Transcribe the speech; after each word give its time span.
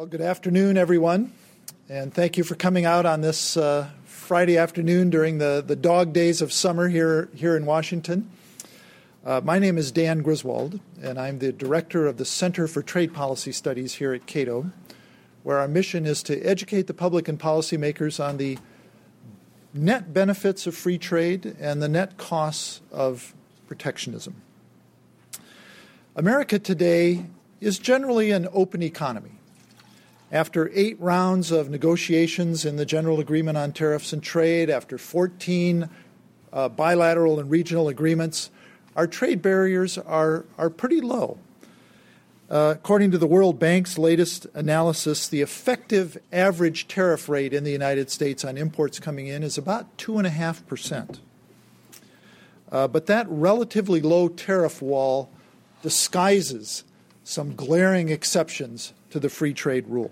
Well, 0.00 0.06
good 0.06 0.22
afternoon, 0.22 0.78
everyone, 0.78 1.30
and 1.90 2.14
thank 2.14 2.38
you 2.38 2.42
for 2.42 2.54
coming 2.54 2.86
out 2.86 3.04
on 3.04 3.20
this 3.20 3.54
uh, 3.54 3.90
Friday 4.06 4.56
afternoon 4.56 5.10
during 5.10 5.36
the, 5.36 5.62
the 5.66 5.76
dog 5.76 6.14
days 6.14 6.40
of 6.40 6.54
summer 6.54 6.88
here, 6.88 7.28
here 7.34 7.54
in 7.54 7.66
Washington. 7.66 8.30
Uh, 9.26 9.42
my 9.44 9.58
name 9.58 9.76
is 9.76 9.92
Dan 9.92 10.22
Griswold, 10.22 10.80
and 11.02 11.20
I'm 11.20 11.38
the 11.38 11.52
director 11.52 12.06
of 12.06 12.16
the 12.16 12.24
Center 12.24 12.66
for 12.66 12.80
Trade 12.80 13.12
Policy 13.12 13.52
Studies 13.52 13.96
here 13.96 14.14
at 14.14 14.24
Cato, 14.24 14.72
where 15.42 15.58
our 15.58 15.68
mission 15.68 16.06
is 16.06 16.22
to 16.22 16.40
educate 16.40 16.86
the 16.86 16.94
public 16.94 17.28
and 17.28 17.38
policymakers 17.38 18.26
on 18.26 18.38
the 18.38 18.56
net 19.74 20.14
benefits 20.14 20.66
of 20.66 20.74
free 20.74 20.96
trade 20.96 21.54
and 21.60 21.82
the 21.82 21.90
net 21.90 22.16
costs 22.16 22.80
of 22.90 23.34
protectionism. 23.66 24.40
America 26.16 26.58
today 26.58 27.26
is 27.60 27.78
generally 27.78 28.30
an 28.30 28.48
open 28.54 28.82
economy. 28.82 29.32
After 30.32 30.70
eight 30.72 31.00
rounds 31.00 31.50
of 31.50 31.70
negotiations 31.70 32.64
in 32.64 32.76
the 32.76 32.86
General 32.86 33.18
Agreement 33.18 33.58
on 33.58 33.72
Tariffs 33.72 34.12
and 34.12 34.22
Trade, 34.22 34.70
after 34.70 34.96
14 34.96 35.90
uh, 36.52 36.68
bilateral 36.68 37.40
and 37.40 37.50
regional 37.50 37.88
agreements, 37.88 38.50
our 38.94 39.08
trade 39.08 39.42
barriers 39.42 39.98
are, 39.98 40.44
are 40.56 40.70
pretty 40.70 41.00
low. 41.00 41.38
Uh, 42.48 42.74
according 42.76 43.10
to 43.10 43.18
the 43.18 43.26
World 43.26 43.58
Bank's 43.58 43.98
latest 43.98 44.46
analysis, 44.54 45.26
the 45.26 45.40
effective 45.40 46.16
average 46.32 46.86
tariff 46.86 47.28
rate 47.28 47.52
in 47.52 47.64
the 47.64 47.72
United 47.72 48.08
States 48.08 48.44
on 48.44 48.56
imports 48.56 49.00
coming 49.00 49.26
in 49.26 49.42
is 49.42 49.58
about 49.58 49.96
2.5%. 49.96 51.18
Uh, 52.70 52.86
but 52.86 53.06
that 53.06 53.26
relatively 53.28 54.00
low 54.00 54.28
tariff 54.28 54.80
wall 54.80 55.28
disguises 55.82 56.84
some 57.24 57.56
glaring 57.56 58.10
exceptions 58.10 58.92
to 59.10 59.20
the 59.20 59.28
free 59.28 59.52
trade 59.52 59.86
rule. 59.88 60.10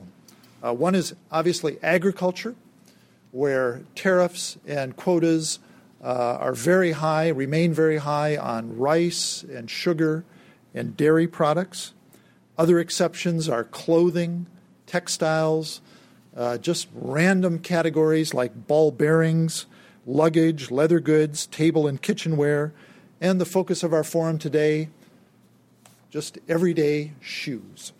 Uh, 0.62 0.74
one 0.74 0.94
is 0.94 1.14
obviously 1.30 1.78
agriculture, 1.82 2.54
where 3.30 3.82
tariffs 3.94 4.58
and 4.66 4.96
quotas 4.96 5.58
uh, 6.02 6.38
are 6.40 6.54
very 6.54 6.92
high, 6.92 7.28
remain 7.28 7.72
very 7.72 7.98
high 7.98 8.36
on 8.36 8.76
rice 8.76 9.44
and 9.44 9.70
sugar 9.70 10.24
and 10.74 10.96
dairy 10.96 11.26
products. 11.26 11.92
Other 12.56 12.78
exceptions 12.78 13.48
are 13.48 13.64
clothing, 13.64 14.46
textiles, 14.86 15.80
uh, 16.36 16.58
just 16.58 16.88
random 16.94 17.58
categories 17.58 18.32
like 18.34 18.66
ball 18.66 18.90
bearings, 18.90 19.66
luggage, 20.06 20.70
leather 20.70 21.00
goods, 21.00 21.46
table 21.46 21.86
and 21.86 22.00
kitchenware, 22.00 22.72
and 23.20 23.40
the 23.40 23.44
focus 23.44 23.82
of 23.82 23.92
our 23.92 24.04
forum 24.04 24.38
today, 24.38 24.88
just 26.10 26.38
everyday 26.48 27.12
shoes. 27.20 27.92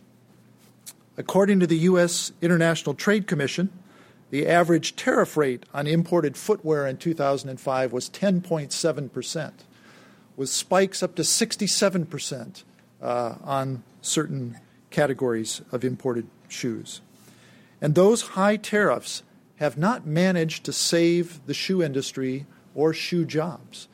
According 1.19 1.58
to 1.58 1.66
the 1.66 1.78
U.S. 1.78 2.30
International 2.41 2.94
Trade 2.94 3.27
Commission, 3.27 3.70
the 4.30 4.47
average 4.47 4.94
tariff 4.94 5.36
rate 5.36 5.66
on 5.74 5.88
imported 5.88 6.36
footwear 6.36 6.86
in 6.86 6.97
2005 6.97 7.92
was 7.92 8.08
10.7%, 8.08 9.52
with 10.36 10.48
spikes 10.48 11.02
up 11.02 11.16
to 11.16 11.22
67% 11.22 12.62
uh, 13.02 13.34
on 13.42 13.83
certain 14.00 14.61
categories 14.91 15.61
of 15.72 15.84
imported 15.84 16.28
shoes. 16.46 17.00
And 17.80 17.96
those 17.96 18.22
high 18.22 18.56
tariffs 18.56 19.24
have 19.56 19.77
not 19.77 20.06
managed 20.06 20.62
to 20.64 20.72
save 20.72 21.44
the 21.46 21.55
shoe 21.55 21.83
industry 21.83 22.46
or 22.77 22.94
shoe 22.94 23.24
jobs. 23.24 23.89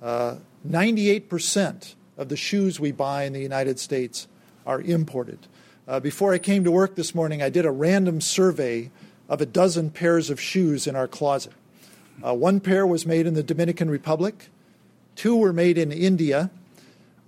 Uh, 0.00 0.36
98% 0.66 1.94
of 2.16 2.30
the 2.30 2.38
shoes 2.38 2.80
we 2.80 2.90
buy 2.90 3.24
in 3.24 3.34
the 3.34 3.40
United 3.40 3.78
States 3.78 4.28
are 4.64 4.80
imported. 4.80 5.46
Uh, 5.90 5.98
before 5.98 6.32
I 6.32 6.38
came 6.38 6.62
to 6.62 6.70
work 6.70 6.94
this 6.94 7.16
morning, 7.16 7.42
I 7.42 7.48
did 7.48 7.64
a 7.64 7.70
random 7.72 8.20
survey 8.20 8.92
of 9.28 9.40
a 9.40 9.46
dozen 9.46 9.90
pairs 9.90 10.30
of 10.30 10.40
shoes 10.40 10.86
in 10.86 10.94
our 10.94 11.08
closet. 11.08 11.52
Uh, 12.24 12.32
one 12.32 12.60
pair 12.60 12.86
was 12.86 13.04
made 13.04 13.26
in 13.26 13.34
the 13.34 13.42
Dominican 13.42 13.90
Republic, 13.90 14.50
two 15.16 15.34
were 15.34 15.52
made 15.52 15.76
in 15.76 15.90
India. 15.90 16.48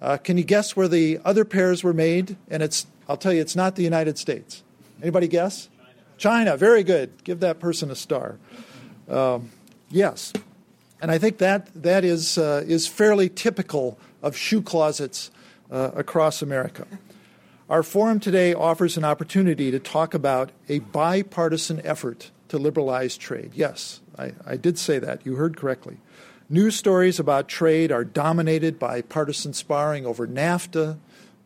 Uh, 0.01 0.17
can 0.17 0.39
you 0.39 0.45
guess 0.45 0.77
where 0.77 0.87
the 0.87 1.19
other 1.25 1.45
pairs 1.45 1.83
were 1.83 1.93
made? 1.93 2.37
And 2.49 2.63
it's, 2.63 2.87
I'll 3.09 3.17
tell 3.17 3.33
you, 3.33 3.41
it's 3.41 3.57
not 3.57 3.75
the 3.75 3.83
United 3.83 4.17
States. 4.17 4.63
Anybody 5.03 5.27
guess? 5.27 5.69
China. 6.19 6.53
China. 6.53 6.57
Very 6.57 6.85
good. 6.85 7.11
Give 7.25 7.41
that 7.41 7.59
person 7.59 7.91
a 7.91 7.97
star. 7.97 8.37
Um, 9.09 9.51
yes. 9.91 10.33
And 11.01 11.11
I 11.11 11.19
think 11.19 11.39
that, 11.39 11.69
that 11.83 12.05
is, 12.05 12.39
uh, 12.39 12.63
is 12.65 12.87
fairly 12.87 13.29
typical 13.29 13.99
of 14.23 14.37
shoe 14.37 14.63
closets 14.63 15.33
uh, 15.69 15.91
across 15.97 16.43
America. 16.43 16.87
Our 17.73 17.83
forum 17.83 18.21
today 18.21 18.53
offers 18.53 18.99
an 18.99 19.05
opportunity 19.05 19.71
to 19.71 19.79
talk 19.79 20.13
about 20.13 20.53
a 20.69 20.81
bipartisan 20.81 21.81
effort 21.87 22.31
to 22.49 22.59
liberalize 22.59 23.17
trade. 23.17 23.53
Yes, 23.55 24.03
I, 24.19 24.33
I, 24.47 24.59
did 24.59 24.79
say 24.79 24.99
that. 24.99 25.25
You 25.25 25.37
heard 25.37 25.57
correctly. 25.57 25.97
News 26.51 26.77
stories 26.77 27.19
about 27.19 27.49
trade 27.49 27.91
are 27.91 28.05
dominated 28.05 28.79
by 28.79 29.01
partisan 29.01 29.55
sparring 29.55 30.05
over 30.05 30.29
NAFTA, 30.29 30.99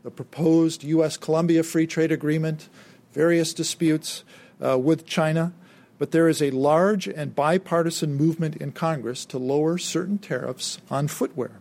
the 0.03 0.11
proposed 0.11 0.83
U.S. 0.83 1.17
Colombia 1.17 1.63
Free 1.63 1.87
Trade 1.87 2.11
Agreement, 2.11 2.69
various 3.13 3.55
disputes 3.55 4.25
uh, 4.61 4.77
with 4.77 5.07
China. 5.07 5.53
But 5.97 6.11
there 6.11 6.29
is 6.29 6.43
a 6.43 6.51
large 6.51 7.07
and 7.07 7.37
bipartisan 7.37 8.17
movement 8.17 8.57
in 8.57 8.73
Congress 8.73 9.25
to 9.27 9.39
lower 9.39 9.79
certain 9.79 10.19
tariffs 10.19 10.81
on 10.91 11.07
footwear. 11.07 11.61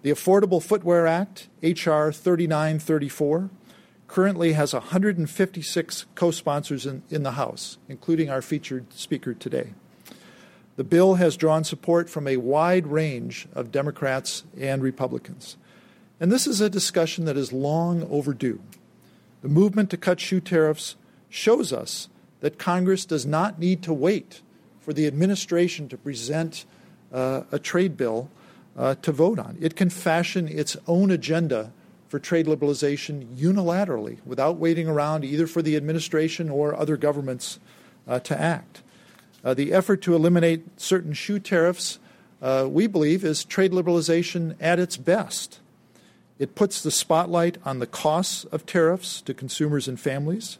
The 0.00 0.10
Affordable 0.10 0.62
Footwear 0.62 1.06
Act, 1.06 1.48
H.R. 1.62 2.10
3934, 2.10 3.50
currently 4.08 4.54
has 4.54 4.72
156 4.72 6.06
co 6.14 6.30
sponsors 6.30 6.86
in, 6.86 7.02
in 7.10 7.22
the 7.22 7.32
House, 7.32 7.78
including 7.88 8.30
our 8.30 8.42
featured 8.42 8.92
speaker 8.92 9.34
today. 9.34 9.74
The 10.76 10.84
bill 10.84 11.14
has 11.14 11.36
drawn 11.36 11.64
support 11.64 12.08
from 12.08 12.26
a 12.26 12.38
wide 12.38 12.86
range 12.86 13.46
of 13.52 13.70
Democrats 13.70 14.44
and 14.58 14.82
Republicans. 14.82 15.56
And 16.20 16.32
this 16.32 16.46
is 16.46 16.60
a 16.60 16.70
discussion 16.70 17.26
that 17.26 17.36
is 17.36 17.52
long 17.52 18.08
overdue. 18.10 18.60
The 19.42 19.48
movement 19.48 19.90
to 19.90 19.96
cut 19.96 20.20
shoe 20.20 20.40
tariffs 20.40 20.96
shows 21.28 21.72
us 21.72 22.08
that 22.40 22.58
Congress 22.58 23.04
does 23.04 23.26
not 23.26 23.58
need 23.58 23.82
to 23.82 23.92
wait 23.92 24.40
for 24.80 24.92
the 24.92 25.06
administration 25.06 25.88
to 25.88 25.96
present 25.96 26.64
uh, 27.12 27.42
a 27.52 27.58
trade 27.58 27.96
bill 27.96 28.30
uh, 28.76 28.94
to 29.02 29.12
vote 29.12 29.38
on. 29.38 29.56
It 29.60 29.76
can 29.76 29.90
fashion 29.90 30.48
its 30.48 30.76
own 30.86 31.10
agenda 31.10 31.72
for 32.08 32.18
trade 32.18 32.46
liberalization 32.46 33.36
unilaterally 33.36 34.18
without 34.24 34.56
waiting 34.56 34.88
around 34.88 35.24
either 35.24 35.46
for 35.46 35.62
the 35.62 35.76
administration 35.76 36.48
or 36.48 36.74
other 36.74 36.96
governments 36.96 37.58
uh, 38.06 38.18
to 38.20 38.38
act. 38.38 38.82
Uh, 39.44 39.54
the 39.54 39.72
effort 39.72 40.02
to 40.02 40.14
eliminate 40.14 40.80
certain 40.80 41.12
shoe 41.12 41.38
tariffs, 41.38 41.98
uh, 42.42 42.66
we 42.68 42.86
believe, 42.86 43.24
is 43.24 43.44
trade 43.44 43.72
liberalization 43.72 44.56
at 44.60 44.78
its 44.78 44.96
best. 44.96 45.60
It 46.38 46.54
puts 46.54 46.82
the 46.82 46.90
spotlight 46.90 47.58
on 47.64 47.78
the 47.78 47.86
costs 47.86 48.44
of 48.44 48.64
tariffs 48.64 49.20
to 49.22 49.34
consumers 49.34 49.86
and 49.86 49.98
families. 49.98 50.58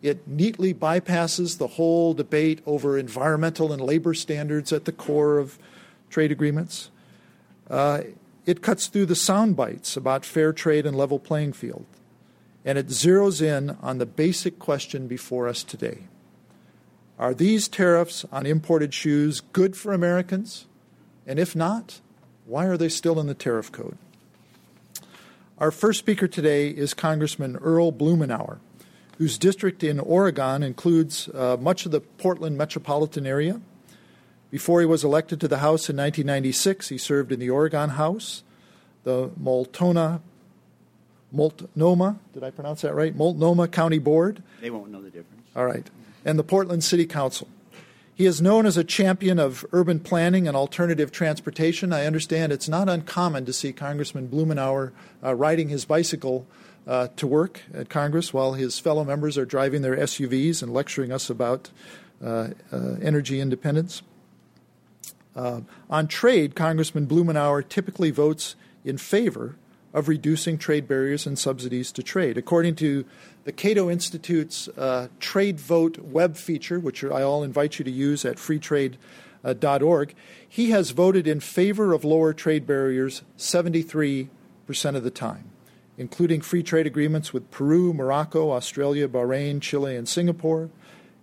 It 0.00 0.26
neatly 0.28 0.72
bypasses 0.72 1.58
the 1.58 1.66
whole 1.66 2.14
debate 2.14 2.60
over 2.66 2.96
environmental 2.96 3.72
and 3.72 3.82
labor 3.82 4.14
standards 4.14 4.72
at 4.72 4.84
the 4.84 4.92
core 4.92 5.38
of 5.38 5.58
trade 6.08 6.30
agreements. 6.30 6.90
It 8.48 8.62
cuts 8.62 8.86
through 8.86 9.04
the 9.04 9.14
sound 9.14 9.56
bites 9.56 9.94
about 9.94 10.24
fair 10.24 10.54
trade 10.54 10.86
and 10.86 10.96
level 10.96 11.18
playing 11.18 11.52
field, 11.52 11.84
and 12.64 12.78
it 12.78 12.86
zeroes 12.86 13.42
in 13.42 13.76
on 13.82 13.98
the 13.98 14.06
basic 14.06 14.58
question 14.58 15.06
before 15.06 15.46
us 15.46 15.62
today. 15.62 16.04
Are 17.18 17.34
these 17.34 17.68
tariffs 17.68 18.24
on 18.32 18.46
imported 18.46 18.94
shoes 18.94 19.42
good 19.52 19.76
for 19.76 19.92
Americans? 19.92 20.64
And 21.26 21.38
if 21.38 21.54
not, 21.54 22.00
why 22.46 22.64
are 22.64 22.78
they 22.78 22.88
still 22.88 23.20
in 23.20 23.26
the 23.26 23.34
tariff 23.34 23.70
code? 23.70 23.98
Our 25.58 25.70
first 25.70 25.98
speaker 25.98 26.26
today 26.26 26.70
is 26.70 26.94
Congressman 26.94 27.56
Earl 27.56 27.92
Blumenauer, 27.92 28.60
whose 29.18 29.36
district 29.36 29.84
in 29.84 30.00
Oregon 30.00 30.62
includes 30.62 31.28
uh, 31.34 31.58
much 31.60 31.84
of 31.84 31.92
the 31.92 32.00
Portland 32.00 32.56
metropolitan 32.56 33.26
area 33.26 33.60
before 34.50 34.80
he 34.80 34.86
was 34.86 35.04
elected 35.04 35.40
to 35.40 35.48
the 35.48 35.58
House 35.58 35.90
in 35.90 35.96
1996, 35.96 36.88
he 36.88 36.98
served 36.98 37.32
in 37.32 37.40
the 37.40 37.50
Oregon 37.50 37.90
House, 37.90 38.42
the 39.04 39.30
Multnomah, 39.36 40.20
Multnomah, 41.30 42.18
did 42.32 42.42
I 42.42 42.50
pronounce 42.50 42.80
that 42.82 42.94
right? 42.94 43.14
Multnomah 43.14 43.68
County 43.68 43.98
Board. 43.98 44.42
They 44.60 44.70
won't 44.70 44.90
know 44.90 45.02
the 45.02 45.10
difference. 45.10 45.42
All 45.54 45.66
right. 45.66 45.86
And 46.24 46.38
the 46.38 46.44
Portland 46.44 46.82
City 46.82 47.04
Council. 47.04 47.48
He 48.14 48.26
is 48.26 48.42
known 48.42 48.66
as 48.66 48.76
a 48.76 48.82
champion 48.82 49.38
of 49.38 49.64
urban 49.70 50.00
planning 50.00 50.48
and 50.48 50.56
alternative 50.56 51.12
transportation. 51.12 51.92
I 51.92 52.06
understand 52.06 52.52
it's 52.52 52.68
not 52.68 52.88
uncommon 52.88 53.44
to 53.44 53.52
see 53.52 53.72
Congressman 53.72 54.28
Blumenauer 54.28 54.90
uh, 55.22 55.34
riding 55.34 55.68
his 55.68 55.84
bicycle 55.84 56.46
uh, 56.86 57.08
to 57.16 57.26
work 57.26 57.60
at 57.72 57.90
Congress 57.90 58.32
while 58.32 58.54
his 58.54 58.78
fellow 58.80 59.04
members 59.04 59.38
are 59.38 59.44
driving 59.44 59.82
their 59.82 59.96
SUVs 59.96 60.62
and 60.62 60.72
lecturing 60.72 61.12
us 61.12 61.30
about 61.30 61.70
uh, 62.24 62.48
uh 62.72 62.96
energy 63.00 63.38
independence. 63.38 64.02
Uh, 65.36 65.60
on 65.88 66.08
trade, 66.08 66.54
Congressman 66.54 67.06
Blumenauer 67.06 67.66
typically 67.68 68.10
votes 68.10 68.56
in 68.84 68.98
favor 68.98 69.56
of 69.94 70.08
reducing 70.08 70.58
trade 70.58 70.86
barriers 70.86 71.26
and 71.26 71.38
subsidies 71.38 71.90
to 71.92 72.02
trade. 72.02 72.36
According 72.36 72.74
to 72.76 73.04
the 73.44 73.52
Cato 73.52 73.90
Institute's 73.90 74.68
uh, 74.76 75.08
Trade 75.20 75.58
Vote 75.58 75.98
web 75.98 76.36
feature, 76.36 76.78
which 76.78 77.02
I 77.02 77.22
all 77.22 77.42
invite 77.42 77.78
you 77.78 77.84
to 77.84 77.90
use 77.90 78.24
at 78.24 78.36
freetrade.org, 78.36 80.14
he 80.46 80.70
has 80.70 80.90
voted 80.90 81.26
in 81.26 81.40
favor 81.40 81.92
of 81.92 82.04
lower 82.04 82.32
trade 82.32 82.66
barriers 82.66 83.22
73% 83.38 84.28
of 84.68 85.02
the 85.02 85.10
time, 85.10 85.44
including 85.96 86.42
free 86.42 86.62
trade 86.62 86.86
agreements 86.86 87.32
with 87.32 87.50
Peru, 87.50 87.94
Morocco, 87.94 88.50
Australia, 88.50 89.08
Bahrain, 89.08 89.62
Chile, 89.62 89.96
and 89.96 90.08
Singapore, 90.08 90.68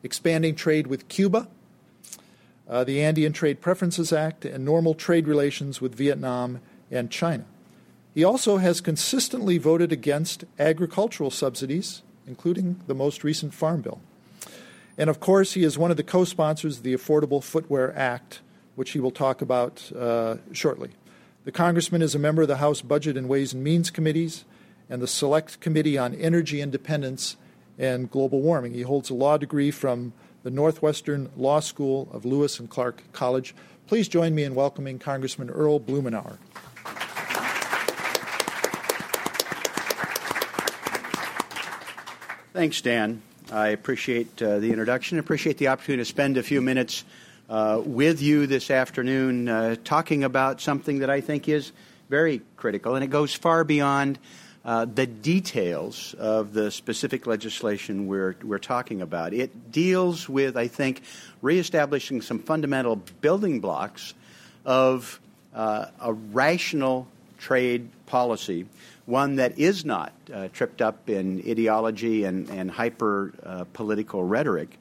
expanding 0.02 0.56
trade 0.56 0.88
with 0.88 1.08
Cuba, 1.08 1.48
uh, 2.70 2.84
the 2.84 3.02
Andean 3.02 3.34
Trade 3.34 3.62
Preferences 3.62 4.12
Act, 4.12 4.46
and 4.46 4.66
normal 4.66 4.94
trade 4.94 5.28
relations 5.28 5.82
with 5.82 5.96
Vietnam 5.96 6.62
and 6.92 7.12
China. 7.12 7.46
He 8.14 8.24
also 8.24 8.58
has 8.58 8.82
consistently 8.82 9.58
voted 9.58 9.92
against 9.92 10.46
agricultural 10.58 11.32
subsidies, 11.32 12.02
including 12.26 12.82
the 12.88 12.96
most 12.96 13.24
recent 13.24 13.54
Farm 13.54 13.82
Bill. 13.82 14.00
And 14.98 15.10
of 15.10 15.20
course, 15.20 15.54
he 15.54 15.64
is 15.64 15.78
one 15.78 15.92
of 15.92 15.98
the 15.98 16.04
co 16.04 16.24
sponsors 16.24 16.78
of 16.78 16.84
the 16.84 16.94
Affordable 16.94 17.44
Footwear 17.44 17.96
Act, 17.98 18.40
which 18.76 18.92
he 18.92 19.00
will 19.00 19.12
talk 19.12 19.42
about 19.42 19.92
uh, 19.94 20.38
shortly. 20.54 20.92
The 21.44 21.52
congressman 21.52 22.02
is 22.02 22.16
a 22.16 22.20
member 22.20 22.42
of 22.42 22.48
the 22.48 22.58
House 22.58 22.82
Budget 22.82 23.18
and 23.18 23.28
Ways 23.30 23.54
and 23.54 23.64
Means 23.64 23.92
Committees 23.92 24.46
and 24.90 25.02
the 25.02 25.08
Select 25.08 25.60
Committee 25.60 25.98
on 25.98 26.16
Energy 26.16 26.62
Independence 26.62 27.36
and 27.78 28.10
Global 28.10 28.42
Warming. 28.42 28.74
He 28.74 28.84
holds 28.84 29.10
a 29.10 29.14
law 29.14 29.38
degree 29.38 29.72
from 29.72 30.14
the 30.46 30.52
Northwestern 30.52 31.28
Law 31.36 31.60
School 31.60 32.08
of 32.14 32.24
Lewis 32.24 32.60
and 32.60 32.70
Clark 32.70 33.02
College. 33.14 33.56
Please 33.88 34.08
join 34.08 34.36
me 34.36 34.44
in 34.44 34.54
welcoming 34.54 35.00
Congressman 35.00 35.50
Earl 35.50 35.80
Blumenauer. 35.80 36.38
Thanks, 42.54 42.80
Dan. 42.82 43.24
I 43.52 43.70
appreciate 43.70 44.40
uh, 44.40 44.60
the 44.60 44.70
introduction. 44.70 45.18
I 45.18 45.22
appreciate 45.22 45.58
the 45.58 45.70
opportunity 45.70 46.02
to 46.02 46.06
spend 46.06 46.38
a 46.38 46.44
few 46.44 46.62
minutes 46.62 47.06
uh, 47.50 47.82
with 47.84 48.22
you 48.22 48.46
this 48.46 48.70
afternoon 48.70 49.50
uh, 49.50 49.76
talking 49.84 50.24
about 50.24 50.62
something 50.62 51.00
that 51.00 51.10
I 51.10 51.22
think 51.22 51.50
is 51.50 51.72
very 52.08 52.44
critical, 52.56 52.94
and 52.94 53.04
it 53.04 53.10
goes 53.10 53.34
far 53.34 53.64
beyond 53.64 54.20
uh, 54.66 54.86
the 54.86 55.06
details 55.06 56.16
of 56.18 56.54
the 56.54 56.72
specific 56.72 57.28
legislation 57.28 58.08
we're, 58.08 58.36
we're 58.44 58.58
talking 58.58 59.02
about. 59.02 59.34
It 59.34 59.72
deals 59.72 60.28
with, 60.28 60.58
I 60.58 60.68
think, 60.68 61.04
reestablishing 61.42 62.22
some 62.22 62.40
fundamental 62.40 62.96
building 63.22 63.60
blocks 63.60 64.16
of 64.66 65.20
uh, 65.54 65.86
a 66.02 66.14
rational 66.14 67.08
trade 67.38 67.90
policy 68.08 68.66
one 69.06 69.36
that 69.36 69.60
is 69.60 69.86
not 69.86 70.14
uh, 70.34 70.48
tripped 70.52 70.82
up 70.82 71.10
in 71.10 71.44
ideology 71.48 72.24
and, 72.24 72.50
and 72.50 72.72
hyper 72.72 73.34
uh, 73.44 73.66
political 73.74 74.24
rhetoric. 74.24 74.80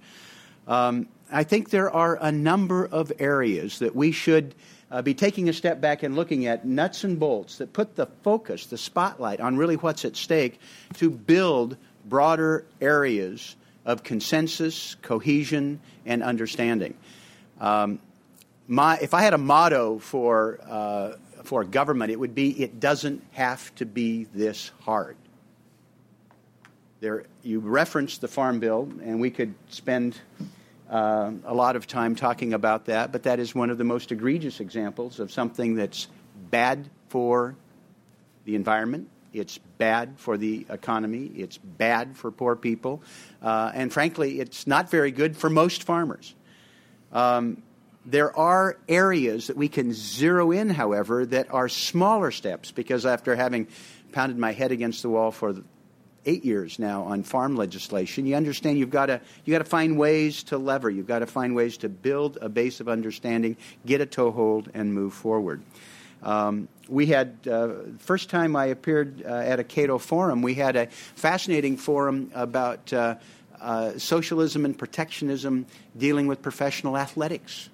Um, 0.66 1.08
I 1.30 1.44
think 1.44 1.70
there 1.70 1.90
are 1.90 2.16
a 2.20 2.32
number 2.32 2.86
of 2.86 3.12
areas 3.18 3.80
that 3.80 3.94
we 3.94 4.12
should 4.12 4.54
uh, 4.90 5.02
be 5.02 5.14
taking 5.14 5.48
a 5.48 5.52
step 5.52 5.80
back 5.80 6.02
and 6.02 6.16
looking 6.16 6.46
at 6.46 6.64
nuts 6.64 7.04
and 7.04 7.18
bolts 7.18 7.58
that 7.58 7.72
put 7.72 7.96
the 7.96 8.06
focus, 8.22 8.66
the 8.66 8.78
spotlight 8.78 9.40
on 9.40 9.56
really 9.56 9.76
what's 9.76 10.04
at 10.04 10.16
stake 10.16 10.60
to 10.94 11.10
build 11.10 11.76
broader 12.04 12.64
areas 12.80 13.56
of 13.84 14.02
consensus, 14.02 14.96
cohesion, 15.02 15.80
and 16.06 16.22
understanding. 16.22 16.94
Um, 17.60 17.98
my, 18.66 18.98
if 19.00 19.14
I 19.14 19.22
had 19.22 19.34
a 19.34 19.38
motto 19.38 19.98
for 19.98 20.58
uh, 20.66 21.12
for 21.44 21.62
government, 21.62 22.10
it 22.10 22.18
would 22.18 22.34
be 22.34 22.50
it 22.62 22.80
doesn't 22.80 23.22
have 23.32 23.74
to 23.76 23.84
be 23.84 24.24
this 24.34 24.72
hard. 24.80 25.16
There, 27.00 27.24
you 27.42 27.60
referenced 27.60 28.22
the 28.22 28.28
Farm 28.28 28.60
Bill, 28.60 28.88
and 29.02 29.20
we 29.20 29.30
could 29.30 29.54
spend 29.68 30.16
uh, 30.90 31.32
a 31.44 31.54
lot 31.54 31.76
of 31.76 31.86
time 31.86 32.14
talking 32.14 32.52
about 32.52 32.86
that, 32.86 33.12
but 33.12 33.22
that 33.24 33.38
is 33.38 33.54
one 33.54 33.70
of 33.70 33.78
the 33.78 33.84
most 33.84 34.12
egregious 34.12 34.60
examples 34.60 35.20
of 35.20 35.32
something 35.32 35.74
that's 35.74 36.08
bad 36.50 36.88
for 37.08 37.56
the 38.44 38.54
environment, 38.54 39.08
it's 39.32 39.58
bad 39.78 40.14
for 40.16 40.36
the 40.36 40.66
economy, 40.68 41.30
it's 41.36 41.56
bad 41.58 42.16
for 42.16 42.30
poor 42.30 42.54
people, 42.54 43.02
uh, 43.42 43.72
and 43.74 43.92
frankly, 43.92 44.40
it's 44.40 44.66
not 44.66 44.90
very 44.90 45.10
good 45.10 45.36
for 45.36 45.48
most 45.48 45.84
farmers. 45.84 46.34
Um, 47.12 47.62
there 48.06 48.36
are 48.36 48.76
areas 48.88 49.46
that 49.46 49.56
we 49.56 49.68
can 49.68 49.92
zero 49.92 50.50
in, 50.50 50.68
however, 50.68 51.24
that 51.26 51.52
are 51.52 51.68
smaller 51.68 52.30
steps 52.30 52.70
because 52.70 53.06
after 53.06 53.34
having 53.34 53.68
pounded 54.12 54.38
my 54.38 54.52
head 54.52 54.72
against 54.72 55.02
the 55.02 55.08
wall 55.08 55.30
for 55.30 55.54
eight 56.26 56.44
years 56.44 56.78
now 56.78 57.02
on 57.02 57.22
farm 57.22 57.56
legislation, 57.56 58.26
you 58.26 58.34
understand 58.34 58.78
you've 58.78 58.90
got 58.90 59.06
to 59.06 59.20
you 59.44 59.52
got 59.52 59.58
to 59.58 59.64
find 59.64 59.98
ways 59.98 60.42
to 60.44 60.58
lever. 60.58 60.90
You've 60.90 61.06
got 61.06 61.20
to 61.20 61.26
find 61.26 61.54
ways 61.54 61.76
to 61.78 61.88
build 61.88 62.38
a 62.40 62.48
base 62.48 62.80
of 62.80 62.88
understanding, 62.88 63.56
get 63.86 64.00
a 64.00 64.06
toehold, 64.06 64.70
and 64.74 64.92
move 64.92 65.14
forward. 65.14 65.62
Um, 66.22 66.68
we 66.88 67.06
had 67.06 67.36
uh, 67.50 67.68
first 67.98 68.30
time 68.30 68.56
I 68.56 68.66
appeared 68.66 69.22
uh, 69.24 69.28
at 69.28 69.60
a 69.60 69.64
Cato 69.64 69.98
forum. 69.98 70.42
We 70.42 70.54
had 70.54 70.76
a 70.76 70.86
fascinating 70.86 71.76
forum 71.76 72.30
about 72.34 72.92
uh, 72.92 73.16
uh 73.60 73.98
socialism 73.98 74.64
and 74.64 74.76
protectionism 74.76 75.66
dealing 75.96 76.26
with 76.26 76.42
professional 76.42 76.96
athletics. 76.96 77.68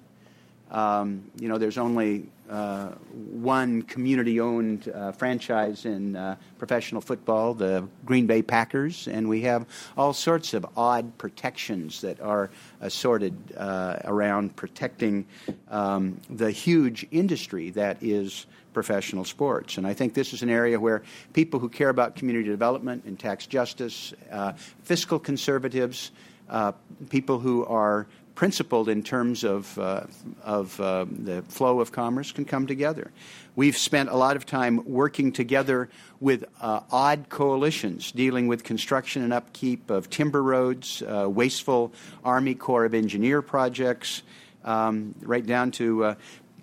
Um, 0.69 1.29
you 1.37 1.49
know, 1.49 1.57
there's 1.57 1.77
only 1.77 2.29
uh, 2.51 2.89
one 3.31 3.81
community-owned 3.83 4.89
uh, 4.89 5.11
franchise 5.13 5.85
in 5.85 6.15
uh, 6.15 6.35
professional 6.57 6.99
football, 6.99 7.53
the 7.53 7.87
Green 8.05 8.27
Bay 8.27 8.41
Packers, 8.41 9.07
and 9.07 9.29
we 9.29 9.41
have 9.41 9.65
all 9.97 10.11
sorts 10.11 10.53
of 10.53 10.65
odd 10.75 11.17
protections 11.17 12.01
that 12.01 12.19
are 12.19 12.49
assorted 12.81 13.33
uh, 13.55 13.99
around 14.03 14.55
protecting 14.55 15.25
um, 15.69 16.19
the 16.29 16.51
huge 16.51 17.07
industry 17.11 17.69
that 17.69 17.97
is 18.01 18.45
professional 18.73 19.23
sports. 19.23 19.77
And 19.77 19.87
I 19.87 19.93
think 19.93 20.13
this 20.13 20.33
is 20.33 20.43
an 20.43 20.49
area 20.49 20.79
where 20.79 21.03
people 21.33 21.59
who 21.59 21.69
care 21.69 21.89
about 21.89 22.15
community 22.15 22.49
development 22.49 23.05
and 23.05 23.17
tax 23.17 23.47
justice, 23.47 24.13
uh, 24.31 24.53
fiscal 24.83 25.19
conservatives, 25.19 26.11
uh, 26.49 26.73
people 27.09 27.39
who 27.39 27.65
are 27.65 28.07
principled 28.41 28.89
in 28.89 29.03
terms 29.03 29.43
of, 29.43 29.77
uh, 29.77 30.01
of 30.43 30.81
uh, 30.81 31.05
the 31.07 31.43
flow 31.43 31.79
of 31.79 31.91
commerce 31.91 32.31
can 32.31 32.43
come 32.43 32.65
together. 32.65 33.11
We've 33.55 33.77
spent 33.77 34.09
a 34.09 34.15
lot 34.15 34.35
of 34.35 34.47
time 34.47 34.83
working 34.83 35.31
together 35.31 35.89
with 36.19 36.45
uh, 36.59 36.79
odd 36.91 37.29
coalitions 37.29 38.11
dealing 38.11 38.47
with 38.47 38.63
construction 38.63 39.21
and 39.21 39.31
upkeep 39.31 39.91
of 39.91 40.09
timber 40.09 40.41
roads, 40.41 41.03
uh, 41.03 41.29
wasteful 41.29 41.93
Army 42.23 42.55
Corps 42.55 42.85
of 42.85 42.95
Engineer 42.95 43.43
projects, 43.43 44.23
um, 44.65 45.13
right 45.21 45.45
down 45.45 45.69
to 45.73 46.05
uh, 46.05 46.15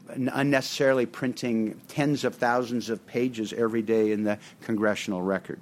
unnecessarily 0.09 1.07
printing 1.07 1.81
tens 1.87 2.25
of 2.25 2.35
thousands 2.35 2.91
of 2.91 3.07
pages 3.07 3.53
every 3.53 3.83
day 3.83 4.11
in 4.11 4.25
the 4.25 4.37
congressional 4.63 5.23
record. 5.23 5.61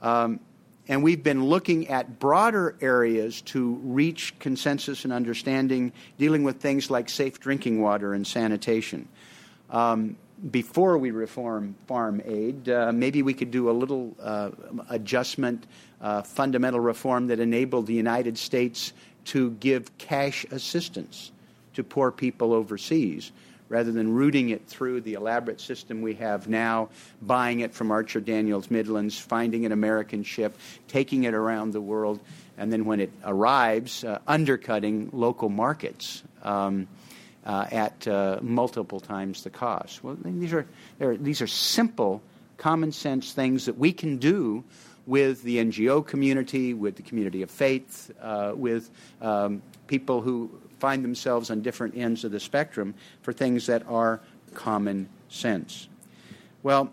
Um, 0.00 0.38
and 0.88 1.02
we've 1.02 1.22
been 1.22 1.44
looking 1.44 1.88
at 1.88 2.18
broader 2.18 2.76
areas 2.80 3.40
to 3.42 3.74
reach 3.82 4.38
consensus 4.38 5.04
and 5.04 5.12
understanding, 5.12 5.92
dealing 6.18 6.44
with 6.44 6.60
things 6.60 6.90
like 6.90 7.08
safe 7.08 7.40
drinking 7.40 7.80
water 7.80 8.12
and 8.12 8.26
sanitation. 8.26 9.08
Um, 9.70 10.16
before 10.50 10.98
we 10.98 11.10
reform 11.10 11.74
farm 11.86 12.20
aid, 12.24 12.68
uh, 12.68 12.92
maybe 12.92 13.22
we 13.22 13.32
could 13.32 13.50
do 13.50 13.70
a 13.70 13.72
little 13.72 14.14
uh, 14.20 14.50
adjustment, 14.90 15.66
uh, 16.00 16.22
fundamental 16.22 16.80
reform 16.80 17.28
that 17.28 17.40
enabled 17.40 17.86
the 17.86 17.94
United 17.94 18.36
States 18.36 18.92
to 19.26 19.52
give 19.52 19.96
cash 19.96 20.44
assistance 20.50 21.32
to 21.72 21.82
poor 21.82 22.10
people 22.10 22.52
overseas 22.52 23.32
rather 23.68 23.92
than 23.92 24.12
routing 24.12 24.50
it 24.50 24.66
through 24.66 25.00
the 25.00 25.14
elaborate 25.14 25.60
system 25.60 26.02
we 26.02 26.14
have 26.14 26.48
now, 26.48 26.88
buying 27.22 27.60
it 27.60 27.72
from 27.72 27.90
Archer 27.90 28.20
Daniels 28.20 28.70
Midlands, 28.70 29.18
finding 29.18 29.64
an 29.64 29.72
American 29.72 30.22
ship, 30.22 30.56
taking 30.88 31.24
it 31.24 31.34
around 31.34 31.72
the 31.72 31.80
world, 31.80 32.20
and 32.56 32.72
then 32.72 32.84
when 32.84 33.00
it 33.00 33.10
arrives, 33.24 34.04
uh, 34.04 34.18
undercutting 34.26 35.10
local 35.12 35.48
markets. 35.48 36.22
Um, 36.42 36.88
uh, 37.46 37.66
at 37.70 38.08
uh, 38.08 38.38
multiple 38.40 39.00
times 39.00 39.42
the 39.42 39.50
cost. 39.50 40.02
Well, 40.02 40.16
these 40.24 40.54
are, 40.54 40.66
these 40.98 41.42
are 41.42 41.46
simple, 41.46 42.22
common 42.56 42.90
sense 42.90 43.32
things 43.32 43.66
that 43.66 43.76
we 43.76 43.92
can 43.92 44.16
do 44.16 44.64
with 45.06 45.42
the 45.42 45.58
NGO 45.58 46.06
community, 46.06 46.72
with 46.72 46.96
the 46.96 47.02
community 47.02 47.42
of 47.42 47.50
faith, 47.50 48.10
uh, 48.20 48.52
with 48.54 48.90
um, 49.20 49.62
people 49.86 50.22
who 50.22 50.50
find 50.84 51.02
themselves 51.02 51.50
on 51.50 51.62
different 51.62 51.96
ends 51.96 52.24
of 52.24 52.30
the 52.30 52.38
spectrum 52.38 52.94
for 53.22 53.32
things 53.32 53.64
that 53.64 53.82
are 53.88 54.20
common 54.52 55.08
sense. 55.30 55.88
Well, 56.62 56.92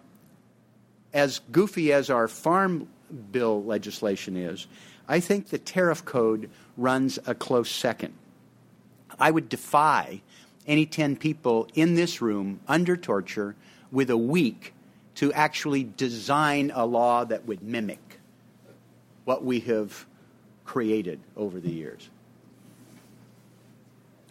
as 1.14 1.42
goofy 1.52 1.92
as 1.92 2.10
our 2.10 2.30
farm 2.30 2.88
bill 3.34 3.62
legislation 3.62 4.38
is, 4.38 4.68
I 5.10 5.20
think 5.20 5.50
the 5.50 5.58
tariff 5.58 6.06
code 6.06 6.50
runs 6.78 7.20
a 7.26 7.36
close 7.36 7.70
second. 7.70 8.14
I 9.20 9.30
would 9.30 9.50
defy 9.50 10.22
any 10.66 10.86
10 10.86 11.18
people 11.18 11.68
in 11.74 11.96
this 11.96 12.22
room 12.22 12.62
under 12.70 12.96
torture 12.96 13.58
with 13.92 14.10
a 14.10 14.16
week 14.16 14.74
to 15.16 15.34
actually 15.34 15.84
design 15.84 16.72
a 16.74 16.86
law 16.86 17.26
that 17.26 17.46
would 17.46 17.62
mimic 17.62 18.22
what 19.26 19.44
we 19.44 19.60
have 19.60 20.06
created 20.64 21.20
over 21.36 21.60
the 21.60 21.72
years. 21.72 22.10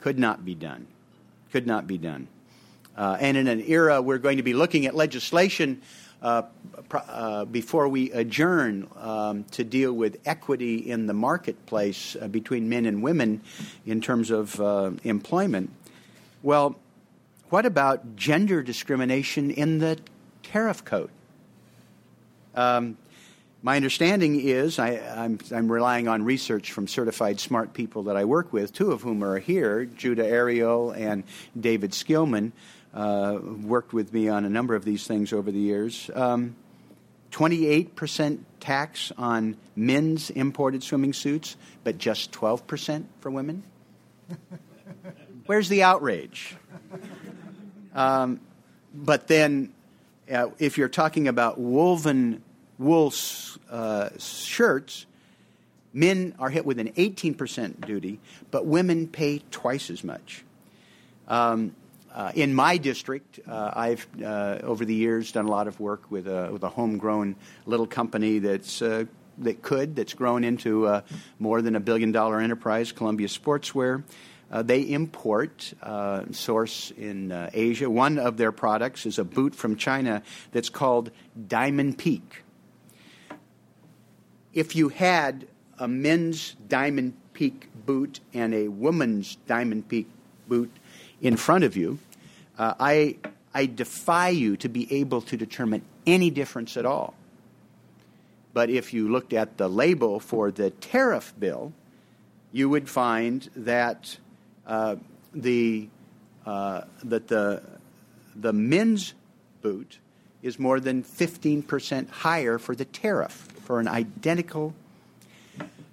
Could 0.01 0.19
not 0.19 0.45
be 0.45 0.55
done. 0.55 0.87
Could 1.53 1.67
not 1.67 1.87
be 1.87 1.99
done. 1.99 2.29
Uh, 2.97 3.17
and 3.21 3.37
in 3.37 3.47
an 3.47 3.61
era 3.67 4.03
we're 4.03 4.19
going 4.19 4.37
to 4.37 4.43
be 4.43 4.55
looking 4.55 4.87
at 4.87 4.95
legislation 4.95 5.81
uh, 6.23 6.43
uh, 6.93 7.45
before 7.47 7.89
we 7.89 8.11
adjourn 8.13 8.89
um, 8.97 9.45
to 9.45 9.65
deal 9.65 9.93
with 9.93 10.19
equity 10.27 10.77
in 10.91 11.07
the 11.07 11.15
marketplace 11.15 12.17
uh, 12.21 12.29
between 12.29 12.69
men 12.69 12.85
and 12.85 13.03
women 13.03 13.41
in 13.87 14.01
terms 14.01 14.31
of 14.31 14.61
uh, 14.61 14.91
employment. 15.05 15.71
Well, 16.43 16.77
what 17.49 17.65
about 17.65 18.17
gender 18.17 18.63
discrimination 18.63 19.51
in 19.51 19.79
the 19.79 19.99
tariff 20.43 20.85
code? 20.85 21.11
Um, 22.55 22.97
my 23.63 23.77
understanding 23.77 24.41
is 24.41 24.79
I, 24.79 24.93
am 25.51 25.71
relying 25.71 26.09
on 26.09 26.25
research 26.25 26.73
from 26.73 26.89
certified 26.89 27.41
smart 27.41 27.75
people 27.75 28.05
that 28.05 28.17
I 28.17 28.25
work 28.25 28.53
with, 28.53 28.73
two 28.73 28.93
of 28.93 29.03
whom 29.03 29.23
are 29.23 29.39
here, 29.39 29.85
Judah 29.85 30.27
Ariel 30.27 30.93
and 30.93 31.25
David 31.59 31.91
Skillman, 31.93 32.53
uh, 32.95 33.39
worked 33.43 33.93
with 33.93 34.13
me 34.13 34.29
on 34.29 34.45
a 34.45 34.49
number 34.49 34.75
of 34.75 34.85
these 34.85 35.07
things 35.07 35.33
over 35.33 35.51
the 35.51 35.59
years. 35.59 36.11
Um, 36.15 36.57
28% 37.33 38.41
tax 38.59 39.13
on 39.17 39.57
men's 39.77 40.31
imported 40.31 40.83
swimming 40.83 41.13
suits, 41.13 41.57
but 41.85 41.99
just 41.99 42.33
12% 42.33 43.05
for 43.21 43.31
women? 43.31 43.63
Where's 45.47 45.69
the 45.69 45.83
outrage? 45.83 46.57
Um, 47.95 48.41
but 48.95 49.29
then, 49.29 49.73
uh, 50.33 50.49
if 50.59 50.79
you're 50.79 50.89
talking 50.89 51.29
about 51.29 51.59
woven 51.59 52.43
wool 52.81 53.13
uh, 53.71 54.09
shirts, 54.19 55.07
men 55.93 56.35
are 56.39 56.51
hit 56.51 56.65
with 56.65 56.79
an 56.79 56.89
18% 56.93 57.87
duty, 57.87 58.19
but 58.51 58.67
women 58.67 59.07
pay 59.07 59.43
twice 59.51 59.91
as 59.91 60.03
much. 60.03 60.45
Um, 61.29 61.77
uh, 62.13 62.33
in 62.35 62.55
my 62.55 62.77
district, 62.77 63.39
uh, 63.47 63.71
I've 63.75 64.07
uh, 64.21 64.59
over 64.63 64.85
the 64.85 64.95
years 64.95 65.31
done 65.31 65.47
a 65.47 65.51
lot 65.51 65.69
of 65.69 65.79
work 65.79 66.11
with 66.11 66.27
a, 66.27 66.51
with 66.51 66.65
a 66.65 66.69
homegrown 66.69 67.37
little 67.67 67.87
company 67.87 68.41
that's 68.41 68.83
uh, 68.83 69.05
that 69.39 69.63
could 69.63 69.95
that's 69.95 70.15
grown 70.15 70.43
into 70.43 70.87
uh, 70.87 71.03
more 71.39 71.63
than 71.63 71.77
a 71.77 71.81
billion 71.81 72.11
dollar 72.11 72.41
enterprise, 72.41 72.91
Columbia 72.91 73.29
Sportswear. 73.29 74.03
Uh, 74.51 74.63
they 74.63 74.81
import, 74.81 75.73
source 76.33 76.91
in 76.99 77.49
Asia. 77.53 77.89
One 77.89 78.19
of 78.19 78.37
their 78.37 78.51
products 78.51 79.07
is 79.07 79.21
a 79.21 79.25
boot 79.25 79.55
from 79.55 79.77
China 79.77 80.25
that's 80.51 80.69
called 80.69 81.13
Diamond 81.47 81.99
Peak. 81.99 82.43
If 84.53 84.75
you 84.75 84.89
had 84.89 85.47
a 85.79 85.87
men's 85.87 86.57
Diamond 86.69 87.15
Peak 87.33 87.69
boot 87.87 88.21
and 88.35 88.53
a 88.55 88.69
woman's 88.69 89.37
Diamond 89.47 89.89
Peak 89.89 90.09
boot 90.49 90.71
in 91.21 91.37
front 91.37 91.65
of 91.65 91.77
you, 91.77 91.99
uh, 92.59 92.75
I, 92.79 93.17
I 93.55 93.67
defy 93.67 94.31
you 94.31 94.57
to 94.59 94.69
be 94.69 94.93
able 94.93 95.23
to 95.23 95.37
determine 95.37 95.83
any 96.07 96.31
difference 96.31 96.77
at 96.77 96.85
all. 96.85 97.15
But 98.53 98.71
if 98.71 98.93
you 98.93 99.09
looked 99.09 99.33
at 99.33 99.57
the 99.57 99.69
label 99.69 100.19
for 100.19 100.51
the 100.51 100.71
tariff 100.71 101.33
bill, 101.39 101.73
you 102.53 102.69
would 102.69 102.89
find 102.89 103.49
that 103.55 104.19
uh, 104.67 104.97
the 105.33 105.89
uh, 106.45 106.83
that 107.05 107.29
the 107.29 107.63
the 108.35 108.53
men's 108.53 109.15
boot 109.63 109.99
is 110.43 110.59
more 110.59 110.81
than 110.81 111.03
15% 111.03 112.09
higher 112.09 112.59
for 112.59 112.75
the 112.75 112.85
tariff 112.85 113.33
for 113.65 113.81
an 113.81 113.89
identical 113.89 114.75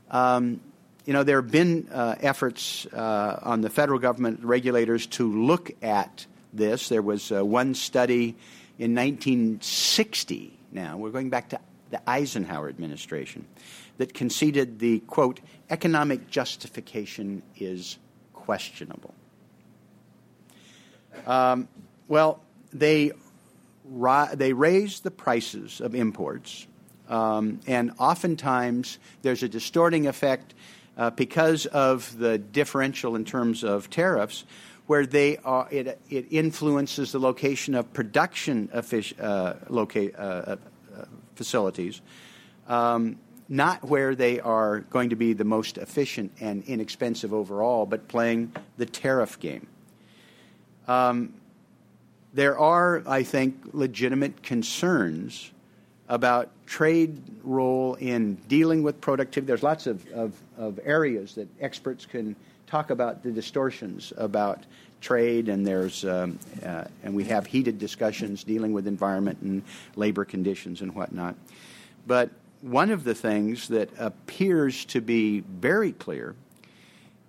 um, 0.09 0.61
you 1.05 1.13
know, 1.13 1.23
there 1.23 1.41
have 1.41 1.51
been 1.51 1.87
uh, 1.91 2.15
efforts 2.19 2.85
uh, 2.87 3.39
on 3.41 3.61
the 3.61 3.69
federal 3.69 3.99
government 3.99 4.41
regulators 4.43 5.05
to 5.07 5.45
look 5.45 5.71
at 5.81 6.25
this. 6.53 6.89
There 6.89 7.01
was 7.01 7.31
uh, 7.31 7.45
one 7.45 7.75
study 7.75 8.35
in 8.77 8.93
1960 8.93 10.57
now, 10.71 10.97
we're 10.97 11.11
going 11.11 11.29
back 11.29 11.49
to 11.49 11.59
the 11.89 12.01
Eisenhower 12.09 12.67
administration, 12.67 13.45
that 13.97 14.13
conceded 14.13 14.79
the, 14.79 14.99
quote, 14.99 15.39
economic 15.69 16.29
justification 16.29 17.41
is 17.57 17.97
questionable. 18.33 19.13
Um, 21.25 21.67
well, 22.07 22.41
they, 22.73 23.11
ri- 23.89 24.36
they 24.36 24.53
raise 24.53 25.01
the 25.01 25.12
prices 25.12 25.82
of 25.82 25.96
imports, 25.96 26.67
um, 27.10 27.60
and 27.67 27.91
oftentimes 28.00 29.00
there's 29.22 29.44
a 29.44 29.50
distorting 29.50 30.08
effect 30.08 30.53
uh, 30.98 31.12
because 31.12 31.65
of 31.67 32.17
the 32.17 32.38
differential 32.38 33.15
in 33.15 33.24
terms 33.24 33.63
of 33.63 33.89
tariffs, 33.89 34.46
where 34.88 35.06
they 35.06 35.38
are, 35.38 35.67
it, 35.70 36.00
it 36.10 36.25
influences 36.32 37.12
the 37.12 37.20
location 37.20 37.75
of 37.75 37.91
production 37.94 38.70
uh, 38.74 39.53
loca- 39.70 40.20
uh, 40.20 40.56
uh, 40.96 41.06
facilities, 41.36 42.01
um, 42.67 43.17
not 43.50 43.84
where 43.84 44.15
they 44.15 44.39
are 44.39 44.79
going 44.79 45.10
to 45.10 45.15
be 45.15 45.34
the 45.34 45.44
most 45.44 45.77
efficient 45.77 46.32
and 46.39 46.63
inexpensive 46.65 47.34
overall, 47.34 47.86
but 47.86 48.08
playing 48.08 48.51
the 48.77 48.86
tariff 48.86 49.39
game. 49.39 49.67
Um, 50.88 51.34
there 52.38 52.60
are, 52.60 53.01
I 53.08 53.24
think, 53.24 53.70
legitimate 53.74 54.44
concerns 54.44 55.50
about 56.08 56.51
trade 56.67 57.20
role 57.44 57.96
in 57.96 58.36
dealing 58.48 58.84
with 58.84 59.01
productivity. 59.01 59.48
There's 59.48 59.63
lots 59.63 59.88
of, 59.88 60.08
of, 60.12 60.36
of, 60.56 60.79
areas 60.84 61.34
that 61.34 61.48
experts 61.60 62.06
can 62.06 62.36
talk 62.67 62.91
about 62.91 63.24
the 63.24 63.32
distortions 63.32 64.13
about 64.17 64.67
trade, 65.01 65.50
and 65.50 65.65
there's 65.65 66.06
um, 66.06 66.38
uh, 66.63 66.84
and 67.03 67.15
we 67.15 67.24
have 67.24 67.48
heated 67.48 67.79
discussions 67.79 68.44
dealing 68.44 68.72
with 68.72 68.86
environment 68.86 69.39
and 69.41 69.63
labor 69.96 70.24
conditions 70.24 70.82
and 70.82 70.94
whatnot. 70.94 71.36
But 72.06 72.29
one 72.62 72.91
of 72.91 73.03
the 73.03 73.15
things 73.15 73.70
that 73.70 73.89
appears 73.98 74.86
to 74.86 75.01
be 75.01 75.39
very 75.39 75.91
clear 75.91 76.36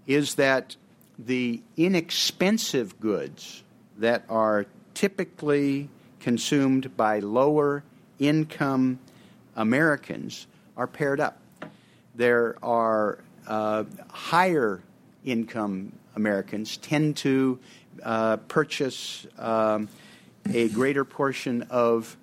is 0.07 0.35
that 0.35 0.77
the 1.19 1.63
inexpensive 1.79 3.01
goods 3.01 3.63
that 3.97 4.25
are 4.29 4.67
typically 4.99 5.89
consumed 6.19 6.97
by 6.97 7.21
lower 7.21 7.85
income 8.19 8.99
Americans 9.55 10.49
are 10.77 10.89
paired 10.89 11.21
up. 11.21 11.39
There 12.17 12.57
are 12.65 13.21
uh, 13.47 13.85
higher 14.11 14.83
income 15.25 15.93
Americans 16.17 16.79
tend 16.79 17.17
to 17.19 17.61
uh, 18.03 18.39
purchase 18.49 19.25
um, 19.39 19.89
a 20.53 20.69
greater 20.71 21.05
portion 21.05 21.63
of 21.71 22.17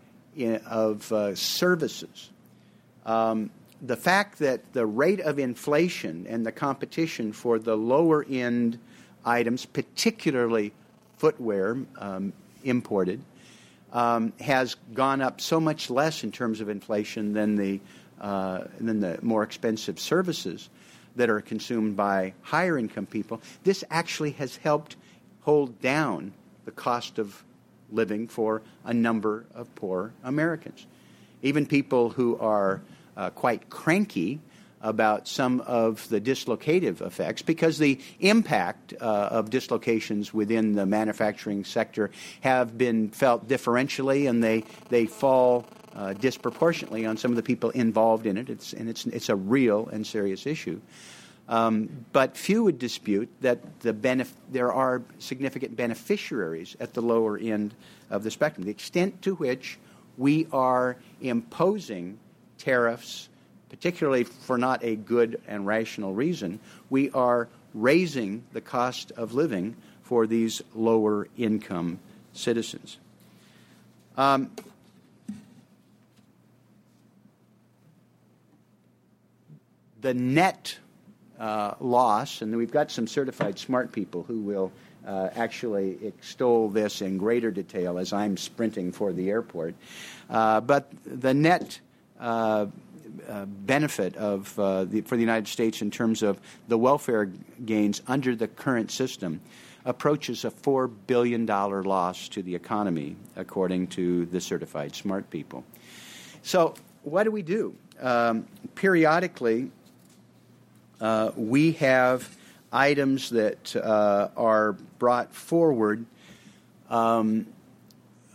of 0.65 1.09
uh, 1.13 1.33
services. 1.33 2.29
Um, 3.05 3.51
the 3.81 3.95
fact 3.95 4.39
that 4.39 4.73
the 4.73 4.85
rate 4.85 5.21
of 5.21 5.39
inflation 5.39 6.27
and 6.27 6.45
the 6.45 6.51
competition 6.51 7.31
for 7.31 7.57
the 7.57 7.77
lower 7.77 8.25
end 8.29 8.79
items, 9.23 9.65
particularly 9.65 10.73
footwear 11.17 11.77
um, 11.97 12.33
imported, 12.65 13.21
um, 13.93 14.33
has 14.41 14.75
gone 14.93 15.21
up 15.21 15.39
so 15.39 15.59
much 15.59 15.89
less 15.89 16.23
in 16.23 16.31
terms 16.31 16.59
of 16.59 16.67
inflation 16.67 17.31
than 17.31 17.55
the, 17.55 17.79
uh, 18.19 18.65
than 18.79 18.99
the 18.99 19.17
more 19.21 19.43
expensive 19.43 19.99
services 19.99 20.69
that 21.15 21.29
are 21.29 21.39
consumed 21.39 21.95
by 21.95 22.33
higher 22.41 22.77
income 22.77 23.05
people. 23.05 23.41
This 23.63 23.83
actually 23.89 24.31
has 24.31 24.57
helped 24.57 24.97
hold 25.41 25.79
down 25.79 26.33
the 26.65 26.71
cost 26.71 27.19
of 27.19 27.43
living 27.91 28.27
for 28.27 28.61
a 28.83 28.93
number 28.93 29.45
of 29.53 29.73
poor 29.75 30.11
Americans. 30.23 30.87
Even 31.41 31.65
people 31.65 32.09
who 32.09 32.37
are 32.39 32.81
uh, 33.15 33.29
quite 33.29 33.69
cranky 33.69 34.41
about 34.85 35.27
some 35.27 35.61
of 35.61 36.07
the 36.09 36.21
dislocative 36.21 37.01
effects 37.01 37.41
because 37.41 37.79
the 37.79 37.99
impact 38.19 38.93
uh, 39.01 39.03
of 39.03 39.49
dislocations 39.49 40.31
within 40.31 40.73
the 40.73 40.85
manufacturing 40.85 41.65
sector 41.65 42.11
have 42.41 42.77
been 42.77 43.09
felt 43.09 43.47
differentially 43.47 44.29
and 44.29 44.43
they, 44.43 44.63
they 44.89 45.07
fall 45.07 45.65
uh, 45.95 46.13
disproportionately 46.13 47.03
on 47.03 47.17
some 47.17 47.31
of 47.31 47.35
the 47.35 47.43
people 47.43 47.71
involved 47.71 48.27
in 48.27 48.37
it. 48.37 48.47
It's, 48.47 48.73
and 48.73 48.87
it's, 48.87 49.07
it's 49.07 49.29
a 49.29 49.35
real 49.35 49.87
and 49.87 50.05
serious 50.05 50.45
issue. 50.45 50.79
Um, 51.49 52.05
but 52.11 52.37
few 52.37 52.63
would 52.63 52.77
dispute 52.77 53.29
that 53.41 53.79
the 53.79 53.93
benef- 53.93 54.33
there 54.51 54.71
are 54.71 55.01
significant 55.17 55.75
beneficiaries 55.75 56.75
at 56.79 56.93
the 56.93 57.01
lower 57.01 57.37
end 57.39 57.73
of 58.11 58.23
the 58.23 58.29
spectrum. 58.29 58.65
The 58.65 58.71
extent 58.71 59.23
to 59.23 59.33
which 59.35 59.79
we 60.17 60.47
are 60.51 60.97
imposing 61.21 62.19
tariffs 62.57 63.29
particularly 63.69 64.23
for 64.23 64.57
not 64.57 64.83
a 64.83 64.95
good 64.95 65.41
and 65.47 65.65
rational 65.65 66.13
reason, 66.13 66.59
we 66.89 67.11
are 67.11 67.47
raising 67.73 68.43
the 68.53 68.61
cost 68.61 69.11
of 69.11 69.33
living 69.33 69.75
for 70.03 70.27
these 70.27 70.61
lower 70.73 71.27
income 71.37 71.99
citizens. 72.33 72.97
Um, 74.17 74.51
the 80.01 80.13
net 80.13 80.77
uh, 81.39 81.73
loss, 81.79 82.41
and 82.41 82.55
we've 82.55 82.71
got 82.71 82.91
some 82.91 83.07
certified 83.07 83.59
smart 83.59 83.91
people 83.91 84.23
who 84.23 84.39
will 84.39 84.71
uh, 85.05 85.29
actually 85.35 85.97
extol 86.05 86.69
this 86.69 87.01
in 87.01 87.17
greater 87.17 87.51
detail 87.51 87.97
as 87.97 88.13
I'm 88.13 88.37
sprinting 88.37 88.91
for 88.91 89.11
the 89.11 89.29
airport, 89.29 89.75
uh, 90.29 90.61
but 90.61 90.91
the 91.05 91.33
net 91.33 91.79
uh, 92.19 92.67
benefit 93.45 94.15
of 94.17 94.57
uh, 94.59 94.85
the, 94.85 95.01
for 95.01 95.15
the 95.15 95.21
United 95.21 95.47
States 95.47 95.81
in 95.81 95.91
terms 95.91 96.23
of 96.23 96.39
the 96.67 96.77
welfare 96.77 97.31
gains 97.65 98.01
under 98.07 98.35
the 98.35 98.47
current 98.47 98.91
system 98.91 99.41
approaches 99.85 100.43
a 100.45 100.51
$4 100.51 100.91
billion 101.07 101.45
loss 101.45 102.27
to 102.29 102.41
the 102.41 102.55
economy, 102.55 103.15
according 103.35 103.87
to 103.87 104.25
the 104.25 104.41
certified 104.41 104.95
smart 104.95 105.29
people. 105.29 105.63
So, 106.41 106.73
what 107.03 107.23
do 107.23 107.31
we 107.31 107.43
do? 107.43 107.75
Um, 108.01 108.47
periodically, 108.73 109.71
uh, 110.99 111.31
we 111.35 111.73
have 111.73 112.35
items 112.71 113.29
that 113.29 113.75
uh, 113.75 114.29
are 114.35 114.73
brought 114.97 115.33
forward 115.33 116.05
um, 116.89 117.47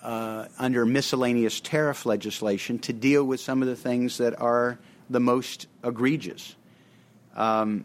uh, 0.02 0.46
under 0.58 0.86
miscellaneous 0.86 1.60
tariff 1.60 2.06
legislation 2.06 2.78
to 2.80 2.92
deal 2.92 3.24
with 3.24 3.40
some 3.40 3.62
of 3.62 3.68
the 3.68 3.76
things 3.76 4.18
that 4.18 4.40
are 4.40 4.78
the 5.08 5.20
most 5.20 5.66
egregious. 5.84 6.54
Um, 7.34 7.84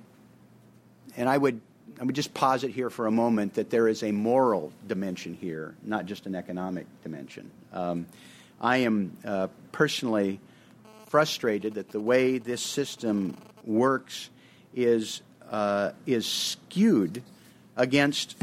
and 1.17 1.29
I 1.29 1.37
would, 1.37 1.61
I 1.99 2.03
would 2.03 2.15
just 2.15 2.33
posit 2.33 2.71
here 2.71 2.89
for 2.89 3.07
a 3.07 3.11
moment 3.11 3.55
that 3.55 3.69
there 3.69 3.87
is 3.87 4.03
a 4.03 4.11
moral 4.11 4.71
dimension 4.87 5.33
here, 5.33 5.75
not 5.83 6.05
just 6.05 6.25
an 6.25 6.35
economic 6.35 6.87
dimension. 7.03 7.51
Um, 7.73 8.05
I 8.59 8.77
am 8.77 9.17
uh, 9.25 9.47
personally 9.71 10.39
frustrated 11.07 11.75
that 11.75 11.89
the 11.89 11.99
way 11.99 12.37
this 12.37 12.61
system 12.61 13.37
works 13.63 14.29
is 14.73 15.21
uh, 15.49 15.91
is 16.05 16.25
skewed 16.25 17.21
against 17.77 18.35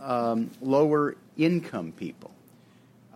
um, 0.00 0.50
lower 0.60 1.16
income 1.36 1.92
people, 1.92 2.30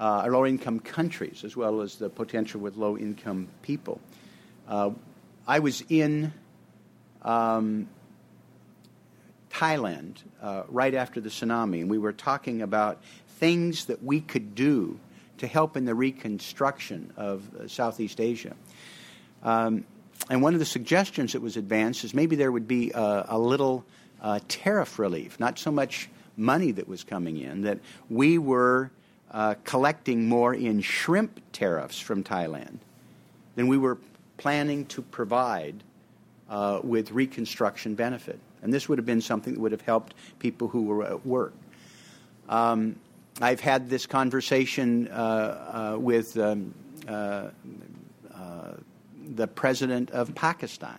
uh, 0.02 0.26
lower 0.28 0.48
income 0.48 0.80
countries, 0.80 1.44
as 1.44 1.56
well 1.56 1.80
as 1.80 1.94
the 1.94 2.10
potential 2.10 2.60
with 2.60 2.76
low 2.76 2.98
income 2.98 3.46
people. 3.62 4.00
Uh, 4.66 4.90
I 5.46 5.60
was 5.60 5.84
in 5.88 6.32
um, 7.22 7.88
Thailand 9.52 10.16
uh, 10.42 10.64
right 10.68 10.94
after 10.94 11.20
the 11.20 11.28
tsunami, 11.28 11.82
and 11.82 11.88
we 11.88 11.98
were 11.98 12.12
talking 12.12 12.62
about 12.62 13.00
things 13.38 13.84
that 13.84 14.02
we 14.02 14.20
could 14.20 14.56
do 14.56 14.98
to 15.38 15.46
help 15.46 15.76
in 15.76 15.84
the 15.84 15.94
reconstruction 15.94 17.12
of 17.16 17.42
uh, 17.54 17.68
Southeast 17.68 18.20
Asia. 18.20 18.56
Um, 19.44 19.84
and 20.28 20.42
one 20.42 20.54
of 20.54 20.58
the 20.58 20.66
suggestions 20.66 21.32
that 21.34 21.42
was 21.42 21.56
advanced 21.56 22.02
is 22.02 22.12
maybe 22.12 22.34
there 22.34 22.50
would 22.50 22.66
be 22.66 22.90
a, 22.90 23.26
a 23.28 23.38
little 23.38 23.84
uh, 24.20 24.40
tariff 24.48 24.98
relief, 24.98 25.38
not 25.38 25.60
so 25.60 25.70
much 25.70 26.08
money 26.36 26.72
that 26.72 26.88
was 26.88 27.04
coming 27.04 27.36
in, 27.36 27.62
that 27.62 27.78
we 28.10 28.36
were 28.36 28.90
uh, 29.32 29.54
collecting 29.64 30.28
more 30.28 30.54
in 30.54 30.80
shrimp 30.80 31.40
tariffs 31.52 31.98
from 31.98 32.22
Thailand 32.22 32.78
than 33.56 33.66
we 33.68 33.78
were 33.78 33.98
planning 34.36 34.86
to 34.86 35.02
provide 35.02 35.82
uh, 36.48 36.80
with 36.82 37.10
reconstruction 37.12 37.94
benefit. 37.94 38.38
And 38.62 38.72
this 38.72 38.88
would 38.88 38.98
have 38.98 39.06
been 39.06 39.20
something 39.20 39.54
that 39.54 39.60
would 39.60 39.72
have 39.72 39.80
helped 39.80 40.14
people 40.38 40.68
who 40.68 40.82
were 40.84 41.04
at 41.04 41.26
work. 41.26 41.54
Um, 42.48 42.96
I've 43.40 43.60
had 43.60 43.88
this 43.88 44.06
conversation 44.06 45.08
uh, 45.08 45.94
uh, 45.94 45.98
with 45.98 46.36
um, 46.36 46.74
uh, 47.08 47.48
the 49.34 49.46
president 49.46 50.10
of 50.10 50.34
Pakistan, 50.34 50.98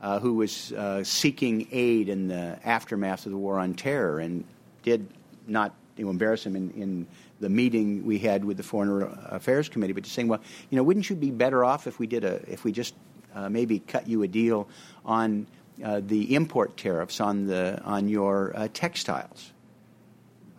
uh, 0.00 0.18
who 0.20 0.34
was 0.34 0.72
uh, 0.72 1.02
seeking 1.02 1.66
aid 1.72 2.08
in 2.08 2.28
the 2.28 2.58
aftermath 2.64 3.26
of 3.26 3.32
the 3.32 3.38
war 3.38 3.58
on 3.58 3.74
terror 3.74 4.20
and 4.20 4.44
did 4.82 5.06
not 5.46 5.74
know, 6.04 6.10
embarrass 6.10 6.44
him 6.44 6.56
in, 6.56 6.70
in 6.72 7.06
the 7.40 7.48
meeting 7.48 8.04
we 8.04 8.18
had 8.18 8.44
with 8.44 8.56
the 8.56 8.62
Foreign 8.62 9.16
Affairs 9.26 9.68
Committee, 9.68 9.92
but 9.92 10.04
just 10.04 10.14
saying, 10.14 10.28
well, 10.28 10.40
you 10.70 10.76
know, 10.76 10.82
wouldn't 10.82 11.08
you 11.08 11.16
be 11.16 11.30
better 11.30 11.64
off 11.64 11.86
if 11.86 11.98
we 11.98 12.06
did 12.06 12.24
a, 12.24 12.40
if 12.50 12.64
we 12.64 12.72
just 12.72 12.94
uh, 13.34 13.48
maybe 13.48 13.78
cut 13.78 14.08
you 14.08 14.22
a 14.22 14.28
deal 14.28 14.68
on 15.04 15.46
uh, 15.84 16.00
the 16.04 16.34
import 16.34 16.76
tariffs 16.76 17.20
on 17.20 17.46
the 17.46 17.80
on 17.84 18.08
your 18.08 18.52
uh, 18.56 18.68
textiles? 18.72 19.52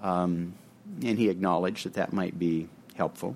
Um, 0.02 0.54
and 1.04 1.18
he 1.18 1.30
acknowledged 1.30 1.86
that 1.86 1.96
that 1.96 2.14
might 2.14 2.40
be 2.40 2.70
helpful 2.96 3.36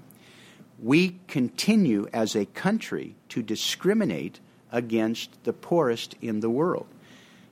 we 0.83 1.17
continue 1.27 2.07
as 2.11 2.35
a 2.35 2.45
country 2.45 3.15
to 3.29 3.41
discriminate 3.41 4.39
against 4.71 5.43
the 5.45 5.53
poorest 5.53 6.15
in 6.21 6.41
the 6.41 6.49
world. 6.49 6.87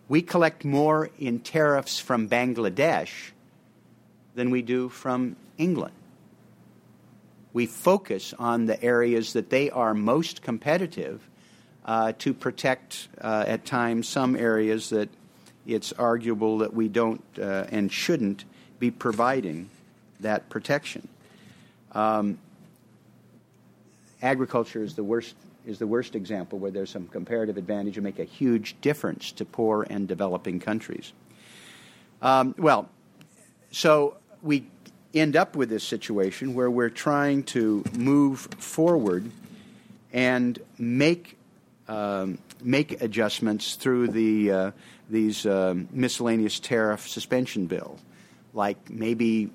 We 0.09 0.21
collect 0.21 0.65
more 0.65 1.09
in 1.17 1.39
tariffs 1.39 1.97
from 1.97 2.27
Bangladesh 2.27 3.31
than 4.35 4.49
we 4.49 4.61
do 4.61 4.89
from 4.89 5.35
England. 5.57 5.93
We 7.53 7.65
focus 7.65 8.33
on 8.39 8.65
the 8.65 8.81
areas 8.81 9.33
that 9.33 9.49
they 9.49 9.69
are 9.69 9.93
most 9.93 10.41
competitive 10.41 11.21
uh, 11.83 12.13
to 12.19 12.33
protect, 12.33 13.09
uh, 13.19 13.43
at 13.47 13.65
times, 13.65 14.07
some 14.07 14.35
areas 14.35 14.89
that 14.89 15.09
it's 15.67 15.93
arguable 15.93 16.59
that 16.59 16.73
we 16.73 16.87
don't 16.87 17.23
uh, 17.39 17.65
and 17.69 17.91
shouldn't 17.91 18.45
be 18.79 18.91
providing 18.91 19.69
that 20.19 20.49
protection. 20.49 21.07
Um, 21.91 22.37
agriculture 24.21 24.83
is 24.83 24.95
the 24.95 25.03
worst 25.03 25.35
is 25.65 25.77
the 25.77 25.85
worst 25.85 26.15
example 26.15 26.57
where 26.57 26.71
there's 26.71 26.89
some 26.89 27.07
comparative 27.07 27.55
advantage 27.55 27.95
and 27.95 28.03
make 28.03 28.17
a 28.17 28.23
huge 28.23 28.75
difference 28.81 29.31
to 29.33 29.45
poor 29.45 29.85
and 29.89 30.07
developing 30.07 30.59
countries. 30.59 31.13
Um, 32.21 32.55
well, 32.57 32.89
so 33.69 34.17
we 34.41 34.65
end 35.13 35.36
up 35.36 35.56
with 35.56 35.69
this 35.69 35.84
situation 35.84 36.54
where 36.54 36.69
we're 36.69 36.89
trying 36.89 37.43
to 37.43 37.84
move 37.93 38.39
forward 38.58 39.30
and 40.13 40.60
make 40.77 41.38
um, 41.88 42.38
make 42.62 43.01
adjustments 43.01 43.75
through 43.75 44.10
the 44.10 44.51
uh, 44.51 44.71
these 45.10 45.45
um, 45.45 45.88
miscellaneous 45.91 46.60
tariff 46.60 47.08
suspension 47.08 47.67
bill, 47.67 47.99
like 48.54 48.89
maybe 48.89 49.49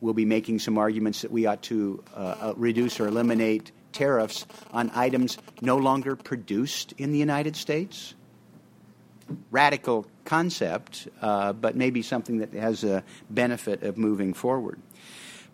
we'll 0.00 0.14
be 0.14 0.24
making 0.24 0.58
some 0.58 0.78
arguments 0.78 1.22
that 1.22 1.30
we 1.30 1.46
ought 1.46 1.62
to 1.62 2.02
uh, 2.16 2.18
uh 2.18 2.54
reduce 2.56 3.00
or 3.00 3.06
eliminate 3.06 3.72
tariffs 3.92 4.46
on 4.72 4.90
items 4.94 5.36
no 5.60 5.76
longer 5.76 6.16
produced 6.16 6.94
in 6.96 7.12
the 7.12 7.18
United 7.18 7.56
States. 7.56 8.14
Radical 9.50 10.06
concept, 10.24 11.08
uh, 11.20 11.52
but 11.52 11.76
maybe 11.76 12.02
something 12.02 12.38
that 12.38 12.52
has 12.54 12.84
a 12.84 13.02
benefit 13.28 13.82
of 13.82 13.98
moving 13.98 14.34
forward. 14.34 14.80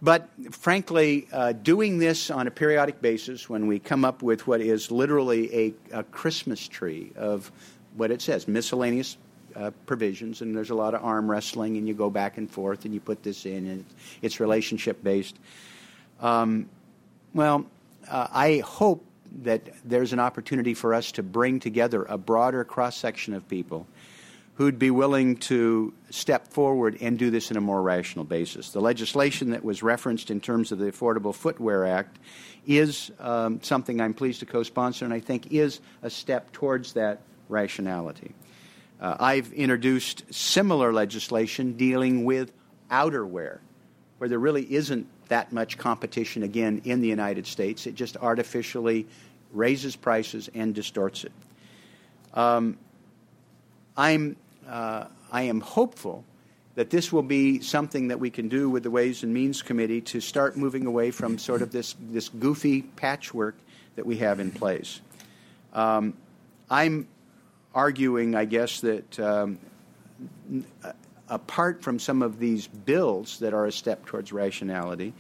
But 0.03 0.29
frankly, 0.51 1.27
uh, 1.33 1.53
doing 1.53 1.99
this 1.99 2.31
on 2.31 2.47
a 2.47 2.51
periodic 2.51 3.01
basis 3.01 3.49
when 3.49 3.67
we 3.67 3.79
come 3.79 4.05
up 4.05 4.23
with 4.23 4.47
what 4.47 4.61
is 4.61 4.91
literally 4.91 5.55
a, 5.55 5.75
a 5.93 6.03
Christmas 6.05 6.69
tree 6.69 7.12
of 7.17 7.51
what 7.97 8.11
it 8.11 8.21
says 8.21 8.47
miscellaneous 8.47 9.17
uh, 9.55 9.71
provisions, 9.87 10.43
and 10.43 10.55
there's 10.55 10.71
a 10.71 10.75
lot 10.75 10.95
of 10.95 11.03
arm 11.03 11.31
wrestling, 11.31 11.79
and 11.79 11.89
you 11.89 11.95
go 11.95 12.11
back 12.11 12.37
and 12.37 12.51
forth, 12.51 12.85
and 12.85 12.93
you 12.93 13.01
put 13.01 13.23
this 13.23 13.47
in, 13.47 13.67
and 13.67 13.85
it's 14.21 14.39
relationship 14.39 15.03
based. 15.03 15.37
Um, 16.21 16.69
well, 17.33 17.65
uh, 18.11 18.29
I 18.31 18.59
hope 18.59 19.03
that 19.43 19.62
there's 19.85 20.12
an 20.12 20.21
opportunity 20.21 20.75
for 20.75 20.95
us 20.95 21.12
to 21.12 21.23
bring 21.23 21.61
together 21.61 22.05
a 22.05 22.19
broader 22.19 22.65
cross 22.65 22.97
section 22.97 23.35
of 23.35 23.49
people 23.49 23.87
who'd 24.57 24.79
be 24.79 24.91
willing 24.91 25.37
to 25.37 25.93
step 26.09 26.49
forward 26.49 26.97
and 27.01 27.19
do 27.19 27.31
this 27.31 27.51
in 27.51 27.59
a 27.59 27.61
more 27.61 27.83
rational 27.83 28.25
basis. 28.25 28.71
The 28.71 28.81
legislation 28.81 29.51
that 29.51 29.62
was 29.62 29.83
referenced 29.83 30.31
in 30.31 30.41
terms 30.41 30.73
of 30.73 30.79
the 30.79 30.87
Affordable 30.87 31.35
Footwear 31.35 31.85
Act 31.85 32.19
is 32.67 33.11
um, 33.21 33.61
something 33.62 34.01
I'm 34.01 34.15
pleased 34.15 34.41
to 34.41 34.47
co 34.47 34.62
sponsor 34.62 35.05
and 35.05 35.12
I 35.12 35.21
think 35.21 35.53
is 35.53 35.81
a 36.03 36.09
step 36.09 36.53
towards 36.53 36.95
that 36.95 37.21
rationality. 37.49 38.35
Uh, 38.99 39.17
I've 39.21 39.53
introduced 39.53 40.23
similar 40.33 40.91
legislation 40.91 41.75
dealing 41.75 42.25
with 42.25 42.51
outerwear, 42.91 43.59
where 44.17 44.29
there 44.29 44.39
really 44.39 44.73
isn't 44.73 45.07
that 45.29 45.53
much 45.53 45.79
competition 45.79 46.43
again 46.43 46.83
in 46.85 47.01
the 47.01 47.09
United 47.09 47.47
States. 47.47 47.87
It 47.87 47.95
just 47.95 48.17
artificially 48.17 49.07
raises 49.53 49.97
prices 49.97 50.49
and 50.55 50.75
distorts 50.75 51.25
it. 51.25 51.33
Um, 52.35 52.77
I'm, 53.97 54.37
uh, 54.69 55.07
I 55.33 55.43
am 55.43 55.61
hopeful 55.61 56.25
that 56.75 56.91
this 56.91 57.11
will 57.11 57.23
be 57.23 57.61
something 57.61 58.09
that 58.09 58.21
we 58.21 58.31
can 58.31 58.49
do 58.49 58.69
with 58.69 58.83
the 58.83 58.91
Ways 58.91 59.23
and 59.23 59.33
Means 59.33 59.62
Committee 59.62 60.03
to 60.03 60.21
start 60.21 60.57
moving 60.57 60.87
away 60.87 61.11
from 61.11 61.39
sort 61.39 61.62
of 61.62 61.73
this, 61.73 61.97
this 62.11 62.29
goofy 62.29 62.83
patchwork 62.83 63.57
that 63.97 64.05
we 64.05 64.19
have 64.19 64.41
in 64.41 64.51
place. 64.51 65.01
Um, 65.73 66.15
I'm 66.69 67.09
arguing, 67.75 68.35
I 68.35 68.45
guess, 68.45 68.81
that 68.81 69.19
um, 69.19 69.59
apart 71.29 71.83
from 71.83 71.99
some 71.99 72.23
of 72.23 72.39
these 72.39 72.67
bills 72.67 73.39
that 73.41 73.55
are 73.55 73.67
a 73.67 73.73
step 73.73 74.07
towards 74.07 74.33
rationality, 74.33 75.12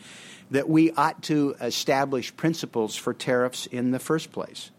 that 0.50 0.68
we 0.68 0.92
ought 0.92 1.22
to 1.24 1.56
establish 1.60 2.36
principles 2.36 2.96
for 2.96 3.12
tariffs 3.12 3.66
in 3.66 3.90
the 3.90 3.98
first 3.98 4.32
place. 4.32 4.70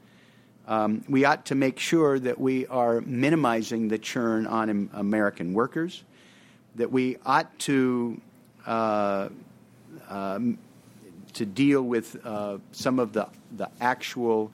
Um, 0.67 1.03
we 1.07 1.23
ought 1.25 1.45
to 1.47 1.55
make 1.55 1.79
sure 1.79 2.19
that 2.19 2.39
we 2.39 2.67
are 2.67 3.01
minimizing 3.01 3.87
the 3.87 3.97
churn 3.97 4.47
on 4.47 4.89
American 4.93 5.53
workers, 5.53 6.03
that 6.75 6.91
we 6.91 7.17
ought 7.25 7.57
to 7.59 8.19
uh, 8.65 9.29
um, 10.09 10.57
to 11.33 11.45
deal 11.45 11.81
with 11.81 12.17
uh, 12.25 12.57
some 12.71 12.99
of 12.99 13.13
the, 13.13 13.27
the 13.55 13.69
actual 13.79 14.51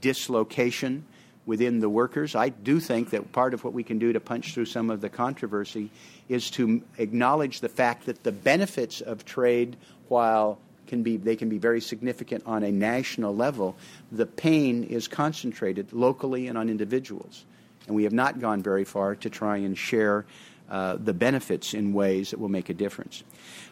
dislocation 0.00 1.04
within 1.48 1.80
the 1.80 1.88
workers. 1.88 2.36
I 2.36 2.50
do 2.50 2.78
think 2.78 3.08
that 3.10 3.32
part 3.32 3.54
of 3.54 3.64
what 3.64 3.72
we 3.72 3.82
can 3.82 3.98
do 3.98 4.12
to 4.12 4.20
punch 4.20 4.52
through 4.52 4.66
some 4.66 4.90
of 4.90 5.00
the 5.00 5.08
controversy 5.08 5.90
is 6.28 6.50
to 6.50 6.82
acknowledge 6.98 7.60
the 7.60 7.70
fact 7.70 8.04
that 8.04 8.22
the 8.22 8.32
benefits 8.32 9.00
of 9.00 9.24
trade, 9.24 9.78
while 10.08 10.58
can 10.86 11.02
be 11.02 11.16
they 11.16 11.36
can 11.36 11.48
be 11.48 11.56
very 11.56 11.80
significant 11.80 12.42
on 12.44 12.62
a 12.62 12.70
national 12.70 13.34
level, 13.34 13.76
the 14.12 14.26
pain 14.26 14.84
is 14.84 15.08
concentrated 15.08 15.90
locally 15.94 16.48
and 16.48 16.58
on 16.58 16.68
individuals. 16.68 17.46
And 17.86 17.96
we 17.96 18.04
have 18.04 18.12
not 18.12 18.40
gone 18.40 18.62
very 18.62 18.84
far 18.84 19.14
to 19.16 19.30
try 19.30 19.56
and 19.56 19.76
share 19.76 20.26
uh, 20.68 20.98
the 21.02 21.14
benefits 21.14 21.72
in 21.72 21.94
ways 21.94 22.30
that 22.30 22.38
will 22.38 22.50
make 22.50 22.68
a 22.68 22.74
difference. 22.74 23.24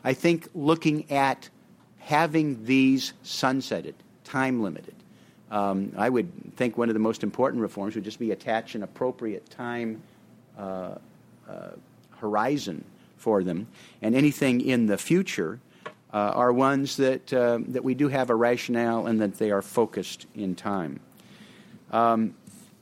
I 0.03 0.15
think 0.15 0.49
looking 0.55 1.13
at 1.13 1.51
having 1.99 2.65
these 2.65 3.13
sunsetted, 3.23 3.95
time 4.25 4.63
limited, 4.63 4.95
um, 5.51 5.93
I 5.97 6.09
would 6.09 6.57
think 6.57 6.77
one 6.77 6.89
of 6.89 6.95
the 6.95 7.01
most 7.01 7.23
important 7.23 7.63
reforms 7.63 7.95
would 7.95 8.05
just 8.05 8.19
be 8.19 8.33
attach 8.33 8.75
an 8.75 8.83
appropriate 8.83 9.49
time 9.51 10.03
uh, 10.59 10.97
uh, 11.49 11.69
horizon 12.19 12.85
for 13.17 13.43
them, 13.43 13.67
and 14.03 14.15
anything 14.15 14.61
in 14.61 14.87
the 14.87 14.99
future 14.99 15.61
uh, 16.13 16.33
are 16.35 16.53
ones 16.53 16.97
that 16.97 17.33
uh, 17.33 17.59
that 17.69 17.85
we 17.85 17.95
do 17.95 18.09
have 18.09 18.31
a 18.31 18.35
rationale 18.35 19.07
and 19.07 19.21
that 19.21 19.39
they 19.39 19.51
are 19.51 19.63
focused 19.63 20.27
in 20.35 20.55
time. 20.55 21.01
Um, 21.93 22.35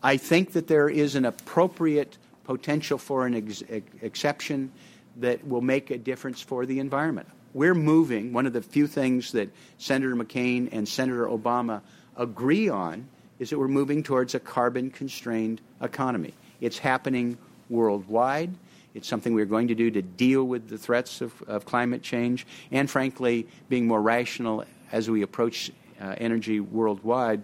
I 0.03 0.17
think 0.17 0.53
that 0.53 0.67
there 0.67 0.89
is 0.89 1.15
an 1.15 1.25
appropriate 1.25 2.19
potential 2.45 2.99
for 2.99 3.27
an 3.27 3.35
ex- 3.35 3.63
exception 4.03 4.71
that 5.17 5.47
will 5.47 5.61
make 5.61 5.91
a 5.91 5.99
difference 5.99 6.41
for 6.41 6.67
the 6.67 6.79
environment. 6.79 7.29
We're 7.55 7.75
moving. 7.75 8.33
One 8.33 8.47
of 8.47 8.53
the 8.53 8.63
few 8.63 8.87
things 8.87 9.33
that 9.33 9.49
Senator 9.79 10.17
McCain 10.17 10.69
and 10.73 10.89
Senator 10.89 11.27
Obama 11.27 11.83
agree 12.17 12.69
on 12.69 13.09
is 13.39 13.51
that 13.51 13.59
we're 13.59 13.69
moving 13.69 14.03
towards 14.03 14.35
a 14.35 14.41
carbon 14.41 14.91
constrained 14.91 15.61
economy. 15.81 16.35
It's 16.61 16.79
happening 16.79 17.37
worldwide. 17.69 18.55
It's 18.95 19.09
something 19.09 19.35
we're 19.35 19.45
going 19.45 19.69
to 19.69 19.75
do 19.75 19.91
to 19.91 20.03
deal 20.03 20.45
with 20.45 20.69
the 20.69 20.79
threats 20.79 21.21
of, 21.21 21.43
of 21.43 21.65
climate 21.65 22.03
change 22.03 22.47
and, 22.71 22.89
frankly, 22.89 23.49
being 23.69 23.87
more 23.87 24.01
rational 24.01 24.65
as 24.93 25.11
we 25.11 25.23
approach 25.23 25.73
uh, 26.01 26.15
energy 26.19 26.61
worldwide. 26.61 27.43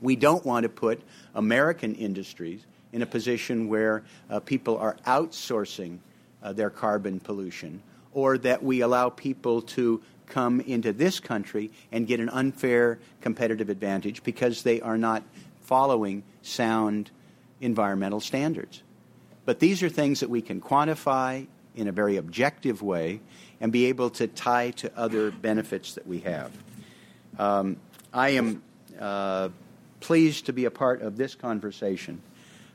We 0.00 0.14
don't 0.14 0.44
want 0.44 0.64
to 0.64 0.68
put 0.68 1.00
American 1.34 1.94
industries 1.94 2.60
in 2.92 3.02
a 3.02 3.06
position 3.06 3.68
where 3.68 4.04
uh, 4.30 4.40
people 4.40 4.76
are 4.78 4.96
outsourcing 5.06 5.98
uh, 6.42 6.52
their 6.52 6.70
carbon 6.70 7.18
pollution 7.20 7.82
or 8.12 8.38
that 8.38 8.62
we 8.62 8.80
allow 8.80 9.08
people 9.10 9.62
to 9.62 10.00
come 10.28 10.60
into 10.60 10.92
this 10.92 11.20
country 11.20 11.70
and 11.90 12.06
get 12.06 12.20
an 12.20 12.28
unfair 12.28 12.98
competitive 13.20 13.68
advantage 13.68 14.22
because 14.22 14.62
they 14.62 14.80
are 14.80 14.98
not 14.98 15.22
following 15.62 16.22
sound 16.42 17.10
environmental 17.60 18.20
standards. 18.20 18.82
But 19.44 19.60
these 19.60 19.82
are 19.82 19.88
things 19.88 20.20
that 20.20 20.30
we 20.30 20.42
can 20.42 20.60
quantify 20.60 21.46
in 21.74 21.88
a 21.88 21.92
very 21.92 22.16
objective 22.16 22.82
way 22.82 23.20
and 23.60 23.72
be 23.72 23.86
able 23.86 24.10
to 24.10 24.26
tie 24.26 24.70
to 24.72 24.90
other 24.96 25.30
benefits 25.30 25.94
that 25.94 26.06
we 26.06 26.20
have. 26.20 26.52
Um, 27.38 27.76
I 28.12 28.30
am 28.30 28.62
uh, 28.98 29.48
pleased 30.00 30.46
to 30.46 30.52
be 30.52 30.64
a 30.64 30.70
part 30.70 31.02
of 31.02 31.16
this 31.16 31.34
conversation. 31.34 32.20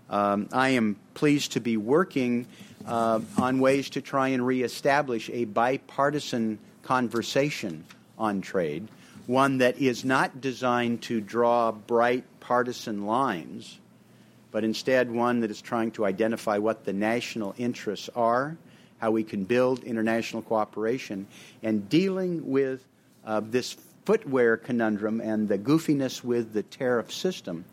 Um, 0.09 0.49
I 0.51 0.69
am 0.69 0.97
pleased 1.13 1.53
to 1.53 1.59
be 1.59 1.77
working 1.77 2.47
uh, 2.85 3.21
on 3.37 3.59
ways 3.59 3.89
to 3.91 4.01
try 4.01 4.29
and 4.29 4.45
reestablish 4.45 5.29
a 5.31 5.45
bipartisan 5.45 6.59
conversation 6.83 7.83
on 8.17 8.41
trade, 8.41 8.87
one 9.25 9.57
that 9.57 9.77
is 9.77 10.05
not 10.05 10.41
designed 10.41 11.01
to 11.03 11.21
draw 11.21 11.71
bright 11.71 12.23
partisan 12.39 13.05
lines, 13.05 13.79
but 14.51 14.63
instead 14.63 15.09
one 15.09 15.39
that 15.39 15.49
is 15.49 15.61
trying 15.61 15.91
to 15.91 16.05
identify 16.05 16.57
what 16.57 16.85
the 16.85 16.93
national 16.93 17.55
interests 17.57 18.09
are, 18.15 18.55
how 18.99 19.11
we 19.11 19.23
can 19.23 19.43
build 19.43 19.83
international 19.83 20.41
cooperation, 20.41 21.25
and 21.63 21.89
dealing 21.89 22.47
with 22.49 22.85
uh, 23.25 23.41
this 23.43 23.75
footwear 24.05 24.57
conundrum 24.57 25.21
and 25.21 25.47
the 25.47 25.57
goofiness 25.57 26.23
with 26.23 26.53
the 26.53 26.63
tariff 26.63 27.11
system. 27.11 27.65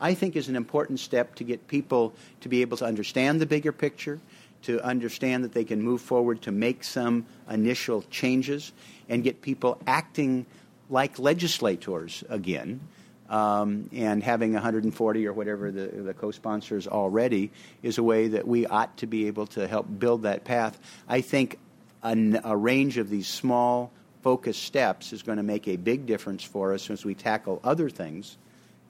I 0.00 0.14
think 0.14 0.36
is 0.36 0.48
an 0.48 0.56
important 0.56 1.00
step 1.00 1.34
to 1.36 1.44
get 1.44 1.68
people 1.68 2.12
to 2.42 2.48
be 2.48 2.60
able 2.60 2.76
to 2.78 2.84
understand 2.84 3.40
the 3.40 3.46
bigger 3.46 3.72
picture, 3.72 4.20
to 4.62 4.80
understand 4.84 5.44
that 5.44 5.52
they 5.52 5.64
can 5.64 5.82
move 5.82 6.00
forward 6.00 6.42
to 6.42 6.52
make 6.52 6.84
some 6.84 7.26
initial 7.50 8.02
changes 8.10 8.72
and 9.08 9.22
get 9.22 9.42
people 9.42 9.80
acting 9.86 10.46
like 10.90 11.18
legislators 11.18 12.24
again. 12.28 12.80
Um, 13.28 13.90
and 13.92 14.22
having 14.22 14.52
140 14.52 15.26
or 15.26 15.32
whatever 15.32 15.72
the, 15.72 15.88
the 15.88 16.14
co 16.14 16.30
sponsors 16.30 16.86
already 16.86 17.50
is 17.82 17.98
a 17.98 18.02
way 18.02 18.28
that 18.28 18.46
we 18.46 18.66
ought 18.66 18.96
to 18.98 19.06
be 19.06 19.26
able 19.26 19.48
to 19.48 19.66
help 19.66 19.86
build 19.98 20.22
that 20.22 20.44
path. 20.44 20.78
I 21.08 21.22
think 21.22 21.58
an, 22.04 22.40
a 22.44 22.56
range 22.56 22.98
of 22.98 23.10
these 23.10 23.26
small, 23.26 23.90
focused 24.22 24.62
steps 24.62 25.12
is 25.12 25.22
going 25.22 25.38
to 25.38 25.44
make 25.44 25.66
a 25.66 25.76
big 25.76 26.06
difference 26.06 26.44
for 26.44 26.72
us 26.72 26.88
as 26.90 27.04
we 27.04 27.14
tackle 27.14 27.60
other 27.64 27.90
things. 27.90 28.36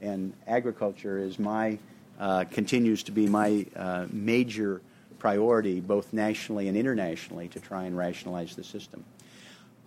And 0.03 0.35
agriculture 0.47 1.19
is 1.19 1.39
my, 1.39 1.79
uh, 2.19 2.45
continues 2.51 3.05
to 3.05 3.13
be 3.13 3.27
my 3.27 3.67
uh, 3.75 4.07
major 4.11 4.83
priority, 5.19 5.81
both 5.81 6.13
nationally 6.13 6.69
and 6.69 6.77
internationally, 6.77 7.49
to 7.49 7.61
try 7.61 7.85
and 7.85 7.97
rationalize 7.97 8.55
the 8.57 8.65
system. 8.65 9.05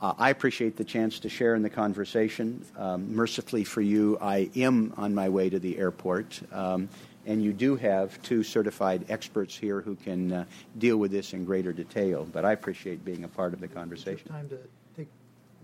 Uh, 0.01 0.13
I 0.17 0.29
appreciate 0.29 0.77
the 0.77 0.83
chance 0.83 1.19
to 1.19 1.29
share 1.29 1.55
in 1.55 1.61
the 1.61 1.69
conversation. 1.69 2.65
Um, 2.77 3.13
mercifully 3.13 3.65
for 3.65 3.81
you, 3.81 4.17
I 4.21 4.49
am 4.55 4.93
on 4.95 5.13
my 5.13 5.27
way 5.27 5.49
to 5.49 5.59
the 5.59 5.77
airport, 5.77 6.39
um, 6.53 6.87
and 7.25 7.43
you 7.43 7.51
do 7.51 7.75
have 7.75 8.21
two 8.21 8.41
certified 8.43 9.05
experts 9.09 9.57
here 9.57 9.81
who 9.81 9.95
can 9.95 10.31
uh, 10.31 10.45
deal 10.77 10.97
with 10.97 11.11
this 11.11 11.33
in 11.33 11.43
greater 11.43 11.73
detail. 11.73 12.25
But 12.31 12.45
I 12.45 12.53
appreciate 12.53 13.03
being 13.03 13.25
a 13.25 13.27
part 13.27 13.53
of 13.53 13.59
the 13.59 13.67
conversation. 13.67 14.29
Time 14.29 14.47
to 14.49 14.57
take 14.95 15.09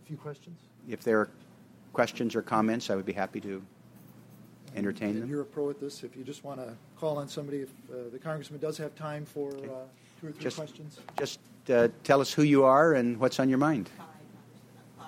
a 0.04 0.06
few 0.06 0.17
questions. 0.17 0.60
If 0.89 1.01
there 1.01 1.21
are 1.21 1.30
questions 1.93 2.36
or 2.36 2.41
comments, 2.41 2.89
I 2.89 2.95
would 2.95 3.06
be 3.06 3.13
happy 3.13 3.39
to 3.39 3.62
entertain 4.75 5.09
and 5.09 5.23
them. 5.23 5.29
You're 5.29 5.41
a 5.41 5.45
pro 5.45 5.69
at 5.69 5.79
this. 5.79 6.03
If 6.03 6.15
you 6.15 6.23
just 6.23 6.43
want 6.43 6.59
to 6.59 6.73
call 6.97 7.17
on 7.17 7.27
somebody, 7.27 7.59
if 7.59 7.69
uh, 7.89 8.09
the 8.11 8.19
congressman 8.19 8.59
does 8.59 8.77
have 8.77 8.95
time 8.95 9.25
for 9.25 9.49
okay. 9.49 9.65
uh, 9.65 9.69
two 10.21 10.27
or 10.27 10.31
three 10.31 10.43
just, 10.43 10.57
questions. 10.57 10.99
Just 11.17 11.39
uh, 11.69 11.88
tell 12.03 12.21
us 12.21 12.33
who 12.33 12.43
you 12.43 12.63
are 12.63 12.93
and 12.93 13.19
what's 13.19 13.39
on 13.39 13.49
your 13.49 13.57
mind. 13.57 13.89
I, 14.99 15.05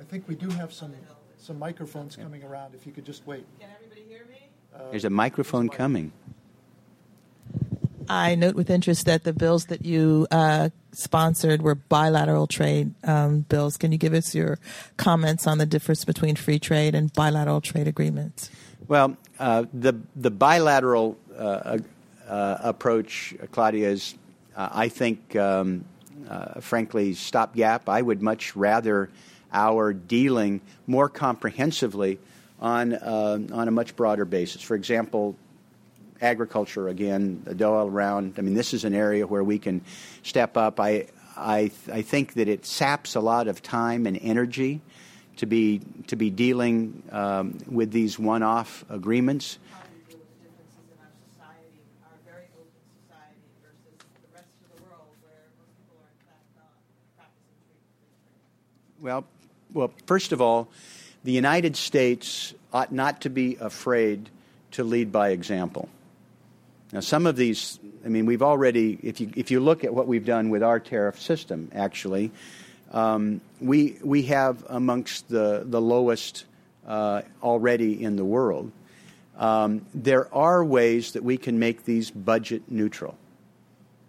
I 0.00 0.04
think 0.04 0.28
we 0.28 0.34
do 0.34 0.48
have 0.50 0.72
some 0.72 0.92
some 1.38 1.58
microphones 1.58 2.16
coming 2.16 2.44
around. 2.44 2.74
If 2.74 2.86
you 2.86 2.92
could 2.92 3.06
just 3.06 3.26
wait. 3.26 3.44
Can 3.58 3.70
everybody 3.74 4.02
hear 4.08 4.26
me? 4.26 4.48
Uh, 4.74 4.90
There's 4.90 5.04
a 5.04 5.10
microphone 5.10 5.68
coming. 5.68 6.12
I 8.08 8.34
note 8.34 8.56
with 8.56 8.70
interest 8.70 9.06
that 9.06 9.24
the 9.24 9.32
bills 9.32 9.66
that 9.66 9.84
you 9.84 10.26
uh, 10.30 10.70
sponsored 10.92 11.62
were 11.62 11.74
bilateral 11.74 12.46
trade 12.46 12.94
um, 13.04 13.40
bills. 13.42 13.76
Can 13.76 13.92
you 13.92 13.98
give 13.98 14.14
us 14.14 14.34
your 14.34 14.58
comments 14.96 15.46
on 15.46 15.58
the 15.58 15.66
difference 15.66 16.04
between 16.04 16.36
free 16.36 16.58
trade 16.58 16.94
and 16.94 17.12
bilateral 17.12 17.60
trade 17.60 17.88
agreements? 17.88 18.50
Well, 18.88 19.16
uh, 19.38 19.64
the 19.72 19.94
the 20.16 20.30
bilateral 20.30 21.16
uh, 21.36 21.78
uh 22.28 22.58
approach, 22.60 23.34
Claudia, 23.52 23.90
is 23.90 24.14
uh, 24.56 24.68
I 24.72 24.88
think, 24.88 25.36
um, 25.36 25.84
uh, 26.28 26.60
frankly, 26.60 27.14
stopgap. 27.14 27.88
I 27.88 28.02
would 28.02 28.20
much 28.20 28.56
rather 28.56 29.10
our 29.52 29.92
dealing 29.92 30.60
more 30.86 31.08
comprehensively 31.08 32.18
on 32.60 32.94
on 32.94 33.68
a 33.68 33.70
much 33.70 33.96
broader 33.96 34.24
basis. 34.24 34.62
For 34.62 34.74
example, 34.74 35.36
agriculture 36.20 36.88
again, 36.88 37.42
the 37.44 37.66
all 37.66 37.86
around. 37.86 38.34
I 38.38 38.42
mean, 38.42 38.54
this 38.54 38.74
is 38.74 38.84
an 38.84 38.94
area 38.94 39.26
where 39.26 39.44
we 39.44 39.58
can 39.58 39.82
step 40.22 40.56
up. 40.56 40.80
I, 40.80 41.06
I, 41.36 41.70
I 41.90 42.02
think 42.02 42.34
that 42.34 42.48
it 42.48 42.66
saps 42.66 43.14
a 43.14 43.20
lot 43.20 43.48
of 43.48 43.62
time 43.62 44.06
and 44.06 44.18
energy 44.20 44.80
to 45.36 45.46
be 45.46 45.80
to 46.08 46.16
be 46.16 46.28
dealing 46.28 47.02
um, 47.10 47.58
with 47.66 47.92
these 47.92 48.18
one-off 48.18 48.84
agreements. 48.90 49.58
Well, 59.00 59.24
well, 59.72 59.90
first 60.04 60.32
of 60.32 60.42
all, 60.42 60.68
the 61.24 61.32
United 61.32 61.74
States 61.74 62.52
ought 62.70 62.92
not 62.92 63.22
to 63.22 63.30
be 63.30 63.56
afraid 63.58 64.28
to 64.72 64.84
lead 64.84 65.10
by 65.10 65.30
example. 65.30 65.88
Now, 66.92 67.00
some 67.00 67.26
of 67.26 67.36
these, 67.36 67.78
I 68.04 68.08
mean, 68.08 68.26
we've 68.26 68.42
already, 68.42 68.98
if 69.02 69.20
you, 69.20 69.30
if 69.36 69.50
you 69.50 69.60
look 69.60 69.84
at 69.84 69.94
what 69.94 70.08
we've 70.08 70.24
done 70.24 70.50
with 70.50 70.62
our 70.62 70.80
tariff 70.80 71.20
system, 71.20 71.70
actually, 71.72 72.32
um, 72.90 73.40
we, 73.60 73.96
we 74.02 74.22
have 74.22 74.64
amongst 74.68 75.28
the, 75.28 75.62
the 75.64 75.80
lowest 75.80 76.46
uh, 76.86 77.22
already 77.42 78.02
in 78.02 78.16
the 78.16 78.24
world. 78.24 78.72
Um, 79.38 79.86
there 79.94 80.32
are 80.34 80.64
ways 80.64 81.12
that 81.12 81.22
we 81.22 81.38
can 81.38 81.60
make 81.60 81.84
these 81.84 82.10
budget 82.10 82.62
neutral. 82.68 83.16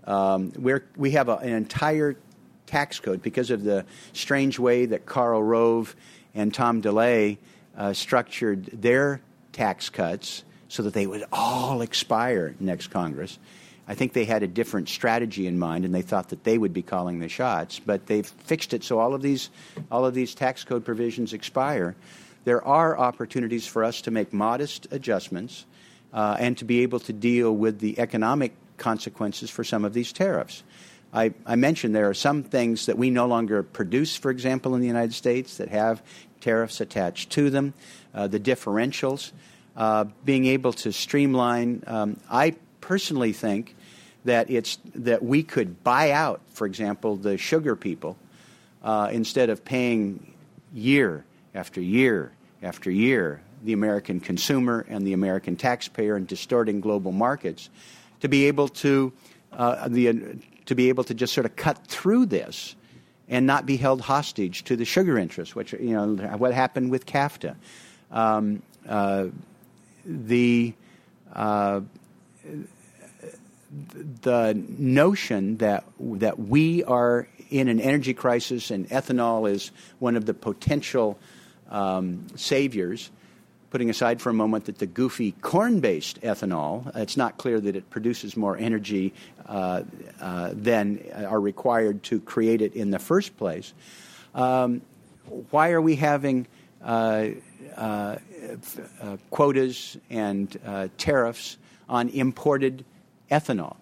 Um, 0.05 0.51
we 0.57 1.11
have 1.11 1.29
a, 1.29 1.35
an 1.35 1.53
entire 1.53 2.17
tax 2.65 2.99
code 2.99 3.21
because 3.21 3.51
of 3.51 3.63
the 3.63 3.85
strange 4.13 4.57
way 4.57 4.87
that 4.87 5.05
Karl 5.05 5.43
Rove 5.43 5.95
and 6.33 6.51
Tom 6.51 6.81
DeLay 6.81 7.37
uh, 7.77 7.93
structured 7.93 8.65
their 8.65 9.21
tax 9.51 9.89
cuts 9.89 10.43
so 10.71 10.83
that 10.83 10.93
they 10.93 11.05
would 11.05 11.25
all 11.33 11.81
expire 11.81 12.55
next 12.61 12.87
Congress. 12.87 13.37
I 13.89 13.93
think 13.93 14.13
they 14.13 14.23
had 14.23 14.41
a 14.41 14.47
different 14.47 14.87
strategy 14.87 15.45
in 15.45 15.59
mind, 15.59 15.83
and 15.83 15.93
they 15.93 16.01
thought 16.01 16.29
that 16.29 16.45
they 16.45 16.57
would 16.57 16.71
be 16.71 16.81
calling 16.81 17.19
the 17.19 17.27
shots. 17.27 17.77
But 17.77 18.07
they've 18.07 18.25
fixed 18.25 18.73
it 18.73 18.81
so 18.81 18.97
all 18.97 19.13
of 19.13 19.21
these, 19.21 19.49
all 19.91 20.05
of 20.05 20.13
these 20.13 20.33
tax 20.33 20.63
code 20.63 20.85
provisions 20.85 21.33
expire. 21.33 21.93
There 22.45 22.65
are 22.65 22.97
opportunities 22.97 23.67
for 23.67 23.83
us 23.83 23.99
to 24.03 24.11
make 24.11 24.31
modest 24.31 24.87
adjustments 24.91 25.65
uh, 26.13 26.37
and 26.39 26.57
to 26.59 26.63
be 26.63 26.83
able 26.83 27.01
to 27.01 27.11
deal 27.11 27.53
with 27.53 27.79
the 27.79 27.99
economic 27.99 28.53
consequences 28.77 29.49
for 29.49 29.65
some 29.65 29.83
of 29.83 29.93
these 29.93 30.13
tariffs. 30.13 30.63
I, 31.13 31.33
I, 31.45 31.57
mentioned 31.57 31.93
there 31.93 32.09
are 32.09 32.13
some 32.13 32.43
things 32.43 32.85
that 32.85 32.97
we 32.97 33.09
no 33.09 33.25
longer 33.25 33.61
produce, 33.61 34.15
for 34.15 34.31
example, 34.31 34.73
in 34.75 34.79
the 34.79 34.87
United 34.87 35.13
States 35.13 35.57
that 35.57 35.67
have 35.67 36.01
tariffs 36.39 36.79
attached 36.79 37.29
to 37.31 37.49
them, 37.49 37.73
uh, 38.13 38.27
the 38.27 38.39
differentials, 38.39 39.33
uh, 39.75 40.05
being 40.25 40.45
able 40.45 40.73
to 40.73 40.91
streamline. 40.91 41.83
Um, 41.87 42.17
I 42.29 42.55
personally 42.81 43.33
think 43.33 43.75
that 44.25 44.49
it's 44.49 44.77
that 44.95 45.23
we 45.23 45.43
could 45.43 45.83
buy 45.83 46.11
out, 46.11 46.41
for 46.53 46.67
example, 46.67 47.15
the 47.15 47.37
sugar 47.37 47.75
people 47.75 48.17
uh, 48.83 49.09
instead 49.11 49.49
of 49.49 49.65
paying 49.65 50.33
year 50.73 51.25
after 51.55 51.81
year 51.81 52.31
after 52.61 52.91
year 52.91 53.41
the 53.63 53.73
American 53.73 54.19
consumer 54.19 54.85
and 54.89 55.05
the 55.05 55.13
American 55.13 55.55
taxpayer 55.55 56.15
and 56.15 56.27
distorting 56.27 56.81
global 56.81 57.11
markets 57.11 57.69
to 58.21 58.27
be 58.27 58.45
able 58.45 58.67
to 58.67 59.11
uh, 59.53 59.87
the 59.87 60.37
to 60.65 60.75
be 60.75 60.89
able 60.89 61.03
to 61.03 61.13
just 61.13 61.33
sort 61.33 61.45
of 61.45 61.55
cut 61.55 61.85
through 61.87 62.25
this 62.25 62.75
and 63.27 63.45
not 63.47 63.65
be 63.65 63.77
held 63.77 64.01
hostage 64.01 64.63
to 64.65 64.75
the 64.75 64.85
sugar 64.85 65.17
interests, 65.17 65.55
which 65.55 65.73
you 65.73 65.93
know 65.93 66.15
what 66.37 66.53
happened 66.53 66.91
with 66.91 67.05
CAFTA. 67.05 67.55
Um, 68.11 68.61
uh, 68.87 69.27
the 70.05 70.73
uh, 71.33 71.81
the 74.21 74.53
notion 74.77 75.57
that 75.57 75.85
that 75.99 76.39
we 76.39 76.83
are 76.83 77.27
in 77.49 77.67
an 77.67 77.79
energy 77.79 78.13
crisis 78.13 78.71
and 78.71 78.89
ethanol 78.89 79.49
is 79.49 79.71
one 79.99 80.15
of 80.15 80.25
the 80.25 80.33
potential 80.33 81.17
um, 81.69 82.27
saviors 82.35 83.11
putting 83.71 83.89
aside 83.89 84.21
for 84.21 84.29
a 84.29 84.33
moment 84.33 84.65
that 84.65 84.77
the 84.79 84.85
goofy 84.85 85.31
corn 85.41 85.79
based 85.79 86.21
ethanol, 86.21 86.93
it's 86.95 87.15
not 87.15 87.37
clear 87.37 87.59
that 87.59 87.75
it 87.75 87.89
produces 87.89 88.35
more 88.35 88.57
energy 88.57 89.13
uh, 89.47 89.83
uh, 90.19 90.49
than 90.53 91.01
are 91.25 91.39
required 91.39 92.03
to 92.03 92.19
create 92.19 92.61
it 92.61 92.73
in 92.73 92.91
the 92.91 92.99
first 92.99 93.37
place. 93.37 93.73
Um, 94.35 94.81
why 95.49 95.71
are 95.71 95.81
we 95.81 95.95
having 95.95 96.47
uh, 97.75 98.17
uh, 99.01 99.17
quotas 99.29 99.97
and 100.09 100.59
uh, 100.65 100.87
tariffs 100.97 101.57
on 101.89 102.09
imported 102.09 102.85
ethanol? 103.29 103.75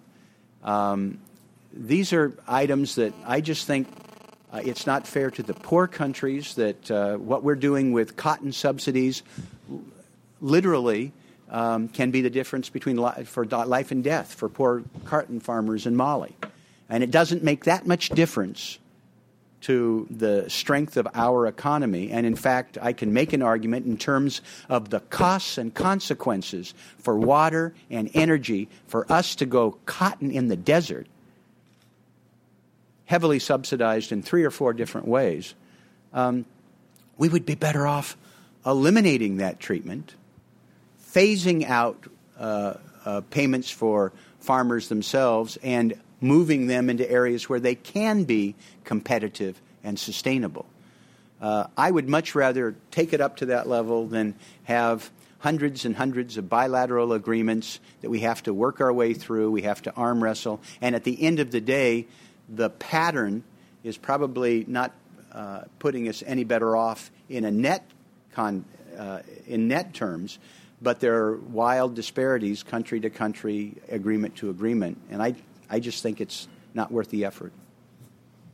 Um, 0.62 1.18
these 1.72 2.12
are 2.12 2.32
items 2.48 2.96
that 2.96 3.14
I 3.24 3.40
just 3.40 3.66
think 3.66 3.88
uh, 4.52 4.60
it's 4.64 4.86
not 4.86 5.06
fair 5.06 5.30
to 5.30 5.42
the 5.42 5.54
poor 5.54 5.86
countries 5.86 6.56
that 6.56 6.90
uh, 6.90 7.16
what 7.16 7.44
we're 7.44 7.54
doing 7.54 7.92
with 7.92 8.16
cotton 8.16 8.52
subsidies 8.52 9.22
literally 10.40 11.12
um, 11.48 11.88
can 11.88 12.10
be 12.10 12.20
the 12.20 12.30
difference 12.30 12.68
between 12.68 12.96
li- 12.96 13.24
for 13.24 13.44
life 13.44 13.92
and 13.92 14.02
death 14.02 14.34
for 14.34 14.48
poor 14.48 14.82
cotton 15.04 15.38
farmers 15.38 15.86
in 15.86 15.94
Mali. 15.94 16.34
And 16.88 17.04
it 17.04 17.12
doesn't 17.12 17.44
make 17.44 17.64
that 17.64 17.86
much 17.86 18.08
difference 18.08 18.79
to 19.62 20.06
the 20.10 20.48
strength 20.48 20.96
of 20.96 21.06
our 21.14 21.46
economy. 21.46 22.10
And 22.10 22.26
in 22.26 22.36
fact, 22.36 22.78
I 22.80 22.92
can 22.92 23.12
make 23.12 23.32
an 23.32 23.42
argument 23.42 23.86
in 23.86 23.96
terms 23.96 24.40
of 24.68 24.90
the 24.90 25.00
costs 25.00 25.58
and 25.58 25.74
consequences 25.74 26.74
for 26.98 27.18
water 27.18 27.74
and 27.90 28.10
energy 28.14 28.68
for 28.86 29.10
us 29.12 29.34
to 29.36 29.46
go 29.46 29.78
cotton 29.86 30.30
in 30.30 30.48
the 30.48 30.56
desert, 30.56 31.06
heavily 33.04 33.38
subsidized 33.38 34.12
in 34.12 34.22
three 34.22 34.44
or 34.44 34.50
four 34.50 34.72
different 34.72 35.08
ways. 35.08 35.54
Um, 36.12 36.46
we 37.18 37.28
would 37.28 37.44
be 37.44 37.54
better 37.54 37.86
off 37.86 38.16
eliminating 38.64 39.38
that 39.38 39.60
treatment 39.60 40.14
phasing 41.12 41.68
out 41.68 42.06
uh, 42.38 42.74
uh, 43.04 43.20
payments 43.30 43.70
for 43.70 44.12
farmers 44.38 44.88
themselves 44.88 45.58
and 45.62 45.94
moving 46.20 46.66
them 46.66 46.90
into 46.90 47.10
areas 47.10 47.48
where 47.48 47.60
they 47.60 47.74
can 47.74 48.24
be 48.24 48.54
competitive 48.84 49.60
and 49.82 49.98
sustainable. 49.98 50.66
Uh, 51.40 51.64
I 51.76 51.90
would 51.90 52.08
much 52.08 52.34
rather 52.34 52.76
take 52.90 53.12
it 53.12 53.20
up 53.20 53.36
to 53.36 53.46
that 53.46 53.68
level 53.68 54.06
than 54.06 54.34
have 54.64 55.10
hundreds 55.38 55.86
and 55.86 55.96
hundreds 55.96 56.36
of 56.36 56.48
bilateral 56.50 57.14
agreements 57.14 57.80
that 58.02 58.10
we 58.10 58.20
have 58.20 58.42
to 58.42 58.52
work 58.52 58.80
our 58.80 58.92
way 58.92 59.14
through, 59.14 59.50
we 59.50 59.62
have 59.62 59.80
to 59.82 59.94
arm 59.94 60.22
wrestle, 60.22 60.60
and 60.82 60.94
at 60.94 61.04
the 61.04 61.22
end 61.22 61.40
of 61.40 61.50
the 61.50 61.60
day, 61.60 62.06
the 62.48 62.68
pattern 62.68 63.42
is 63.82 63.96
probably 63.96 64.66
not 64.68 64.92
uh, 65.32 65.62
putting 65.78 66.08
us 66.08 66.22
any 66.26 66.44
better 66.44 66.76
off 66.76 67.10
in 67.30 67.46
a 67.46 67.50
net 67.50 67.86
con, 68.34 68.64
uh, 68.98 69.20
in 69.46 69.66
net 69.68 69.94
terms 69.94 70.38
but 70.82 71.00
there 71.00 71.24
are 71.24 71.36
wild 71.36 71.94
disparities 71.94 72.62
country 72.62 73.00
to 73.00 73.10
country, 73.10 73.74
agreement 73.88 74.36
to 74.36 74.50
agreement, 74.50 74.98
and 75.10 75.22
I, 75.22 75.34
I 75.70 75.78
just 75.80 76.02
think 76.02 76.20
it's 76.20 76.48
not 76.74 76.92
worth 76.92 77.08
the 77.10 77.24
effort. 77.24 77.52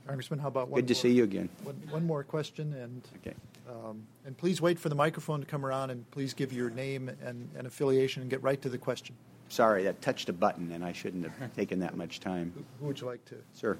Congressman, 0.06 0.38
how 0.38 0.48
about 0.48 0.68
one 0.68 0.80
Good 0.80 0.88
to 0.88 0.94
more, 0.94 1.00
see 1.00 1.12
you 1.12 1.24
again. 1.24 1.48
One, 1.64 1.74
one 1.90 2.06
more 2.06 2.22
question, 2.22 2.72
and 2.74 3.02
okay. 3.16 3.34
Um, 3.68 4.06
and 4.24 4.36
please 4.36 4.60
wait 4.60 4.78
for 4.78 4.88
the 4.88 4.94
microphone 4.94 5.40
to 5.40 5.46
come 5.46 5.66
around, 5.66 5.90
and 5.90 6.08
please 6.12 6.32
give 6.32 6.52
your 6.52 6.70
name 6.70 7.08
and, 7.08 7.48
and 7.56 7.66
affiliation, 7.66 8.22
and 8.22 8.30
get 8.30 8.40
right 8.42 8.60
to 8.62 8.68
the 8.68 8.78
question. 8.78 9.16
Sorry, 9.48 9.82
that 9.84 10.00
touched 10.02 10.28
a 10.28 10.32
button, 10.32 10.70
and 10.72 10.84
I 10.84 10.92
shouldn't 10.92 11.26
have 11.26 11.54
taken 11.56 11.80
that 11.80 11.96
much 11.96 12.20
time. 12.20 12.52
Who, 12.54 12.64
who 12.80 12.86
would 12.86 13.00
you 13.00 13.06
like 13.06 13.24
to? 13.26 13.36
Sir. 13.52 13.78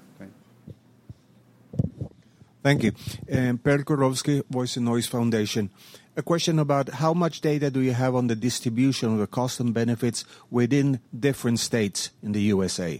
Thank 2.63 2.83
you. 2.83 2.91
Um, 3.31 3.57
Per 3.59 3.79
Kurowski, 3.83 4.43
Voice 4.49 4.77
and 4.77 4.85
Noise 4.85 5.07
Foundation 5.07 5.69
a 6.17 6.23
question 6.23 6.57
about 6.57 6.89
how 6.89 7.13
much 7.13 7.41
data 7.41 7.69
do 7.69 7.79
you 7.79 7.93
have 7.93 8.15
on 8.15 8.25
the 8.25 8.35
distribution 8.35 9.13
of 9.13 9.19
the 9.19 9.27
cost 9.27 9.59
and 9.59 9.71
benefits 9.71 10.25
within 10.49 10.99
different 11.17 11.59
states 11.59 12.09
in 12.23 12.31
the 12.31 12.41
USA? 12.41 12.99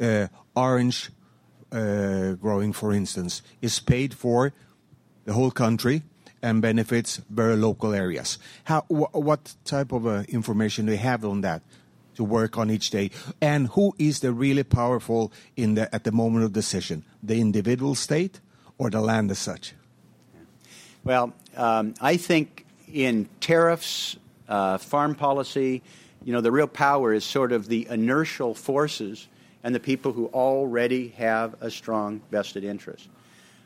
Uh, 0.00 0.28
orange 0.56 1.10
uh, 1.70 2.32
growing, 2.32 2.72
for 2.72 2.94
instance, 2.94 3.42
is 3.60 3.78
paid 3.80 4.14
for 4.14 4.54
the 5.26 5.34
whole 5.34 5.50
country 5.50 6.02
and 6.42 6.62
benefits 6.62 7.20
very 7.28 7.56
local 7.56 7.92
areas. 7.92 8.38
How, 8.64 8.80
wh- 8.82 9.14
what 9.14 9.54
type 9.66 9.92
of 9.92 10.06
uh, 10.06 10.22
information 10.28 10.86
do 10.86 10.92
you 10.92 10.98
have 10.98 11.22
on 11.22 11.42
that 11.42 11.62
to 12.14 12.24
work 12.24 12.56
on 12.56 12.70
each 12.70 12.88
day? 12.88 13.10
And 13.42 13.68
who 13.68 13.94
is 13.98 14.20
the 14.20 14.32
really 14.32 14.64
powerful 14.64 15.32
in 15.54 15.74
the, 15.74 15.94
at 15.94 16.04
the 16.04 16.12
moment 16.12 16.46
of 16.46 16.54
decision, 16.54 17.04
the 17.22 17.40
individual 17.40 17.94
state 17.94 18.40
or 18.78 18.90
the 18.90 19.00
land 19.00 19.30
as 19.30 19.38
such? 19.38 19.74
Well, 21.04 21.32
um, 21.56 21.94
I 22.00 22.16
think 22.16 22.64
in 22.92 23.28
tariffs, 23.40 24.16
uh, 24.48 24.78
farm 24.78 25.14
policy, 25.14 25.82
you 26.24 26.32
know, 26.32 26.40
the 26.40 26.52
real 26.52 26.66
power 26.66 27.12
is 27.12 27.24
sort 27.24 27.52
of 27.52 27.68
the 27.68 27.86
inertial 27.90 28.54
forces 28.54 29.28
and 29.62 29.74
the 29.74 29.80
people 29.80 30.12
who 30.12 30.26
already 30.26 31.08
have 31.08 31.56
a 31.60 31.70
strong 31.70 32.22
vested 32.30 32.64
interest. 32.64 33.08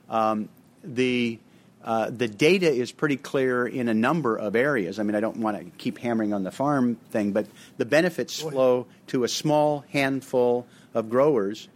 Um, 0.09 0.49
the 0.83 1.39
uh, 1.85 2.11
the 2.11 2.27
data 2.27 2.71
is 2.71 2.91
pretty 2.91 3.17
clear 3.17 3.67
in 3.67 3.89
a 3.89 3.95
number 3.95 4.37
of 4.37 4.57
areas. 4.57 4.99
I 4.99 5.05
mean, 5.05 5.15
I 5.15 5.21
don't 5.21 5.37
want 5.37 5.59
to 5.59 5.65
keep 5.79 5.99
hammering 5.99 6.33
on 6.33 6.43
the 6.43 6.51
farm 6.51 6.97
thing, 7.11 7.33
but 7.33 7.47
the 7.77 7.87
benefits 7.87 8.41
flow 8.41 8.87
to 9.09 9.23
a 9.23 9.29
small 9.29 9.85
handful 9.91 10.67
of 10.93 11.09
growers 11.09 11.69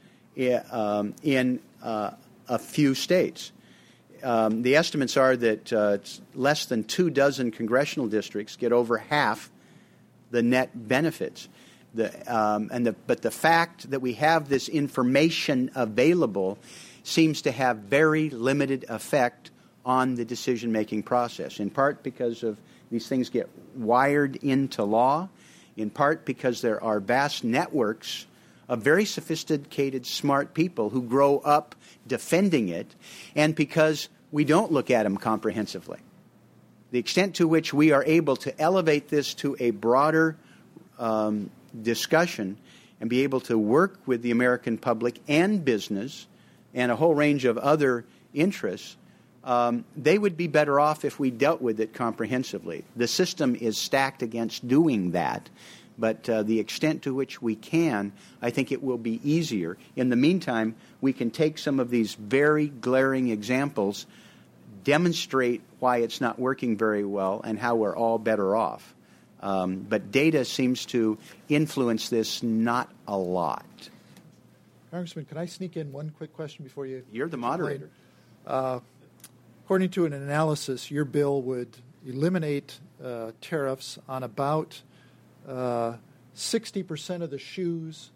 um, 0.71 1.15
in 1.23 1.61
uh, 1.83 2.11
a 2.53 2.59
few 2.59 2.95
states 2.95 3.53
um, 4.23 4.63
the 4.63 4.77
estimates 4.77 5.17
are 5.17 5.37
that 5.37 5.73
uh, 5.73 5.99
less 6.35 6.67
than 6.67 6.85
two 6.85 7.11
dozen 7.11 7.51
congressional 7.51 8.09
districts 8.09 8.57
get 8.57 8.73
over 8.73 8.99
half 8.99 9.51
the 10.31 10.43
net 10.43 10.71
benefits. 10.89 11.49
The, 11.95 12.35
um, 12.35 12.71
and 12.73 12.87
the, 12.87 12.93
but 12.93 13.21
the 13.21 13.31
fact 13.31 13.91
that 13.91 14.01
we 14.01 14.15
have 14.15 14.49
this 14.49 14.69
information 14.69 15.71
available 15.75 16.59
seems 17.03 17.43
to 17.43 17.53
have 17.53 17.79
very 17.79 18.31
limited 18.31 18.87
effect 18.89 19.51
on 19.85 20.15
the 20.15 20.25
decision 20.25 20.73
making 20.73 21.03
process, 21.03 21.59
in 21.59 21.69
part 21.69 22.03
because 22.03 22.45
of 22.45 22.57
these 22.91 23.09
things 23.09 23.29
get 23.29 23.49
wired 23.75 24.37
into 24.37 24.85
law, 24.85 25.29
in 25.77 25.91
part 25.91 26.25
because 26.25 26.61
there 26.63 26.83
are 26.83 27.01
vast 27.01 27.45
networks 27.45 28.27
very 28.77 29.05
sophisticated, 29.05 30.07
smart 30.07 30.55
people 30.55 30.91
who 30.91 31.03
grow 31.03 31.39
up 31.39 31.75
defending 32.07 32.69
it, 32.69 32.95
and 33.35 33.55
because 33.55 34.09
we 34.31 34.45
don't 34.45 34.73
look 34.73 34.91
at 34.91 35.03
them 35.03 35.17
comprehensively. 35.17 35.99
the 36.93 36.99
extent 36.99 37.37
to 37.37 37.49
which 37.49 37.75
we 37.75 37.91
are 37.91 38.05
able 38.05 38.37
to 38.37 38.61
elevate 38.61 39.09
this 39.09 39.35
to 39.35 39.57
a 39.59 39.71
broader 39.71 40.37
um, 40.99 41.51
discussion 41.83 42.59
and 43.01 43.11
be 43.11 43.23
able 43.23 43.41
to 43.41 43.59
work 43.59 43.99
with 44.07 44.23
the 44.23 44.31
American 44.31 44.79
public 44.79 45.19
and 45.27 45.65
business 45.65 46.27
and 46.75 46.93
a 46.93 46.97
whole 46.97 47.15
range 47.15 47.47
of 47.47 47.57
other 47.59 48.05
interests, 48.35 48.97
um, 49.43 49.85
they 49.97 50.19
would 50.19 50.37
be 50.37 50.47
better 50.47 50.79
off 50.79 51.05
if 51.05 51.19
we 51.19 51.31
dealt 51.31 51.61
with 51.61 51.81
it 51.81 51.95
comprehensively. 51.95 52.85
The 52.95 53.09
system 53.09 53.57
is 53.57 53.77
stacked 53.77 54.23
against 54.23 54.69
doing 54.69 55.13
that, 55.13 55.49
but 55.99 56.29
uh, 56.29 56.43
the 56.43 56.61
extent 56.61 57.03
to 57.03 57.15
which 57.15 57.41
we 57.43 57.55
can, 57.55 58.13
I 58.41 58.51
think 58.51 58.73
it 58.73 58.83
will 58.83 58.99
be 58.99 59.21
easier. 59.29 59.77
In 59.97 60.09
the 60.09 60.17
meantime, 60.17 60.75
we 61.01 61.13
can 61.13 61.31
take 61.31 61.59
some 61.59 61.81
of 61.81 61.91
these 61.91 62.15
very 62.15 62.69
glaring 62.69 63.29
examples, 63.29 64.07
demonstrate 64.85 65.63
why 65.79 65.99
it's 65.99 66.21
not 66.21 66.39
working 66.39 66.77
very 66.77 67.05
well, 67.05 67.41
and 67.45 67.59
how 67.59 67.77
we're 67.77 67.97
all 67.97 68.19
better 68.19 68.57
off. 68.57 68.95
Um, 69.41 69.79
but 69.89 70.13
data 70.13 70.45
seems 70.45 70.87
to 70.87 71.19
influence 71.49 72.09
this 72.09 72.43
not 72.43 72.89
a 73.09 73.17
lot. 73.17 73.67
Congressman, 74.93 75.25
can 75.25 75.39
I 75.39 75.47
sneak 75.47 75.77
in 75.77 75.91
one 75.91 76.11
quick 76.11 76.33
question 76.33 76.65
before 76.65 76.87
you? 76.87 77.03
You're 77.11 77.29
the 77.29 77.39
moderator. 77.39 77.91
Uh, 78.47 78.81
according 79.65 79.91
to 79.91 80.05
an 80.05 80.13
analysis, 80.13 80.91
your 80.91 81.05
bill 81.05 81.43
would 81.43 81.77
eliminate 82.07 82.79
uh, 83.03 83.33
tariffs 83.41 83.99
on 84.09 84.23
about 84.23 84.83
uh, 85.47 85.95
60% 86.37 87.23
of 87.23 87.31
the 87.31 87.39
shoes 87.39 88.11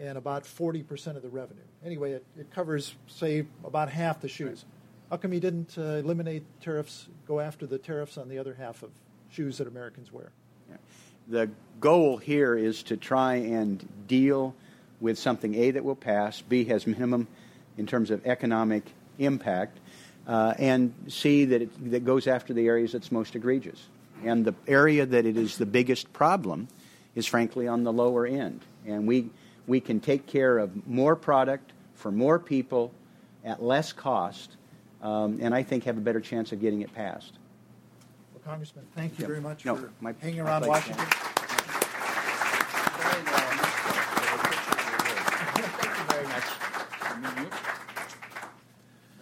and 0.00 0.18
about 0.18 0.44
40% 0.44 1.16
of 1.16 1.22
the 1.22 1.28
revenue. 1.28 1.62
Anyway, 1.84 2.12
it, 2.12 2.24
it, 2.36 2.50
covers, 2.50 2.94
say, 3.06 3.46
about 3.64 3.88
half 3.88 4.20
the 4.20 4.28
shoes. 4.28 4.64
Right. 4.64 5.10
How 5.10 5.16
come 5.18 5.32
you 5.32 5.40
didn't 5.40 5.76
uh, 5.78 5.82
eliminate 5.82 6.44
tariffs, 6.60 7.08
go 7.26 7.40
after 7.40 7.66
the 7.66 7.78
tariffs 7.78 8.18
on 8.18 8.28
the 8.28 8.38
other 8.38 8.54
half 8.54 8.82
of 8.82 8.90
shoes 9.30 9.58
that 9.58 9.68
Americans 9.68 10.12
wear? 10.12 10.32
The 11.28 11.50
goal 11.80 12.18
here 12.18 12.54
is 12.54 12.82
to 12.84 12.96
try 12.96 13.36
and 13.36 14.06
deal 14.06 14.54
with 15.00 15.18
something 15.18 15.54
A 15.54 15.70
that 15.70 15.84
will 15.84 15.96
pass, 15.96 16.42
B 16.42 16.64
has 16.66 16.86
minimum 16.86 17.28
in 17.78 17.86
terms 17.86 18.10
of 18.10 18.26
economic 18.26 18.84
impact, 19.18 19.78
uh, 20.26 20.54
and 20.58 20.92
C 21.08 21.46
that 21.46 21.62
it 21.62 21.90
that 21.90 22.04
goes 22.04 22.26
after 22.26 22.52
the 22.52 22.66
areas 22.66 22.92
that's 22.92 23.10
most 23.10 23.36
egregious. 23.36 23.88
And 24.24 24.44
the 24.44 24.54
area 24.66 25.06
that 25.06 25.26
it 25.26 25.36
is 25.36 25.58
the 25.58 25.66
biggest 25.66 26.12
problem 26.12 26.68
is 27.14 27.26
frankly 27.26 27.68
on 27.68 27.84
the 27.84 27.92
lower 27.92 28.26
end. 28.26 28.60
And 28.86 29.06
we 29.06 29.30
we 29.66 29.80
can 29.80 30.00
take 30.00 30.26
care 30.26 30.58
of 30.58 30.86
more 30.86 31.16
product 31.16 31.72
for 31.94 32.10
more 32.10 32.38
people 32.38 32.92
at 33.44 33.62
less 33.62 33.92
cost, 33.92 34.56
um, 35.02 35.38
and 35.40 35.54
I 35.54 35.62
think 35.62 35.84
have 35.84 35.96
a 35.96 36.00
better 36.00 36.20
chance 36.20 36.52
of 36.52 36.60
getting 36.60 36.82
it 36.82 36.92
passed. 36.94 37.32
Well, 38.32 38.42
Congressman, 38.44 38.84
thank 38.94 39.18
you 39.18 39.22
yep. 39.22 39.28
very 39.28 39.40
much 39.40 39.64
no, 39.64 39.76
for 39.76 39.90
my, 40.00 40.14
hanging 40.20 40.40
around 40.40 40.62
my 40.62 40.68
Washington. 40.68 41.04
Thank 41.04 41.18
you 45.98 46.04
very 46.08 46.26
much. 46.26 46.44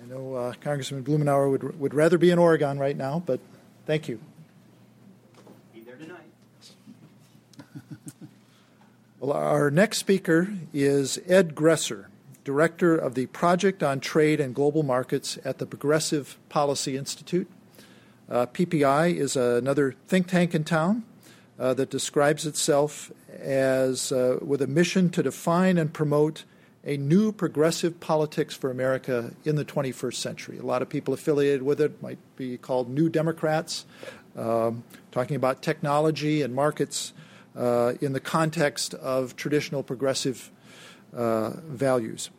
I 0.02 0.06
know 0.08 0.34
uh, 0.34 0.52
Congressman 0.60 1.04
Blumenauer 1.04 1.50
would, 1.50 1.78
would 1.78 1.94
rather 1.94 2.18
be 2.18 2.30
in 2.30 2.38
Oregon 2.38 2.78
right 2.78 2.96
now, 2.96 3.22
but 3.24 3.40
thank 3.86 4.08
you. 4.08 4.18
Be 5.74 5.80
there 5.82 5.96
tonight. 5.96 6.30
Well, 9.22 9.36
our 9.36 9.70
next 9.70 9.98
speaker 9.98 10.52
is 10.74 11.16
Ed 11.28 11.54
Gresser, 11.54 12.06
Director 12.42 12.96
of 12.96 13.14
the 13.14 13.26
Project 13.26 13.80
on 13.80 14.00
Trade 14.00 14.40
and 14.40 14.52
Global 14.52 14.82
Markets 14.82 15.38
at 15.44 15.58
the 15.58 15.66
Progressive 15.66 16.36
Policy 16.48 16.96
Institute. 16.96 17.48
Uh, 18.28 18.46
PPI 18.46 19.14
is 19.14 19.36
another 19.36 19.94
think 20.08 20.26
tank 20.26 20.56
in 20.56 20.64
town 20.64 21.04
uh, 21.56 21.72
that 21.74 21.88
describes 21.88 22.46
itself 22.46 23.12
as 23.38 24.10
uh, 24.10 24.38
with 24.42 24.60
a 24.60 24.66
mission 24.66 25.08
to 25.10 25.22
define 25.22 25.78
and 25.78 25.92
promote 25.92 26.42
a 26.84 26.96
new 26.96 27.30
progressive 27.30 28.00
politics 28.00 28.56
for 28.56 28.72
America 28.72 29.32
in 29.44 29.54
the 29.54 29.64
21st 29.64 30.14
century. 30.14 30.58
A 30.58 30.66
lot 30.66 30.82
of 30.82 30.88
people 30.88 31.14
affiliated 31.14 31.62
with 31.62 31.80
it 31.80 32.02
might 32.02 32.18
be 32.34 32.58
called 32.58 32.90
New 32.90 33.08
Democrats, 33.08 33.84
um, 34.36 34.82
talking 35.12 35.36
about 35.36 35.62
technology 35.62 36.42
and 36.42 36.52
markets 36.52 37.12
in 37.54 38.12
the 38.12 38.20
context 38.20 38.94
of 38.94 39.36
traditional 39.36 39.82
progressive 39.82 40.50
uh, 41.14 41.50
values. 41.66 42.30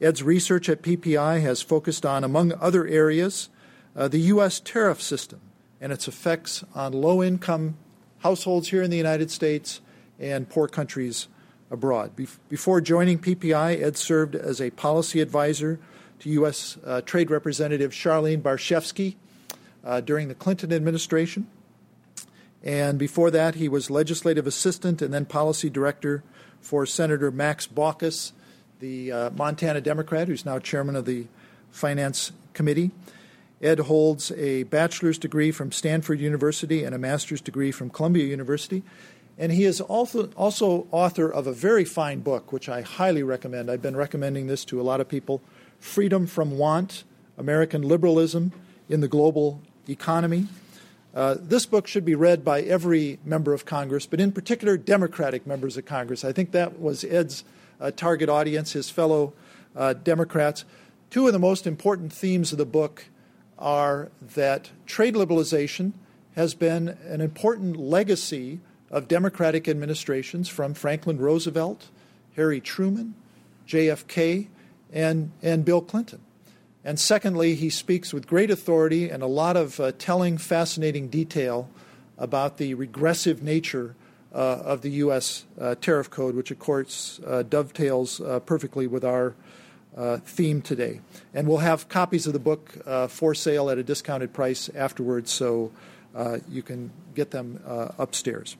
Ed's 0.00 0.22
research 0.22 0.68
at 0.68 0.82
PPI 0.82 1.40
has 1.42 1.62
focused 1.62 2.04
on, 2.04 2.24
among 2.24 2.52
other 2.60 2.86
areas, 2.86 3.50
uh, 3.94 4.08
the 4.08 4.18
U.S. 4.18 4.58
tariff 4.58 5.00
system 5.00 5.40
and 5.80 5.92
its 5.92 6.08
effects 6.08 6.64
on 6.74 6.92
low 6.92 7.22
income 7.22 7.76
households 8.18 8.68
here 8.68 8.82
in 8.82 8.90
the 8.90 8.96
United 8.96 9.30
States 9.30 9.80
and 10.18 10.48
poor 10.48 10.66
countries 10.68 11.28
abroad. 11.70 12.12
before 12.48 12.80
joining 12.80 13.18
PPI, 13.18 13.82
Ed 13.82 13.96
served 13.96 14.34
as 14.34 14.60
a 14.60 14.70
policy 14.70 15.20
advisor 15.20 15.78
to 16.20 16.28
U.S. 16.30 16.78
Uh, 16.84 17.00
Trade 17.00 17.30
Representative 17.30 17.92
Charlene 17.92 18.42
Barshefsky 18.42 19.16
uh, 19.84 20.00
during 20.00 20.28
the 20.28 20.34
Clinton 20.34 20.72
administration. 20.72 21.46
And 22.64 22.98
before 22.98 23.30
that, 23.30 23.56
he 23.56 23.68
was 23.68 23.90
legislative 23.90 24.46
assistant 24.46 25.02
and 25.02 25.12
then 25.12 25.24
policy 25.24 25.68
director 25.68 26.22
for 26.60 26.86
Senator 26.86 27.30
Max 27.30 27.66
Baucus, 27.66 28.32
the 28.78 29.10
uh, 29.10 29.30
Montana 29.30 29.80
Democrat, 29.80 30.28
who's 30.28 30.46
now 30.46 30.58
chairman 30.58 30.94
of 30.94 31.04
the 31.04 31.26
Finance 31.70 32.32
Committee. 32.52 32.90
Ed 33.60 33.80
holds 33.80 34.32
a 34.32 34.64
bachelor's 34.64 35.18
degree 35.18 35.50
from 35.52 35.70
Stanford 35.70 36.20
University 36.20 36.82
and 36.82 36.94
a 36.94 36.98
master's 36.98 37.40
degree 37.40 37.70
from 37.70 37.90
Columbia 37.90 38.24
University. 38.24 38.82
And 39.38 39.52
he 39.52 39.64
is 39.64 39.80
also, 39.80 40.26
also 40.36 40.86
author 40.90 41.28
of 41.28 41.46
a 41.46 41.52
very 41.52 41.84
fine 41.84 42.20
book, 42.20 42.52
which 42.52 42.68
I 42.68 42.82
highly 42.82 43.22
recommend. 43.22 43.70
I've 43.70 43.82
been 43.82 43.96
recommending 43.96 44.46
this 44.46 44.64
to 44.66 44.80
a 44.80 44.82
lot 44.82 45.00
of 45.00 45.08
people 45.08 45.40
Freedom 45.78 46.28
from 46.28 46.58
Want 46.58 47.02
American 47.36 47.82
Liberalism 47.82 48.52
in 48.88 49.00
the 49.00 49.08
Global 49.08 49.60
Economy. 49.88 50.46
Uh, 51.14 51.36
this 51.38 51.66
book 51.66 51.86
should 51.86 52.04
be 52.04 52.14
read 52.14 52.44
by 52.44 52.62
every 52.62 53.18
member 53.24 53.52
of 53.52 53.66
Congress, 53.66 54.06
but 54.06 54.20
in 54.20 54.32
particular, 54.32 54.76
Democratic 54.76 55.46
members 55.46 55.76
of 55.76 55.84
Congress. 55.84 56.24
I 56.24 56.32
think 56.32 56.52
that 56.52 56.80
was 56.80 57.04
Ed's 57.04 57.44
uh, 57.80 57.90
target 57.90 58.28
audience, 58.28 58.72
his 58.72 58.88
fellow 58.88 59.34
uh, 59.76 59.92
Democrats. 59.92 60.64
Two 61.10 61.26
of 61.26 61.34
the 61.34 61.38
most 61.38 61.66
important 61.66 62.12
themes 62.12 62.52
of 62.52 62.58
the 62.58 62.64
book 62.64 63.06
are 63.58 64.10
that 64.20 64.70
trade 64.86 65.14
liberalization 65.14 65.92
has 66.34 66.54
been 66.54 66.96
an 67.06 67.20
important 67.20 67.76
legacy 67.76 68.60
of 68.90 69.08
Democratic 69.08 69.68
administrations 69.68 70.48
from 70.48 70.72
Franklin 70.72 71.18
Roosevelt, 71.18 71.88
Harry 72.36 72.60
Truman, 72.60 73.14
JFK, 73.68 74.48
and, 74.92 75.30
and 75.42 75.64
Bill 75.64 75.82
Clinton. 75.82 76.20
And 76.84 76.98
secondly, 76.98 77.54
he 77.54 77.70
speaks 77.70 78.12
with 78.12 78.26
great 78.26 78.50
authority 78.50 79.08
and 79.08 79.22
a 79.22 79.26
lot 79.26 79.56
of 79.56 79.78
uh, 79.78 79.92
telling, 79.98 80.36
fascinating 80.38 81.08
detail 81.08 81.68
about 82.18 82.56
the 82.56 82.74
regressive 82.74 83.42
nature 83.42 83.94
uh, 84.34 84.62
of 84.64 84.82
the 84.82 84.90
U.S. 84.90 85.44
Uh, 85.60 85.74
tariff 85.74 86.10
code, 86.10 86.34
which, 86.34 86.50
of 86.50 86.58
course, 86.58 87.20
uh, 87.26 87.42
dovetails 87.42 88.20
uh, 88.20 88.40
perfectly 88.40 88.86
with 88.86 89.04
our 89.04 89.34
uh, 89.96 90.16
theme 90.18 90.62
today. 90.62 91.00
And 91.34 91.46
we'll 91.46 91.58
have 91.58 91.88
copies 91.88 92.26
of 92.26 92.32
the 92.32 92.38
book 92.38 92.72
for 93.10 93.34
sale 93.34 93.70
at 93.70 93.78
a 93.78 93.82
discounted 93.82 94.32
price 94.32 94.70
afterwards, 94.74 95.30
so 95.30 95.70
you 96.48 96.62
can 96.62 96.90
get 97.14 97.30
them 97.30 97.60
upstairs. 97.98 98.56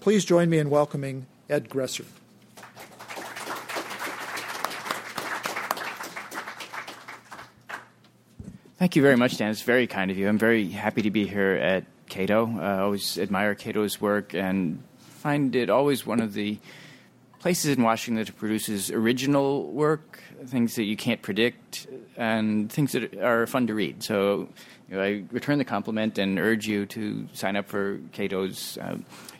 Please 0.00 0.24
join 0.24 0.48
me 0.48 0.58
in 0.58 0.70
welcoming 0.70 1.26
Ed 1.50 1.68
Gresser. 1.68 2.06
Thank 8.80 8.96
you 8.96 9.02
very 9.02 9.16
much, 9.16 9.36
Dan. 9.36 9.50
It's 9.50 9.60
very 9.60 9.86
kind 9.86 10.10
of 10.10 10.16
you. 10.16 10.26
I'm 10.26 10.38
very 10.38 10.70
happy 10.70 11.02
to 11.02 11.10
be 11.10 11.26
here 11.26 11.52
at 11.52 11.84
Cato. 12.08 12.58
I 12.58 12.78
always 12.78 13.18
admire 13.18 13.54
Cato's 13.54 14.00
work 14.00 14.32
and 14.32 14.82
find 14.96 15.54
it 15.54 15.68
always 15.68 16.06
one 16.06 16.18
of 16.18 16.32
the 16.32 16.58
places 17.40 17.76
in 17.76 17.82
Washington 17.82 18.24
that 18.24 18.34
produces 18.38 18.90
original 18.90 19.70
work, 19.70 20.22
things 20.46 20.76
that 20.76 20.84
you 20.84 20.96
can't 20.96 21.20
predict, 21.20 21.88
and 22.16 22.72
things 22.72 22.92
that 22.92 23.20
are 23.20 23.46
fun 23.46 23.66
to 23.66 23.74
read. 23.74 24.02
So 24.02 24.48
you 24.88 24.96
know, 24.96 25.02
I 25.02 25.24
return 25.30 25.58
the 25.58 25.66
compliment 25.66 26.16
and 26.16 26.38
urge 26.38 26.66
you 26.66 26.86
to 26.86 27.28
sign 27.34 27.56
up 27.56 27.68
for 27.68 28.00
Cato's 28.12 28.78
uh, 28.78 28.96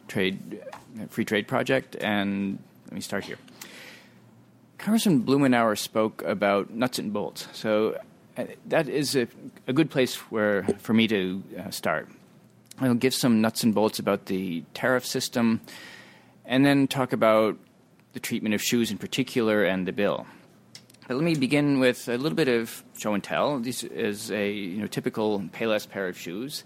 trade 0.06 0.60
free 1.08 1.24
trade 1.24 1.48
project. 1.48 1.96
And 1.98 2.58
let 2.88 2.92
me 2.92 3.00
start 3.00 3.24
here. 3.24 3.38
Congressman 4.76 5.22
Blumenauer 5.22 5.78
spoke 5.78 6.22
about 6.24 6.68
nuts 6.70 6.98
and 6.98 7.10
bolts. 7.10 7.48
So 7.52 7.92
uh, 7.92 7.98
that 8.66 8.88
is 8.88 9.16
a, 9.16 9.26
a, 9.66 9.72
good 9.72 9.90
place 9.90 10.16
where 10.30 10.64
for 10.78 10.92
me 10.92 11.08
to 11.08 11.42
uh, 11.58 11.70
start. 11.70 12.08
I'll 12.80 12.94
give 12.94 13.14
some 13.14 13.40
nuts 13.40 13.62
and 13.62 13.74
bolts 13.74 13.98
about 13.98 14.26
the 14.26 14.62
tariff 14.74 15.04
system, 15.04 15.60
and 16.44 16.64
then 16.64 16.88
talk 16.88 17.12
about 17.12 17.58
the 18.12 18.20
treatment 18.20 18.54
of 18.54 18.62
shoes 18.62 18.90
in 18.90 18.98
particular 18.98 19.64
and 19.64 19.86
the 19.86 19.92
bill. 19.92 20.26
But 21.06 21.16
let 21.16 21.24
me 21.24 21.34
begin 21.34 21.80
with 21.80 22.08
a 22.08 22.16
little 22.16 22.36
bit 22.36 22.48
of 22.48 22.84
show 22.96 23.14
and 23.14 23.22
tell. 23.22 23.58
This 23.58 23.82
is 23.82 24.30
a 24.30 24.50
you 24.50 24.80
know, 24.80 24.86
typical 24.86 25.40
Payless 25.40 25.88
pair 25.88 26.06
of 26.06 26.16
shoes. 26.16 26.64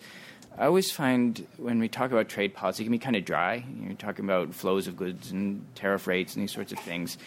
I 0.56 0.66
always 0.66 0.90
find 0.90 1.46
when 1.56 1.78
we 1.80 1.88
talk 1.88 2.12
about 2.12 2.28
trade 2.28 2.54
policy, 2.54 2.82
it 2.82 2.86
can 2.86 2.92
be 2.92 2.98
kind 2.98 3.16
of 3.16 3.24
dry. 3.24 3.64
You're 3.80 3.94
talking 3.94 4.24
about 4.24 4.54
flows 4.54 4.86
of 4.86 4.96
goods 4.96 5.32
and 5.32 5.64
tariff 5.74 6.06
rates 6.06 6.34
and 6.34 6.42
these 6.42 6.52
sorts 6.52 6.72
of 6.72 6.78
things. 6.78 7.18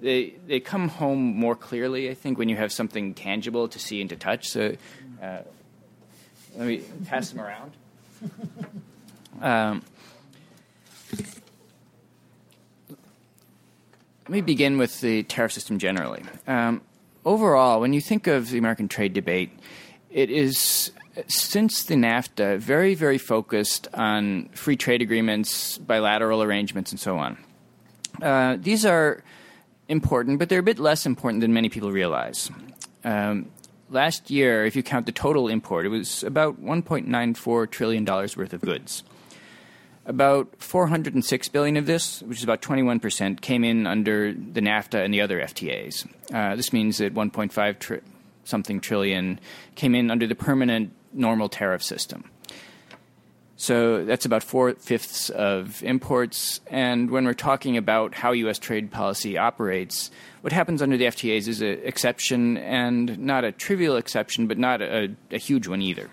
They 0.00 0.34
they 0.46 0.60
come 0.60 0.88
home 0.88 1.36
more 1.36 1.56
clearly, 1.56 2.10
I 2.10 2.14
think, 2.14 2.38
when 2.38 2.48
you 2.48 2.56
have 2.56 2.72
something 2.72 3.14
tangible 3.14 3.68
to 3.68 3.78
see 3.78 4.00
and 4.00 4.08
to 4.10 4.16
touch. 4.16 4.48
So, 4.48 4.76
uh, 5.22 5.38
let 6.56 6.66
me 6.66 6.82
pass 7.06 7.30
them 7.30 7.40
around. 7.40 7.72
Um, 9.40 9.82
let 14.22 14.28
me 14.28 14.40
begin 14.40 14.78
with 14.78 15.00
the 15.00 15.22
tariff 15.24 15.52
system 15.52 15.78
generally. 15.78 16.22
Um, 16.46 16.82
overall, 17.24 17.80
when 17.80 17.92
you 17.92 18.00
think 18.00 18.26
of 18.26 18.50
the 18.50 18.58
American 18.58 18.88
trade 18.88 19.12
debate, 19.12 19.50
it 20.10 20.30
is 20.30 20.90
since 21.26 21.84
the 21.84 21.94
NAFTA 21.94 22.58
very, 22.58 22.94
very 22.94 23.18
focused 23.18 23.88
on 23.94 24.48
free 24.52 24.76
trade 24.76 25.02
agreements, 25.02 25.78
bilateral 25.78 26.42
arrangements, 26.42 26.90
and 26.90 27.00
so 27.00 27.18
on. 27.18 27.38
Uh, 28.20 28.56
these 28.58 28.84
are 28.84 29.22
important, 29.88 30.38
but 30.38 30.48
they're 30.48 30.60
a 30.60 30.62
bit 30.62 30.78
less 30.78 31.06
important 31.06 31.40
than 31.40 31.52
many 31.52 31.68
people 31.68 31.90
realize. 31.90 32.50
Um, 33.04 33.50
last 33.90 34.30
year, 34.30 34.64
if 34.64 34.76
you 34.76 34.82
count 34.82 35.06
the 35.06 35.12
total 35.12 35.48
import, 35.48 35.86
it 35.86 35.88
was 35.88 36.22
about 36.22 36.62
$1.94 36.62 37.70
trillion 37.70 38.04
worth 38.04 38.52
of 38.52 38.60
goods. 38.60 39.02
About 40.06 40.48
406 40.58 41.48
billion 41.48 41.76
of 41.76 41.86
this, 41.86 42.22
which 42.22 42.38
is 42.38 42.44
about 42.44 42.62
21%, 42.62 43.40
came 43.40 43.62
in 43.62 43.86
under 43.86 44.32
the 44.32 44.60
NAFTA 44.60 45.04
and 45.04 45.12
the 45.12 45.20
other 45.20 45.40
FTAs. 45.40 46.06
Uh, 46.32 46.56
this 46.56 46.72
means 46.72 46.98
that 46.98 47.14
1.5 47.14 47.78
tri- 47.78 48.00
something 48.44 48.80
trillion 48.80 49.38
came 49.74 49.94
in 49.94 50.10
under 50.10 50.26
the 50.26 50.34
permanent 50.34 50.92
normal 51.12 51.48
tariff 51.48 51.82
system. 51.82 52.30
So 53.60 54.04
that's 54.04 54.24
about 54.24 54.44
four 54.44 54.72
fifths 54.74 55.30
of 55.30 55.82
imports. 55.82 56.60
And 56.68 57.10
when 57.10 57.24
we're 57.24 57.34
talking 57.34 57.76
about 57.76 58.14
how 58.14 58.30
U.S. 58.30 58.56
trade 58.60 58.92
policy 58.92 59.36
operates, 59.36 60.12
what 60.42 60.52
happens 60.52 60.80
under 60.80 60.96
the 60.96 61.06
FTAs 61.06 61.48
is 61.48 61.60
an 61.60 61.80
exception, 61.82 62.56
and 62.56 63.18
not 63.18 63.42
a 63.42 63.50
trivial 63.50 63.96
exception, 63.96 64.46
but 64.46 64.58
not 64.58 64.80
a, 64.80 65.10
a 65.32 65.38
huge 65.38 65.66
one 65.66 65.82
either. 65.82 66.08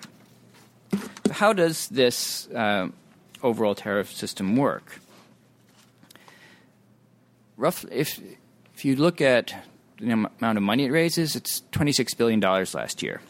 How 1.30 1.54
does 1.54 1.88
this 1.90 2.48
uh, 2.50 2.90
overall 3.44 3.76
tariff 3.76 4.12
system 4.12 4.56
work? 4.56 5.00
Roughly, 7.58 7.92
if 7.94 8.20
if 8.74 8.84
you 8.84 8.96
look 8.96 9.22
at 9.22 9.54
the 10.00 10.12
amount 10.12 10.58
of 10.58 10.64
money 10.64 10.86
it 10.86 10.92
raises, 10.92 11.36
it's 11.36 11.62
$26 11.72 12.18
billion 12.18 12.40
last 12.40 13.04
year. 13.04 13.22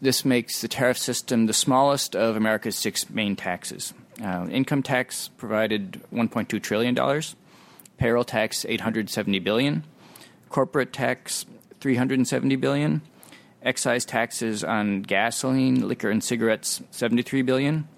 This 0.00 0.24
makes 0.24 0.62
the 0.62 0.68
tariff 0.68 0.96
system 0.96 1.46
the 1.46 1.52
smallest 1.52 2.16
of 2.16 2.36
America's 2.36 2.76
six 2.76 3.10
main 3.10 3.36
taxes. 3.36 3.92
Uh, 4.22 4.46
income 4.50 4.82
tax 4.82 5.28
provided 5.36 6.00
$1.2 6.12 6.62
trillion, 6.62 7.22
payroll 7.98 8.24
tax 8.24 8.64
870 8.66 9.38
billion, 9.40 9.84
corporate 10.48 10.92
tax 10.92 11.44
370 11.80 12.56
billion, 12.56 13.02
excise 13.62 14.04
taxes 14.04 14.64
on 14.64 15.02
gasoline, 15.02 15.86
liquor, 15.86 16.10
and 16.10 16.24
cigarettes 16.24 16.82
73 16.90 17.42
billion, 17.42 17.88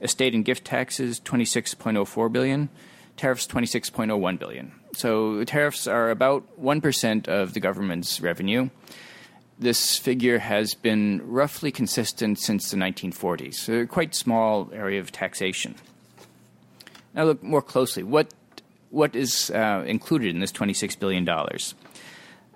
estate 0.00 0.34
and 0.34 0.44
gift 0.44 0.64
taxes 0.64 1.20
26.04 1.20 2.32
billion, 2.32 2.68
tariffs 3.16 3.46
26.01 3.46 4.38
billion. 4.38 4.72
So 4.94 5.44
tariffs 5.44 5.86
are 5.86 6.10
about 6.10 6.60
1% 6.60 7.28
of 7.28 7.54
the 7.54 7.60
government's 7.60 8.20
revenue. 8.20 8.70
This 9.62 9.96
figure 9.96 10.40
has 10.40 10.74
been 10.74 11.22
roughly 11.24 11.70
consistent 11.70 12.40
since 12.40 12.72
the 12.72 12.76
1940s, 12.76 13.54
so 13.54 13.74
a 13.74 13.86
quite 13.86 14.12
small 14.12 14.68
area 14.74 14.98
of 14.98 15.12
taxation. 15.12 15.76
Now 17.14 17.26
look 17.26 17.44
more 17.44 17.62
closely. 17.62 18.02
What 18.02 18.34
what 18.90 19.14
is 19.14 19.52
uh, 19.52 19.84
included 19.86 20.34
in 20.34 20.40
this 20.40 20.50
$26 20.50 20.98
billion? 20.98 21.28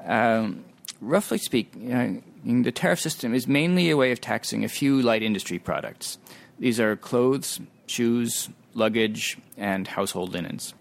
Um, 0.04 0.64
roughly 1.00 1.38
speaking, 1.38 1.92
uh, 1.92 2.62
the 2.64 2.72
tariff 2.72 2.98
system 2.98 3.34
is 3.34 3.46
mainly 3.46 3.88
a 3.90 3.96
way 3.96 4.10
of 4.10 4.20
taxing 4.20 4.64
a 4.64 4.68
few 4.68 5.00
light 5.00 5.22
industry 5.22 5.60
products. 5.60 6.18
These 6.58 6.80
are 6.80 6.96
clothes, 6.96 7.60
shoes, 7.86 8.48
luggage, 8.74 9.38
and 9.56 9.86
household 9.86 10.34
linens. 10.34 10.74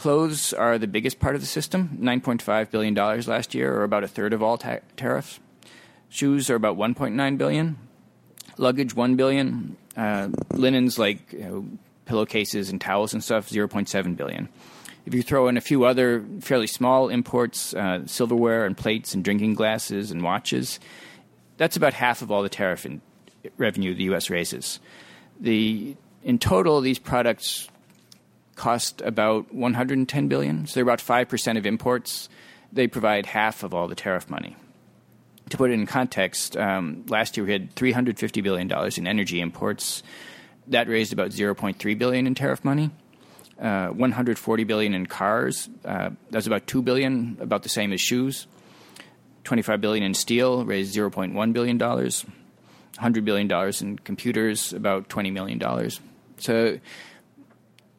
Clothes 0.00 0.54
are 0.54 0.78
the 0.78 0.86
biggest 0.86 1.20
part 1.20 1.34
of 1.34 1.42
the 1.42 1.46
system, 1.46 1.98
$9.5 2.00 2.70
billion 2.70 2.94
last 2.94 3.54
year, 3.54 3.74
or 3.74 3.82
about 3.82 4.02
a 4.02 4.08
third 4.08 4.32
of 4.32 4.42
all 4.42 4.56
ta- 4.56 4.78
tariffs. 4.96 5.38
Shoes 6.08 6.48
are 6.48 6.54
about 6.54 6.78
1.9 6.78 7.36
billion. 7.36 7.76
Luggage, 8.56 8.94
1 8.96 9.16
billion. 9.16 9.76
Uh, 9.94 10.30
linens 10.54 10.98
like 10.98 11.34
you 11.34 11.40
know, 11.40 11.68
pillowcases 12.06 12.70
and 12.70 12.80
towels 12.80 13.12
and 13.12 13.22
stuff, 13.22 13.50
0.7 13.50 14.16
billion. 14.16 14.48
If 15.04 15.12
you 15.12 15.22
throw 15.22 15.48
in 15.48 15.58
a 15.58 15.60
few 15.60 15.84
other 15.84 16.24
fairly 16.40 16.66
small 16.66 17.10
imports, 17.10 17.74
uh, 17.74 18.06
silverware 18.06 18.64
and 18.64 18.74
plates 18.74 19.12
and 19.12 19.22
drinking 19.22 19.52
glasses 19.52 20.10
and 20.10 20.22
watches, 20.22 20.80
that's 21.58 21.76
about 21.76 21.92
half 21.92 22.22
of 22.22 22.30
all 22.30 22.42
the 22.42 22.48
tariff 22.48 22.86
in 22.86 23.02
revenue 23.58 23.94
the 23.94 24.04
U.S. 24.04 24.30
raises. 24.30 24.80
The 25.38 25.94
in 26.24 26.38
total, 26.38 26.80
these 26.80 26.98
products 26.98 27.68
cost 28.60 29.00
about 29.00 29.54
110 29.54 30.28
billion. 30.28 30.66
So 30.66 30.74
they're 30.74 30.82
about 30.82 30.98
5% 30.98 31.56
of 31.56 31.64
imports. 31.64 32.28
They 32.70 32.86
provide 32.86 33.24
half 33.24 33.62
of 33.62 33.72
all 33.72 33.88
the 33.88 33.94
tariff 33.94 34.28
money. 34.28 34.54
To 35.48 35.56
put 35.56 35.70
it 35.70 35.74
in 35.74 35.86
context, 35.86 36.58
um, 36.58 37.04
last 37.08 37.36
year 37.36 37.46
we 37.46 37.52
had 37.52 37.74
350 37.74 38.42
billion 38.42 38.68
dollars 38.68 38.98
in 38.98 39.06
energy 39.06 39.40
imports. 39.40 40.02
That 40.68 40.88
raised 40.88 41.12
about 41.14 41.30
0.3 41.30 41.98
billion 41.98 42.26
in 42.26 42.34
tariff 42.34 42.62
money. 42.62 42.90
Uh, 43.58 43.88
140 43.88 44.64
billion 44.64 44.94
in 44.94 45.06
cars. 45.06 45.68
Uh, 45.82 46.10
that's 46.30 46.46
about 46.46 46.66
2 46.66 46.82
billion, 46.82 47.38
about 47.40 47.62
the 47.62 47.68
same 47.70 47.92
as 47.94 48.00
shoes. 48.00 48.46
25 49.44 49.80
billion 49.80 50.04
in 50.04 50.12
steel 50.12 50.66
raised 50.66 50.94
0.1 50.94 51.52
billion 51.54 51.78
dollars. 51.78 52.24
100 52.96 53.24
billion 53.24 53.48
dollars 53.48 53.80
in 53.80 53.98
computers, 53.98 54.74
about 54.74 55.08
20 55.08 55.30
million 55.30 55.58
dollars. 55.58 56.00
So 56.36 56.78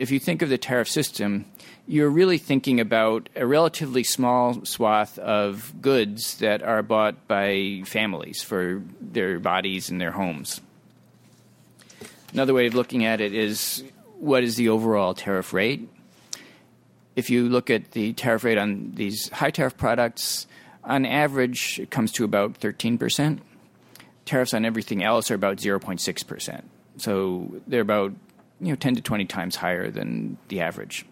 if 0.02 0.10
you 0.10 0.20
think 0.20 0.42
of 0.42 0.50
the 0.50 0.58
tariff 0.58 0.90
system, 0.90 1.46
you're 1.86 2.10
really 2.10 2.40
thinking 2.40 2.80
about 2.80 3.30
a 3.36 3.46
relatively 3.46 4.04
small 4.04 4.66
swath 4.66 5.20
of 5.20 5.72
goods 5.80 6.38
that 6.38 6.64
are 6.64 6.82
bought 6.82 7.28
by 7.28 7.84
families 7.86 8.42
for 8.42 8.82
their 9.00 9.40
bodies 9.40 9.92
and 9.92 10.02
their 10.02 10.10
homes. 10.10 10.60
Another 12.34 12.52
way 12.52 12.66
of 12.66 12.74
looking 12.74 13.06
at 13.06 13.22
it 13.22 13.36
is 13.36 13.84
what 14.18 14.44
is 14.44 14.56
the 14.56 14.70
overall 14.70 15.14
tariff 15.14 15.54
rate? 15.54 15.88
If 17.16 17.30
you 17.30 17.48
look 17.48 17.70
at 17.70 17.92
the 17.92 18.14
tariff 18.14 18.44
rate 18.44 18.58
on 18.58 18.94
these 18.96 19.30
high 19.30 19.52
tariff 19.52 19.78
products, 19.78 20.48
on 20.84 21.06
average, 21.06 21.80
it 21.80 21.92
comes 21.92 22.12
to 22.14 22.24
about 22.24 22.60
13%. 22.60 23.38
Tariffs 24.26 24.56
on 24.56 24.66
everything 24.66 25.04
else 25.04 25.30
are 25.30 25.36
about 25.36 25.58
0.6%. 25.58 26.64
So 26.98 27.62
they're 27.68 27.82
about 27.82 28.14
you 28.62 28.70
know 28.70 28.76
10 28.76 28.96
to 28.96 29.02
20 29.02 29.26
times 29.26 29.56
higher 29.56 29.90
than 29.90 30.38
the 30.48 30.62
average. 30.62 31.06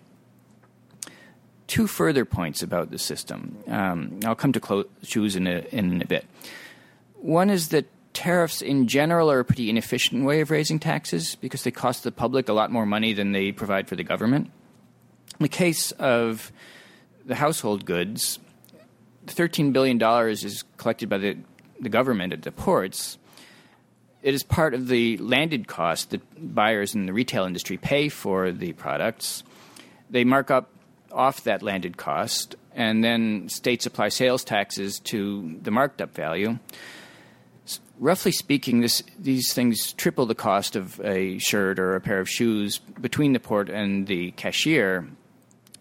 Two 1.68 1.88
further 1.88 2.26
points 2.26 2.64
about 2.64 2.92
the 2.92 2.98
system. 2.98 3.58
Um, 3.68 4.20
I'll 4.26 4.36
come 4.36 4.54
to 4.54 4.60
clo- 4.60 4.86
shoes 5.04 5.36
in 5.36 5.48
a, 5.48 5.66
in 5.72 6.02
a 6.02 6.06
bit. 6.06 6.26
One 7.16 7.50
is 7.50 7.70
that 7.70 7.86
tariffs 8.14 8.62
in 8.62 8.88
general 8.88 9.32
are 9.32 9.40
a 9.40 9.46
pretty 9.46 9.70
inefficient 9.70 10.26
way 10.26 10.42
of 10.42 10.52
raising 10.52 10.80
taxes 10.80 11.36
because 11.36 11.64
they 11.64 11.72
cost 11.72 12.04
the 12.04 12.12
public 12.12 12.50
a 12.50 12.54
lot 12.54 12.72
more 12.72 12.86
money 12.86 13.14
than 13.14 13.34
they 13.34 13.52
provide 13.52 13.88
for 13.88 13.96
the 13.96 14.04
government. 14.04 14.50
In 15.40 15.44
the 15.44 15.50
case 15.50 15.92
of 15.94 16.52
the 17.26 17.36
household 17.36 17.86
goods, 17.86 18.40
$13 19.28 19.72
billion 19.74 20.02
is 20.32 20.64
collected 20.78 21.08
by 21.08 21.20
the, 21.20 21.38
the 21.80 21.90
government 21.90 22.34
at 22.34 22.42
the 22.42 22.52
ports 22.52 23.19
it 24.22 24.34
is 24.34 24.44
part 24.44 24.74
of 24.74 24.88
the 24.88 25.18
landed 25.18 25.68
cost 25.68 26.10
that 26.12 26.22
buyers 26.56 26.94
in 26.96 27.06
the 27.06 27.14
retail 27.14 27.46
industry 27.46 27.78
pay 27.78 28.10
for 28.10 28.52
the 28.52 28.74
products. 28.74 29.44
They 30.10 30.24
mark 30.24 30.52
up 30.52 30.70
off 31.12 31.44
that 31.44 31.64
landed 31.64 31.98
cost, 31.98 32.56
and 32.74 33.04
then 33.04 33.50
states 33.50 33.86
apply 33.86 34.10
sales 34.10 34.44
taxes 34.44 35.00
to 35.00 35.58
the 35.62 35.72
marked 35.72 36.02
up 36.02 36.14
value. 36.14 36.60
Roughly 37.98 38.32
speaking, 38.32 38.80
this, 38.82 39.04
these 39.18 39.54
things 39.54 39.94
triple 39.94 40.26
the 40.26 40.36
cost 40.36 40.76
of 40.76 41.00
a 41.02 41.38
shirt 41.40 41.80
or 41.80 41.96
a 41.96 42.02
pair 42.02 42.20
of 42.20 42.30
shoes 42.30 42.78
between 42.78 43.34
the 43.34 43.40
port 43.40 43.70
and 43.70 44.08
the 44.08 44.32
cashier. 44.32 45.08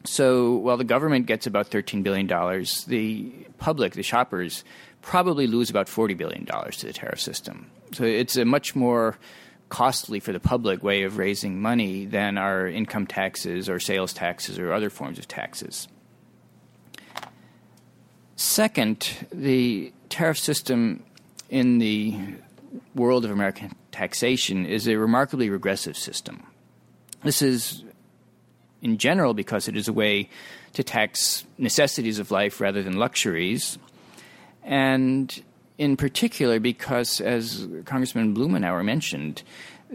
So 0.05 0.55
while 0.55 0.77
the 0.77 0.85
government 0.85 1.27
gets 1.27 1.47
about 1.47 1.71
$13 1.71 2.03
billion, 2.03 2.27
the 2.87 3.47
public, 3.59 3.93
the 3.93 4.03
shoppers, 4.03 4.65
probably 5.03 5.47
lose 5.47 5.71
about 5.71 5.87
$40 5.87 6.17
billion 6.17 6.47
to 6.47 6.87
the 6.87 6.93
tariff 6.93 7.21
system. 7.21 7.71
So 7.93 8.05
it's 8.05 8.37
a 8.37 8.45
much 8.45 8.77
more 8.77 9.17
costly 9.69 10.21
for 10.21 10.33
the 10.33 10.41
public 10.41 10.83
way 10.83 11.03
of 11.03 11.19
raising 11.19 11.61
money 11.61 12.07
than 12.07 12.39
our 12.39 12.67
income 12.67 13.07
taxes 13.07 13.69
or 13.69 13.79
sales 13.81 14.13
taxes 14.13 14.59
or 14.59 14.73
other 14.73 14.91
forms 14.91 15.19
of 15.19 15.29
taxes. 15.29 15.89
Second, 18.37 19.27
the 19.33 19.93
tariff 20.09 20.39
system 20.39 21.03
in 21.51 21.79
the 21.79 22.17
world 22.95 23.25
of 23.25 23.31
American 23.31 23.75
taxation 23.91 24.65
is 24.65 24.87
a 24.87 24.97
remarkably 24.97 25.51
regressive 25.51 25.97
system. 25.97 26.47
This 27.25 27.43
is, 27.43 27.83
in 28.81 28.97
general, 28.99 29.35
because 29.35 29.67
it 29.67 29.77
is 29.77 29.89
a 29.89 29.93
way 29.93 30.31
to 30.75 30.85
tax 30.85 31.45
necessities 31.57 32.19
of 32.19 32.31
life 32.31 32.61
rather 32.61 32.83
than 32.83 32.97
luxuries, 32.97 33.79
and 34.63 35.43
in 35.79 35.97
particular 35.97 36.61
because, 36.61 37.21
as 37.21 37.67
Congressman 37.85 38.35
Blumenauer 38.35 38.85
mentioned, 38.85 39.43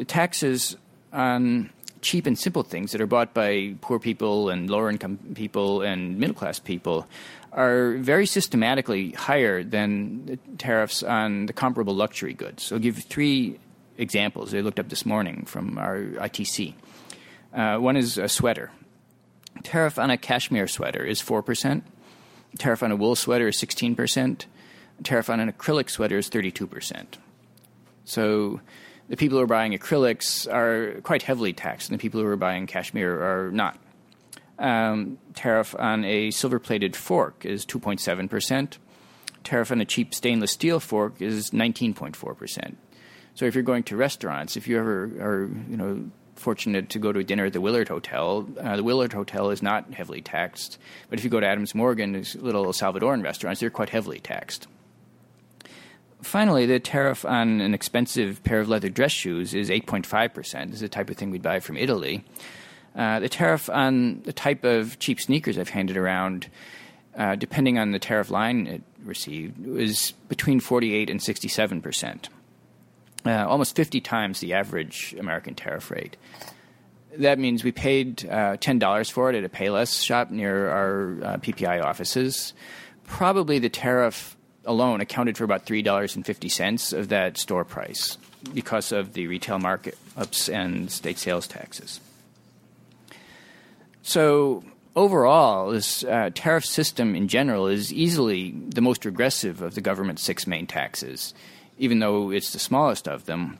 taxes 0.08 0.76
on 1.12 1.70
cheap 2.02 2.26
and 2.26 2.38
simple 2.38 2.64
things 2.64 2.92
that 2.92 3.02
are 3.02 3.08
bought 3.08 3.34
by 3.34 3.76
poor 3.82 4.00
people 4.00 4.50
and 4.50 4.70
lower 4.70 4.90
income 4.90 5.18
people 5.36 5.82
and 5.82 6.18
middle 6.18 6.36
class 6.36 6.60
people 6.60 7.08
are 7.52 7.94
very 7.98 8.26
systematically 8.26 9.12
higher 9.12 9.64
than 9.64 10.40
tariffs 10.58 11.04
on 11.04 11.46
the 11.46 11.54
comparable 11.54 11.94
luxury 11.94 12.34
goods. 12.34 12.64
So 12.64 12.76
I'll 12.76 12.82
give 12.82 12.98
three 12.98 13.60
examples 13.98 14.54
I 14.54 14.60
looked 14.60 14.80
up 14.80 14.90
this 14.90 15.06
morning 15.06 15.46
from 15.46 15.78
our 15.78 15.98
ITC. 15.98 16.74
Uh, 17.54 17.78
one 17.78 17.96
is 17.96 18.18
a 18.18 18.28
sweater. 18.28 18.72
Tariff 19.62 20.00
on 20.00 20.10
a 20.10 20.18
cashmere 20.18 20.68
sweater 20.68 21.06
is 21.06 21.22
4%. 21.22 21.84
Tariff 22.58 22.84
on 22.84 22.92
a 22.92 22.96
wool 22.96 23.16
sweater 23.16 23.48
is 23.48 23.58
16%. 23.58 24.46
Tariff 25.04 25.30
on 25.30 25.40
an 25.40 25.52
acrylic 25.52 25.90
sweater 25.90 26.18
is 26.18 26.30
32%. 26.30 27.06
So 28.06 28.62
the 29.10 29.18
people 29.18 29.38
who 29.38 29.44
are 29.44 29.48
buying 29.48 29.74
acrylics 29.74 30.52
are 30.52 31.02
quite 31.02 31.24
heavily 31.24 31.54
taxed, 31.54 31.90
and 31.90 31.98
the 31.98 32.02
people 32.02 32.22
who 32.22 32.28
are 32.28 32.38
buying 32.38 32.68
cashmere 32.68 33.22
are 33.22 33.52
not 33.52 33.78
um, 34.60 35.18
tariff 35.34 35.76
on 35.78 36.06
a 36.06 36.32
silver 36.32 36.60
plated 36.60 36.96
fork 36.96 37.46
is 37.46 37.66
2.7%. 37.66 38.78
Tariff 39.44 39.72
on 39.72 39.82
a 39.82 39.86
cheap 39.86 40.14
stainless 40.14 40.52
steel 40.52 40.80
fork 40.80 41.22
is 41.22 41.52
19.4%. 41.52 42.76
So 43.36 43.46
if 43.46 43.56
you're 43.56 43.64
going 43.64 43.84
to 43.84 43.98
restaurants, 43.98 44.56
if 44.56 44.68
you 44.68 44.78
ever 44.78 45.04
are, 45.20 45.50
you 45.70 45.76
know, 45.76 46.10
fortunate 46.36 46.90
to 46.90 47.00
go 47.00 47.12
to 47.12 47.20
a 47.20 47.24
dinner 47.24 47.46
at 47.46 47.54
the 47.54 47.62
Willard 47.62 47.90
Hotel, 47.90 48.48
uh, 48.60 48.78
the 48.78 48.84
Willard 48.84 49.14
Hotel 49.14 49.50
is 49.50 49.62
not 49.62 49.94
heavily 49.94 50.22
taxed. 50.22 50.78
But 51.10 51.20
if 51.20 51.26
you 51.26 51.32
go 51.32 51.40
to 51.40 51.48
Adams 51.48 51.76
Morgan, 51.76 52.14
these 52.14 52.36
little 52.36 52.66
Salvadoran 52.68 53.24
restaurants, 53.24 53.60
they're 53.60 53.70
quite 53.70 53.90
heavily 53.90 54.20
taxed. 54.20 54.68
Finally, 56.24 56.66
the 56.66 56.80
tariff 56.80 57.26
on 57.26 57.60
an 57.60 57.74
expensive 57.74 58.42
pair 58.44 58.60
of 58.60 58.70
leather 58.70 58.90
dress 58.90 59.12
shoes 59.12 59.54
is 59.54 59.70
8.5%. 59.70 60.66
This 60.68 60.76
is 60.76 60.80
the 60.80 60.90
type 60.90 61.10
of 61.10 61.18
thing 61.18 61.32
we'd 61.32 61.42
buy 61.42 61.60
from 61.60 61.76
Italy. 61.76 62.24
Uh, 62.96 63.20
the 63.20 63.30
tariff 63.30 63.70
on 63.70 64.22
the 64.22 64.32
type 64.34 64.64
of 64.64 65.00
cheap 65.00 65.20
sneakers 65.20 65.58
I've 65.58 65.70
handed 65.70 65.98
around, 65.98 66.50
uh, 67.18 67.36
depending 67.36 67.78
on 67.78 67.92
the 67.92 68.00
tariff 68.00 68.30
line 68.30 68.68
it 68.68 68.84
received, 69.04 69.66
was 69.66 70.12
between 70.30 70.60
48 70.60 71.10
and 71.10 71.22
67 71.22 71.82
percent, 71.82 72.30
uh, 73.26 73.46
almost 73.48 73.76
50 73.76 74.00
times 74.00 74.40
the 74.40 74.54
average 74.54 75.16
American 75.20 75.56
tariff 75.56 75.92
rate. 75.92 76.16
That 77.18 77.38
means 77.38 77.64
we 77.64 77.72
paid 77.72 78.26
uh, 78.26 78.58
$10 78.58 79.12
for 79.12 79.30
it 79.30 79.36
at 79.36 79.44
a 79.44 79.50
Payless 79.50 80.04
shop 80.04 80.32
near 80.32 80.70
our 80.70 81.12
uh, 81.24 81.38
PPI 81.38 81.84
offices. 81.84 82.54
Probably 83.06 83.60
the 83.60 83.70
tariff 83.70 84.36
alone 84.66 85.02
accounted 85.02 85.38
for 85.38 85.44
about 85.44 85.66
$3.50 85.66 86.98
of 86.98 87.10
that 87.10 87.38
store 87.38 87.66
price 87.66 88.18
because 88.54 88.92
of 88.92 89.14
the 89.14 89.28
retail 89.28 89.60
markups 89.60 90.54
and 90.54 90.92
state 90.92 91.18
sales 91.18 91.48
taxes. 91.48 92.00
So 94.02 94.64
overall, 94.96 95.72
this 95.72 96.04
uh, 96.04 96.30
tariff 96.34 96.66
system 96.66 97.16
in 97.16 97.28
general 97.28 97.68
is 97.68 97.94
easily 97.94 98.52
the 98.52 98.82
most 98.82 99.06
regressive 99.06 99.62
of 99.62 99.76
the 99.76 99.82
government's 99.82 100.22
six 100.22 100.46
main 100.46 100.68
taxes, 100.68 101.34
even 101.78 102.00
though 102.00 102.32
it's 102.32 102.52
the 102.52 102.60
smallest 102.60 103.08
of 103.08 103.26
them. 103.26 103.60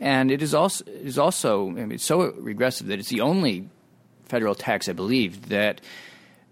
And 0.00 0.30
it 0.30 0.42
is 0.42 0.54
also 0.54 0.84
it 0.86 1.06
is 1.06 1.18
also 1.18 1.68
I 1.68 1.72
mean, 1.72 1.92
it's 1.92 2.04
so 2.04 2.32
regressive 2.32 2.88
that 2.88 2.98
it's 2.98 3.10
the 3.10 3.20
only 3.20 3.68
federal 4.24 4.56
tax, 4.56 4.88
I 4.88 4.92
believe, 4.92 5.50
that 5.50 5.80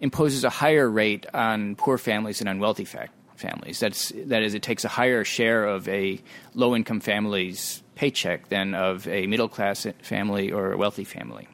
imposes 0.00 0.44
a 0.44 0.50
higher 0.50 0.88
rate 0.88 1.26
on 1.34 1.74
poor 1.74 1.98
families 1.98 2.40
and 2.40 2.48
on 2.48 2.60
wealthy 2.60 2.84
fa- 2.84 3.08
families. 3.42 3.78
That's 3.80 4.12
that 4.14 4.42
is, 4.42 4.54
it 4.54 4.62
takes 4.62 4.84
a 4.84 4.88
higher 4.88 5.24
share 5.24 5.66
of 5.66 5.86
a 5.88 6.20
low 6.54 6.74
income 6.74 7.00
family's 7.00 7.82
paycheck 7.94 8.48
than 8.48 8.74
of 8.74 9.06
a 9.08 9.26
middle 9.26 9.48
class 9.48 9.86
family 10.00 10.50
or 10.50 10.72
a 10.72 10.76
wealthy 10.78 11.04
family. 11.04 11.48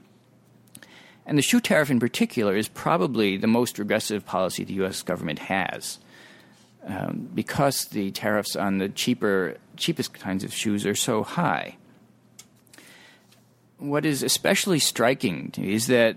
And 1.26 1.36
the 1.36 1.42
shoe 1.42 1.60
tariff 1.60 1.90
in 1.90 2.00
particular 2.00 2.56
is 2.56 2.68
probably 2.68 3.36
the 3.36 3.46
most 3.46 3.78
regressive 3.78 4.24
policy 4.24 4.64
the 4.64 4.74
U.S. 4.74 5.02
government 5.02 5.40
has. 5.40 5.98
Um, 6.86 7.28
because 7.34 7.86
the 7.86 8.10
tariffs 8.12 8.56
on 8.56 8.78
the 8.78 8.88
cheaper, 8.88 9.56
cheapest 9.76 10.14
kinds 10.14 10.42
of 10.42 10.54
shoes 10.54 10.86
are 10.86 10.94
so 10.94 11.22
high. 11.22 11.76
What 13.76 14.06
is 14.06 14.22
especially 14.22 14.78
striking 14.78 15.52
is 15.58 15.88
that 15.88 16.16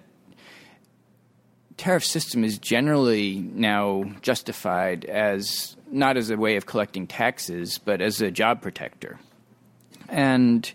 tariff 1.77 2.05
system 2.05 2.43
is 2.43 2.57
generally 2.57 3.39
now 3.53 4.03
justified 4.21 5.05
as 5.05 5.75
not 5.91 6.17
as 6.17 6.29
a 6.29 6.37
way 6.37 6.55
of 6.55 6.65
collecting 6.65 7.07
taxes, 7.07 7.77
but 7.77 8.01
as 8.01 8.21
a 8.21 8.31
job 8.31 8.61
protector. 8.61 9.19
And 10.07 10.71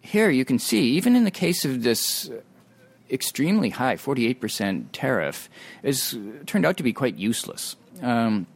here 0.00 0.30
you 0.30 0.44
can 0.44 0.58
see, 0.58 0.92
even 0.92 1.16
in 1.16 1.24
the 1.24 1.30
case 1.30 1.64
of 1.64 1.82
this 1.82 2.30
extremely 3.10 3.70
high, 3.70 3.96
48% 3.96 4.86
tariff, 4.92 5.48
has 5.82 6.16
turned 6.46 6.66
out 6.66 6.76
to 6.76 6.82
be 6.82 6.92
quite 6.92 7.16
useless. 7.16 7.76
Um, 8.02 8.46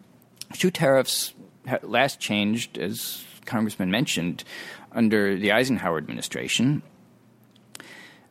shoe 0.55 0.70
tariffs 0.70 1.35
last 1.83 2.20
changed, 2.20 2.79
as 2.79 3.25
Congressman 3.45 3.91
mentioned, 3.91 4.45
under 4.93 5.37
the 5.37 5.53
Eisenhower 5.53 5.99
administration. 5.99 6.83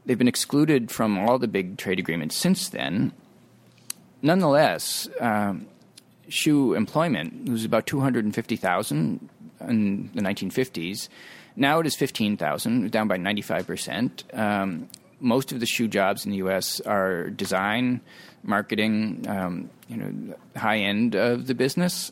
They've 0.06 0.18
been 0.18 0.28
excluded 0.28 0.92
from 0.92 1.18
all 1.18 1.38
the 1.38 1.48
big 1.48 1.78
trade 1.78 2.00
agreements 2.00 2.36
since 2.36 2.70
then. 2.70 3.14
Nonetheless, 4.22 5.10
um, 5.20 5.68
shoe 6.28 6.74
employment 6.74 7.50
was 7.50 7.66
about 7.66 7.86
250,000 7.88 9.30
in 9.68 10.10
the 10.14 10.22
1950s. 10.22 11.10
Now 11.56 11.80
it 11.80 11.88
is 11.88 11.96
15,000, 11.96 12.92
down 12.92 13.08
by 13.08 13.18
95%. 13.18 14.38
Um, 14.38 14.90
most 15.20 15.52
of 15.52 15.60
the 15.60 15.66
shoe 15.66 15.88
jobs 15.88 16.26
in 16.26 16.32
the 16.32 16.38
U.S. 16.38 16.80
are 16.82 17.30
design, 17.30 18.02
marketing, 18.44 19.26
um, 19.28 19.70
you 19.88 19.98
know, 19.98 20.36
high 20.56 20.78
end 20.78 21.16
of 21.16 21.48
the 21.48 21.54
business. 21.54 22.12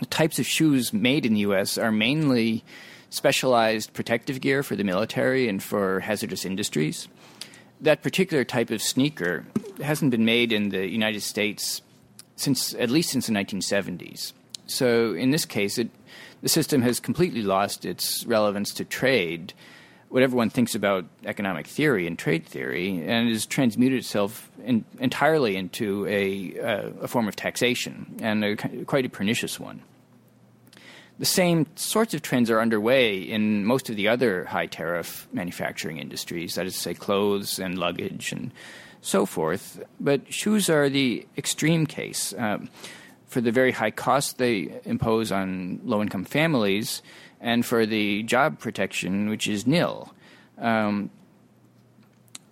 The 0.00 0.06
types 0.06 0.38
of 0.38 0.46
shoes 0.46 0.92
made 0.92 1.26
in 1.26 1.34
the 1.34 1.40
U.S. 1.40 1.78
are 1.78 1.92
mainly 1.92 2.64
specialized 3.10 3.92
protective 3.92 4.40
gear 4.40 4.62
for 4.62 4.76
the 4.76 4.84
military 4.84 5.48
and 5.48 5.62
for 5.62 6.00
hazardous 6.00 6.44
industries. 6.44 7.08
That 7.80 8.02
particular 8.02 8.44
type 8.44 8.70
of 8.70 8.82
sneaker 8.82 9.44
hasn't 9.82 10.10
been 10.10 10.24
made 10.24 10.52
in 10.52 10.70
the 10.70 10.86
United 10.86 11.22
States 11.22 11.82
since 12.36 12.74
at 12.74 12.90
least 12.90 13.10
since 13.10 13.26
the 13.26 13.32
1970s. 13.32 14.32
So 14.66 15.14
in 15.14 15.30
this 15.30 15.44
case, 15.44 15.78
it, 15.78 15.90
the 16.42 16.48
system 16.48 16.82
has 16.82 17.00
completely 17.00 17.42
lost 17.42 17.84
its 17.84 18.24
relevance 18.26 18.72
to 18.74 18.84
trade 18.84 19.54
what 20.08 20.22
everyone 20.22 20.50
thinks 20.50 20.74
about 20.74 21.04
economic 21.26 21.66
theory 21.66 22.06
and 22.06 22.18
trade 22.18 22.46
theory, 22.46 23.04
and 23.06 23.28
has 23.28 23.44
transmuted 23.44 23.98
itself 23.98 24.50
in, 24.64 24.84
entirely 24.98 25.56
into 25.56 26.06
a, 26.06 26.58
uh, 26.60 26.90
a, 27.02 27.08
form 27.08 27.28
of 27.28 27.36
taxation, 27.36 28.16
and 28.20 28.42
a, 28.42 28.56
quite 28.86 29.04
a 29.04 29.08
pernicious 29.10 29.60
one. 29.60 29.82
The 31.18 31.26
same 31.26 31.66
sorts 31.74 32.14
of 32.14 32.22
trends 32.22 32.50
are 32.50 32.60
underway 32.60 33.18
in 33.18 33.64
most 33.64 33.90
of 33.90 33.96
the 33.96 34.08
other 34.08 34.44
high 34.44 34.66
tariff 34.66 35.26
manufacturing 35.32 35.98
industries, 35.98 36.54
that 36.54 36.66
is 36.66 36.74
to 36.74 36.80
say, 36.80 36.94
clothes 36.94 37.58
and 37.58 37.76
luggage 37.78 38.30
and 38.30 38.52
so 39.00 39.26
forth. 39.26 39.82
But 39.98 40.32
shoes 40.32 40.70
are 40.70 40.88
the 40.88 41.26
extreme 41.36 41.86
case. 41.86 42.34
Um, 42.38 42.68
for 43.26 43.40
the 43.40 43.52
very 43.52 43.72
high 43.72 43.90
cost 43.90 44.38
they 44.38 44.80
impose 44.84 45.30
on 45.30 45.80
low 45.84 46.00
income 46.00 46.24
families, 46.24 47.02
and 47.40 47.64
for 47.64 47.84
the 47.84 48.22
job 48.22 48.58
protection, 48.58 49.28
which 49.28 49.46
is 49.46 49.66
nil. 49.66 50.14
Um, 50.56 51.10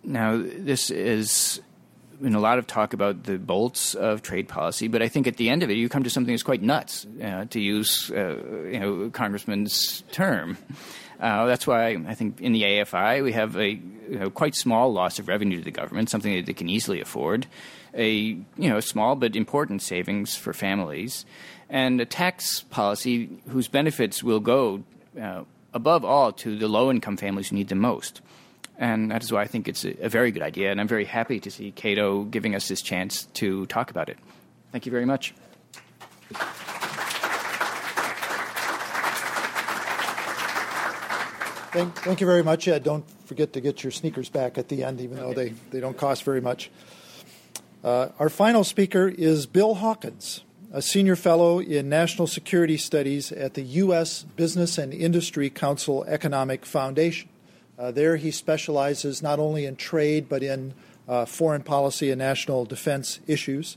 now, 0.04 0.36
this 0.36 0.90
is 0.90 1.60
been 2.20 2.34
a 2.34 2.40
lot 2.40 2.58
of 2.58 2.66
talk 2.66 2.92
about 2.92 3.24
the 3.24 3.38
bolts 3.38 3.94
of 3.94 4.22
trade 4.22 4.48
policy, 4.48 4.88
but 4.88 5.02
I 5.02 5.08
think 5.08 5.26
at 5.26 5.36
the 5.36 5.48
end 5.48 5.62
of 5.62 5.70
it, 5.70 5.74
you 5.74 5.88
come 5.88 6.04
to 6.04 6.10
something 6.10 6.32
that's 6.32 6.42
quite 6.42 6.62
nuts, 6.62 7.06
uh, 7.22 7.46
to 7.46 7.60
use 7.60 8.10
uh, 8.10 8.36
you 8.70 8.80
know 8.80 9.10
Congressman's 9.10 10.02
term. 10.12 10.58
Uh, 11.18 11.46
that's 11.46 11.66
why 11.66 11.96
I 12.06 12.14
think 12.14 12.40
in 12.40 12.52
the 12.52 12.62
AFI 12.62 13.24
we 13.24 13.32
have 13.32 13.56
a 13.56 13.70
you 13.70 14.18
know, 14.18 14.30
quite 14.30 14.54
small 14.54 14.92
loss 14.92 15.18
of 15.18 15.28
revenue 15.28 15.58
to 15.58 15.64
the 15.64 15.70
government, 15.70 16.10
something 16.10 16.34
that 16.36 16.46
they 16.46 16.52
can 16.52 16.68
easily 16.68 17.00
afford, 17.00 17.46
a 17.94 18.10
you 18.10 18.44
know 18.56 18.80
small 18.80 19.16
but 19.16 19.36
important 19.36 19.82
savings 19.82 20.36
for 20.36 20.52
families, 20.52 21.24
and 21.70 22.00
a 22.00 22.06
tax 22.06 22.62
policy 22.62 23.30
whose 23.48 23.68
benefits 23.68 24.22
will 24.22 24.40
go 24.40 24.84
uh, 25.20 25.44
above 25.72 26.04
all 26.04 26.32
to 26.32 26.56
the 26.56 26.68
low 26.68 26.90
income 26.90 27.16
families 27.16 27.48
who 27.48 27.56
need 27.56 27.68
them 27.68 27.78
most. 27.78 28.20
And 28.78 29.10
that 29.10 29.22
is 29.22 29.32
why 29.32 29.42
I 29.42 29.46
think 29.46 29.68
it's 29.68 29.84
a, 29.84 30.04
a, 30.04 30.08
very 30.08 30.30
good 30.30 30.42
idea, 30.42 30.70
and 30.70 30.80
I'm 30.80 30.88
very 30.88 31.06
happy 31.06 31.40
to 31.40 31.50
see 31.50 31.70
Cato 31.70 32.24
giving 32.24 32.54
us 32.54 32.68
this 32.68 32.82
chance 32.82 33.24
to 33.34 33.64
talk 33.66 33.90
about 33.90 34.10
it. 34.10 34.18
Thank 34.70 34.84
you 34.84 34.92
very 34.92 35.06
much. 35.06 35.34
Thank, 41.72 41.94
thank 41.96 42.20
you 42.20 42.26
very 42.26 42.42
much. 42.42 42.66
Yeah, 42.66 42.78
don't 42.78 43.04
forget 43.26 43.52
to 43.54 43.60
get 43.60 43.82
your 43.82 43.90
sneakers 43.90 44.28
back 44.28 44.56
at 44.58 44.68
the 44.68 44.84
end, 44.84 45.00
even 45.00 45.18
okay. 45.18 45.26
though 45.26 45.34
they, 45.34 45.48
they 45.70 45.80
don't 45.80 45.96
cost 45.96 46.22
very 46.22 46.40
much. 46.40 46.70
Uh, 47.84 48.08
our 48.18 48.28
final 48.28 48.64
speaker 48.64 49.08
is 49.08 49.46
Bill 49.46 49.74
Hawkins, 49.74 50.42
a 50.72 50.82
senior 50.82 51.16
fellow 51.16 51.60
in 51.60 51.88
national 51.88 52.26
security 52.26 52.76
studies 52.76 53.30
at 53.30 53.54
the 53.54 53.62
U.S. 53.62 54.22
Business 54.22 54.78
and 54.78 54.92
Industry 54.92 55.50
Council 55.50 56.04
Economic 56.04 56.66
Foundation. 56.66 57.28
Uh, 57.78 57.90
there, 57.90 58.16
he 58.16 58.30
specializes 58.30 59.22
not 59.22 59.38
only 59.38 59.66
in 59.66 59.76
trade 59.76 60.28
but 60.28 60.42
in 60.42 60.74
uh, 61.08 61.24
foreign 61.24 61.62
policy 61.62 62.10
and 62.10 62.18
national 62.18 62.64
defense 62.64 63.20
issues. 63.26 63.76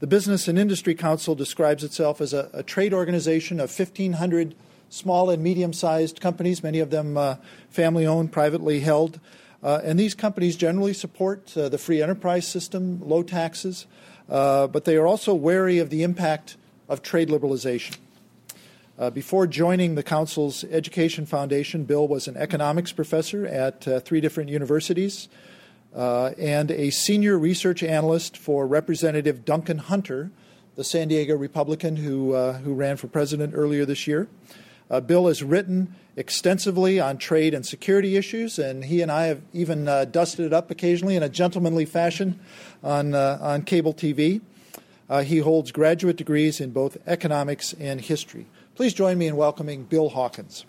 The 0.00 0.06
Business 0.06 0.48
and 0.48 0.58
Industry 0.58 0.94
Council 0.94 1.34
describes 1.34 1.84
itself 1.84 2.20
as 2.20 2.32
a, 2.32 2.50
a 2.52 2.62
trade 2.62 2.92
organization 2.92 3.60
of 3.60 3.76
1,500 3.76 4.54
small 4.88 5.30
and 5.30 5.42
medium 5.42 5.72
sized 5.72 6.20
companies, 6.20 6.62
many 6.62 6.80
of 6.80 6.90
them 6.90 7.16
uh, 7.16 7.36
family 7.70 8.06
owned, 8.06 8.32
privately 8.32 8.80
held. 8.80 9.20
Uh, 9.62 9.80
and 9.84 9.98
these 9.98 10.14
companies 10.14 10.56
generally 10.56 10.92
support 10.92 11.56
uh, 11.56 11.68
the 11.68 11.78
free 11.78 12.02
enterprise 12.02 12.46
system, 12.46 13.00
low 13.06 13.22
taxes, 13.22 13.86
uh, 14.28 14.66
but 14.66 14.84
they 14.84 14.96
are 14.96 15.06
also 15.06 15.34
wary 15.34 15.78
of 15.78 15.88
the 15.88 16.02
impact 16.02 16.56
of 16.88 17.00
trade 17.00 17.28
liberalization. 17.28 17.96
Uh, 19.02 19.10
before 19.10 19.48
joining 19.48 19.96
the 19.96 20.02
Council's 20.04 20.62
Education 20.62 21.26
Foundation, 21.26 21.82
Bill 21.82 22.06
was 22.06 22.28
an 22.28 22.36
economics 22.36 22.92
professor 22.92 23.44
at 23.44 23.88
uh, 23.88 23.98
three 23.98 24.20
different 24.20 24.48
universities 24.48 25.28
and 25.92 26.70
a 26.70 26.88
senior 26.90 27.36
research 27.36 27.82
analyst 27.82 28.36
for 28.36 28.64
Representative 28.64 29.44
Duncan 29.44 29.78
Hunter, 29.78 30.30
the 30.76 30.84
San 30.84 31.08
Diego 31.08 31.36
Republican 31.36 31.96
who, 31.96 32.36
who 32.36 32.74
ran 32.74 32.96
for 32.96 33.08
president 33.08 33.54
earlier 33.56 33.84
this 33.84 34.06
year. 34.06 34.28
Uh, 34.88 35.00
Bill 35.00 35.26
has 35.26 35.42
written 35.42 35.96
extensively 36.14 37.00
on 37.00 37.18
trade 37.18 37.54
and 37.54 37.66
security 37.66 38.16
issues, 38.16 38.56
and 38.56 38.84
he 38.84 39.02
and 39.02 39.10
I 39.10 39.24
have 39.26 39.42
even 39.52 39.88
uh, 39.88 40.04
dusted 40.04 40.46
it 40.46 40.52
up 40.52 40.70
occasionally 40.70 41.16
in 41.16 41.24
a 41.24 41.28
gentlemanly 41.28 41.86
fashion 41.86 42.38
on, 42.84 43.14
uh, 43.14 43.38
on 43.40 43.62
cable 43.62 43.94
TV. 43.94 44.42
Uh, 45.10 45.24
he 45.24 45.38
holds 45.38 45.72
graduate 45.72 46.16
degrees 46.16 46.60
in 46.60 46.70
both 46.70 46.96
economics 47.08 47.72
and 47.80 48.00
history. 48.00 48.46
Please 48.82 48.94
join 48.94 49.16
me 49.16 49.28
in 49.28 49.36
welcoming 49.36 49.84
Bill 49.84 50.08
Hawkins. 50.08 50.66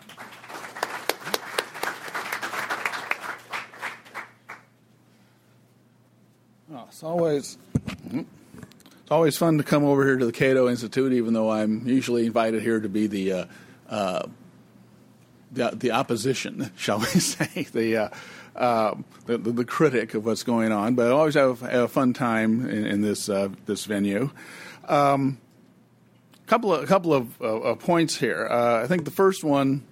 Oh, 6.72 6.84
it's 6.86 7.02
always 7.02 7.58
it's 8.12 9.10
always 9.10 9.36
fun 9.36 9.58
to 9.58 9.64
come 9.64 9.82
over 9.82 10.04
here 10.04 10.16
to 10.16 10.26
the 10.26 10.30
Cato 10.30 10.68
Institute, 10.68 11.12
even 11.12 11.34
though 11.34 11.50
I'm 11.50 11.88
usually 11.88 12.26
invited 12.26 12.62
here 12.62 12.78
to 12.78 12.88
be 12.88 13.08
the 13.08 13.32
uh, 13.32 13.44
uh, 13.88 14.28
the, 15.50 15.70
the 15.70 15.90
opposition, 15.90 16.70
shall 16.76 17.00
we 17.00 17.06
say, 17.06 17.64
the, 17.72 17.96
uh, 17.96 18.08
uh, 18.54 18.94
the, 19.26 19.38
the 19.38 19.64
critic 19.64 20.14
of 20.14 20.24
what's 20.24 20.44
going 20.44 20.70
on. 20.70 20.94
But 20.94 21.08
I 21.08 21.10
always 21.10 21.34
have, 21.34 21.62
have 21.62 21.82
a 21.82 21.88
fun 21.88 22.12
time 22.12 22.64
in, 22.68 22.86
in 22.86 23.00
this 23.00 23.28
uh, 23.28 23.48
this 23.66 23.86
venue. 23.86 24.30
Um, 24.86 25.38
couple 26.46 26.74
of 26.74 26.82
a 26.82 26.86
couple 26.86 27.14
of 27.14 27.42
uh, 27.42 27.74
points 27.76 28.16
here. 28.16 28.46
Uh, 28.50 28.82
I 28.82 28.86
think 28.86 29.04
the 29.04 29.10
first 29.10 29.44
one 29.44 29.84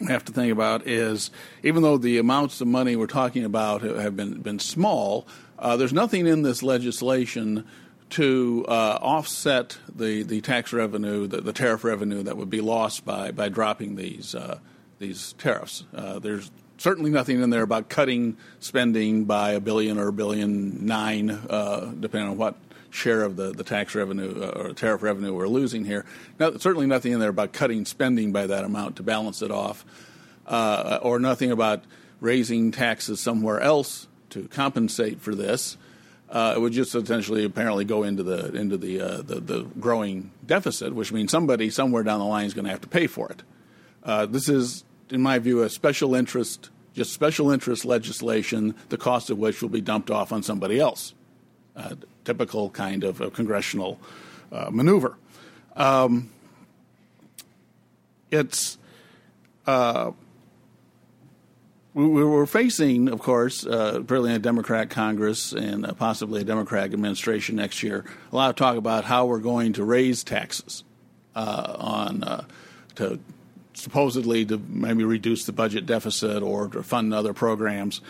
we 0.00 0.06
have 0.06 0.24
to 0.24 0.32
think 0.32 0.52
about 0.52 0.86
is 0.86 1.30
even 1.62 1.82
though 1.82 1.98
the 1.98 2.18
amounts 2.18 2.60
of 2.60 2.66
money 2.66 2.96
we're 2.96 3.06
talking 3.06 3.44
about 3.44 3.82
have 3.82 4.16
been 4.16 4.40
been 4.40 4.58
small, 4.58 5.26
there's 5.60 5.92
nothing 5.92 6.26
in 6.26 6.42
this 6.42 6.62
legislation 6.62 7.66
to 8.12 8.64
uh, 8.68 8.98
offset 9.00 9.78
the, 9.94 10.22
the 10.22 10.42
tax 10.42 10.72
revenue, 10.74 11.26
the, 11.26 11.40
the, 11.40 11.52
tariff 11.52 11.82
revenue 11.82 12.22
that 12.22 12.36
would 12.36 12.50
be 12.50 12.60
lost 12.60 13.06
by, 13.06 13.30
by 13.30 13.48
dropping 13.48 13.96
these, 13.96 14.34
uh, 14.34 14.58
these 14.98 15.32
tariffs. 15.34 15.84
Uh, 15.94 16.18
there's 16.18 16.50
certainly 16.76 17.10
nothing 17.10 17.42
in 17.42 17.48
there 17.48 17.62
about 17.62 17.88
cutting 17.88 18.36
spending 18.60 19.24
by 19.24 19.52
a 19.52 19.60
billion 19.60 19.98
or 19.98 20.08
a 20.08 20.12
billion 20.12 20.84
nine, 20.84 21.30
uh, 21.30 21.90
depending 21.98 22.28
on 22.28 22.36
what 22.36 22.54
share 22.92 23.22
of 23.22 23.36
the, 23.36 23.50
the 23.52 23.64
tax 23.64 23.94
revenue 23.94 24.42
uh, 24.42 24.62
or 24.68 24.72
tariff 24.72 25.02
revenue 25.02 25.34
we're 25.34 25.48
losing 25.48 25.84
here. 25.84 26.04
Now, 26.38 26.52
certainly 26.52 26.86
nothing 26.86 27.12
in 27.12 27.20
there 27.20 27.30
about 27.30 27.52
cutting 27.52 27.84
spending 27.84 28.32
by 28.32 28.46
that 28.46 28.64
amount 28.64 28.96
to 28.96 29.02
balance 29.02 29.42
it 29.42 29.50
off, 29.50 29.84
uh, 30.46 30.98
or 31.02 31.18
nothing 31.18 31.50
about 31.50 31.82
raising 32.20 32.70
taxes 32.70 33.18
somewhere 33.18 33.60
else 33.60 34.06
to 34.30 34.46
compensate 34.48 35.20
for 35.20 35.34
this 35.34 35.76
uh, 36.32 36.54
it 36.56 36.60
would 36.60 36.72
just 36.72 36.94
essentially 36.94 37.44
apparently 37.44 37.84
go 37.84 38.02
into 38.02 38.22
the 38.22 38.54
into 38.54 38.78
the, 38.78 39.00
uh, 39.00 39.16
the, 39.18 39.38
the 39.38 39.62
growing 39.78 40.30
deficit, 40.46 40.94
which 40.94 41.12
means 41.12 41.30
somebody 41.30 41.68
somewhere 41.68 42.02
down 42.02 42.18
the 42.18 42.24
line 42.24 42.46
is 42.46 42.54
going 42.54 42.64
to 42.64 42.70
have 42.70 42.80
to 42.80 42.88
pay 42.88 43.06
for 43.06 43.28
it. 43.28 43.42
Uh, 44.02 44.24
this 44.24 44.48
is, 44.48 44.82
in 45.10 45.20
my 45.20 45.38
view, 45.38 45.62
a 45.62 45.68
special 45.68 46.14
interest, 46.14 46.70
just 46.94 47.12
special 47.12 47.50
interest 47.50 47.84
legislation, 47.84 48.74
the 48.88 48.96
cost 48.96 49.28
of 49.28 49.36
which 49.36 49.60
will 49.60 49.68
be 49.68 49.82
dumped 49.82 50.10
off 50.10 50.32
on 50.32 50.42
somebody 50.42 50.80
else. 50.80 51.12
Uh, 51.74 51.94
typical 52.24 52.70
kind 52.70 53.02
of 53.02 53.20
a 53.20 53.30
congressional 53.30 53.98
uh, 54.52 54.68
maneuver. 54.70 55.16
Um, 55.74 56.30
it's 58.30 58.78
uh, 59.66 60.12
we're 61.94 62.46
facing, 62.46 63.08
of 63.08 63.20
course, 63.20 63.66
uh, 63.66 64.02
a 64.08 64.38
Democrat 64.38 64.88
Congress 64.88 65.52
and 65.52 65.84
uh, 65.84 65.92
possibly 65.92 66.40
a 66.40 66.44
Democratic 66.44 66.94
administration 66.94 67.56
next 67.56 67.82
year. 67.82 68.04
A 68.32 68.36
lot 68.36 68.48
of 68.48 68.56
talk 68.56 68.76
about 68.76 69.04
how 69.04 69.26
we're 69.26 69.38
going 69.38 69.74
to 69.74 69.84
raise 69.84 70.24
taxes 70.24 70.84
uh, 71.36 71.76
on 71.78 72.24
uh, 72.24 72.44
to 72.94 73.20
supposedly 73.74 74.44
to 74.46 74.58
maybe 74.68 75.04
reduce 75.04 75.44
the 75.44 75.52
budget 75.52 75.84
deficit 75.84 76.42
or 76.42 76.68
to 76.68 76.82
fund 76.82 77.12
other 77.12 77.34
programs. 77.34 78.00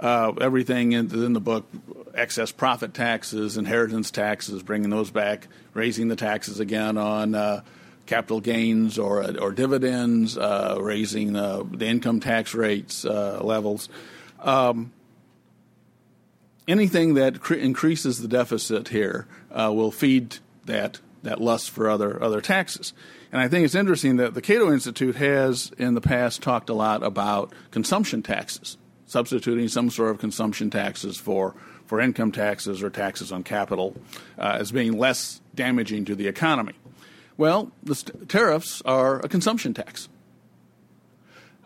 Uh, 0.00 0.32
everything 0.40 0.92
in, 0.92 1.12
in, 1.12 1.34
the 1.34 1.40
book, 1.40 1.66
excess 2.14 2.50
profit 2.50 2.94
taxes, 2.94 3.58
inheritance 3.58 4.10
taxes, 4.10 4.62
bringing 4.62 4.88
those 4.88 5.10
back, 5.10 5.46
raising 5.74 6.08
the 6.08 6.16
taxes 6.16 6.58
again 6.58 6.96
on 6.96 7.34
uh, 7.34 7.60
capital 8.06 8.40
gains 8.40 8.98
or, 8.98 9.22
or 9.38 9.52
dividends, 9.52 10.38
uh, 10.38 10.78
raising 10.80 11.36
uh, 11.36 11.62
the 11.70 11.86
income 11.86 12.18
tax 12.18 12.54
rates 12.54 13.04
uh, 13.04 13.40
levels. 13.42 13.90
Um, 14.40 14.90
anything 16.66 17.14
that 17.14 17.40
cre- 17.40 17.54
increases 17.54 18.22
the 18.22 18.28
deficit 18.28 18.88
here 18.88 19.26
uh, 19.52 19.70
will 19.74 19.90
feed 19.90 20.38
that 20.64 21.00
that 21.22 21.40
lust 21.40 21.70
for 21.70 21.90
other 21.90 22.22
other 22.22 22.40
taxes. 22.40 22.94
And 23.32 23.40
I 23.40 23.48
think 23.48 23.64
it's 23.64 23.74
interesting 23.74 24.16
that 24.16 24.34
the 24.34 24.42
Cato 24.42 24.72
Institute 24.72 25.16
has 25.16 25.70
in 25.78 25.94
the 25.94 26.00
past 26.00 26.42
talked 26.42 26.68
a 26.70 26.74
lot 26.74 27.02
about 27.02 27.52
consumption 27.70 28.22
taxes, 28.22 28.76
substituting 29.10 29.66
some 29.66 29.90
sort 29.90 30.12
of 30.12 30.18
consumption 30.18 30.70
taxes 30.70 31.16
for 31.16 31.54
for 31.86 32.00
income 32.00 32.30
taxes 32.30 32.84
or 32.84 32.90
taxes 32.90 33.32
on 33.32 33.42
capital 33.42 33.96
uh, 34.38 34.58
as 34.60 34.70
being 34.70 34.96
less 34.96 35.40
damaging 35.56 36.04
to 36.04 36.14
the 36.14 36.28
economy. 36.28 36.74
Well, 37.36 37.72
the 37.82 37.96
st- 37.96 38.28
tariffs 38.28 38.80
are 38.84 39.18
a 39.18 39.28
consumption 39.28 39.74
tax. 39.74 40.08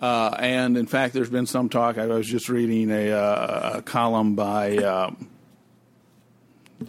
Uh, 0.00 0.34
and 0.38 0.78
in 0.78 0.86
fact, 0.86 1.12
there's 1.12 1.28
been 1.28 1.46
some 1.46 1.68
talk. 1.68 1.98
I 1.98 2.06
was 2.06 2.26
just 2.26 2.48
reading 2.48 2.90
a, 2.90 3.10
uh, 3.10 3.72
a 3.74 3.82
column 3.82 4.34
by 4.34 4.78
um, 4.78 5.28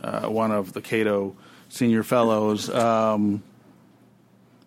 uh, 0.02 0.28
one 0.28 0.52
of 0.52 0.72
the 0.72 0.82
Cato 0.82 1.36
senior 1.68 2.04
fellows, 2.04 2.70
um, 2.70 3.44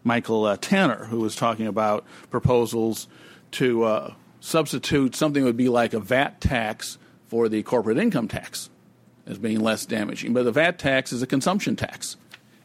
Michael 0.04 0.44
uh, 0.44 0.58
Tanner, 0.60 1.06
who 1.06 1.20
was 1.20 1.34
talking 1.34 1.66
about 1.66 2.04
proposals 2.30 3.08
to 3.52 3.84
uh, 3.84 4.14
substitute 4.40 5.14
something 5.14 5.42
that 5.42 5.48
would 5.48 5.56
be 5.56 5.68
like 5.68 5.94
a 5.94 6.00
VAT 6.00 6.40
tax 6.40 6.98
for 7.26 7.48
the 7.48 7.62
corporate 7.62 7.98
income 7.98 8.28
tax 8.28 8.70
as 9.26 9.38
being 9.38 9.60
less 9.60 9.84
damaging. 9.84 10.32
But 10.32 10.44
the 10.44 10.52
VAT 10.52 10.78
tax 10.78 11.12
is 11.12 11.22
a 11.22 11.26
consumption 11.26 11.76
tax 11.76 12.16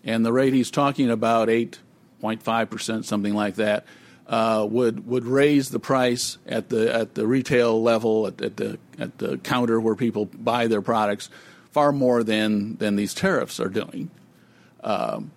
and 0.04 0.26
the 0.26 0.34
rate 0.34 0.54
he's 0.54 0.72
talking 0.72 1.10
about, 1.10 1.48
8.5 1.48 2.70
percent, 2.70 3.06
something 3.06 3.34
like 3.34 3.56
that, 3.56 3.86
uh, 4.28 4.66
would 4.70 5.08
would 5.08 5.26
raise 5.26 5.70
the 5.70 5.80
price 5.80 6.38
at 6.46 6.70
the 6.70 6.94
at 6.94 7.16
the 7.16 7.28
retail 7.28 7.82
level 7.82 8.28
at, 8.28 8.42
at, 8.42 8.58
the 8.58 8.78
at 8.98 9.18
the 9.18 9.38
counter 9.38 9.80
where 9.80 9.96
people 9.96 10.26
buy 10.26 10.68
their 10.68 10.82
products 10.82 11.30
far 11.72 11.92
more 11.92 12.24
than 12.24 12.78
than 12.78 12.96
these 12.96 13.14
tariffs 13.14 13.60
are 13.60 13.70
doing, 13.70 14.10
um, 14.84 15.32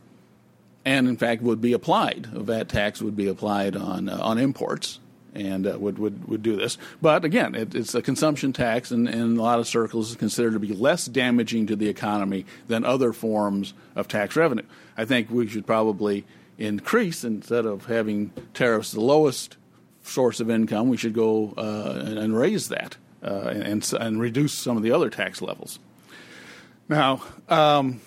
and 0.85 1.09
in 1.09 1.17
fact 1.17 1.43
would 1.43 1.61
be 1.61 1.73
applied. 1.73 2.29
A 2.33 2.41
VAT 2.41 2.69
tax 2.69 3.03
would 3.03 3.17
be 3.17 3.27
applied 3.27 3.77
on 3.77 4.09
uh, 4.09 4.19
on 4.21 4.39
imports 4.39 5.01
and 5.37 5.67
uh, 5.67 5.79
would, 5.79 5.99
would, 5.99 6.29
would 6.29 6.43
do 6.43 6.57
this. 6.57 6.79
But 7.01 7.25
again, 7.25 7.55
it, 7.55 7.75
it's 7.75 7.95
a 7.95 8.03
consumption 8.03 8.53
tax, 8.53 8.91
and, 8.91 9.09
in 9.09 9.37
a 9.37 9.43
lot 9.43 9.59
of 9.59 9.69
circles 9.69 10.11
is 10.11 10.17
considered 10.17 10.55
to 10.55 10.59
be 10.59 10.73
less 10.73 11.07
damaging 11.07 11.67
to 11.69 11.77
the 11.77 11.89
economy 11.89 12.47
than 12.67 12.85
other 12.85 13.13
forms 13.13 13.75
of 13.95 14.09
tax 14.09 14.37
revenue. 14.37 14.65
I 14.97 15.05
think 15.05 15.31
we 15.31 15.47
should 15.47 15.67
probably 15.67 16.25
increase 16.59 17.23
instead 17.23 17.67
of 17.67 17.87
having 17.87 18.33
tariffs 18.55 18.93
the 18.93 19.01
lowest 19.01 19.57
source 20.03 20.41
of 20.41 20.51
income. 20.51 20.89
We 20.89 20.97
should 20.97 21.15
go 21.15 21.53
uh, 21.57 22.03
and, 22.05 22.19
and, 22.19 22.37
raise 22.37 22.69
that 22.69 22.97
uh, 23.23 23.53
and, 23.55 23.93
and 24.01 24.21
reduce 24.21 24.55
some 24.55 24.77
of 24.77 24.83
the 24.83 24.93
other 24.93 25.11
tax 25.11 25.43
levels. 25.43 25.79
Now. 26.89 27.23
Um, 27.49 28.01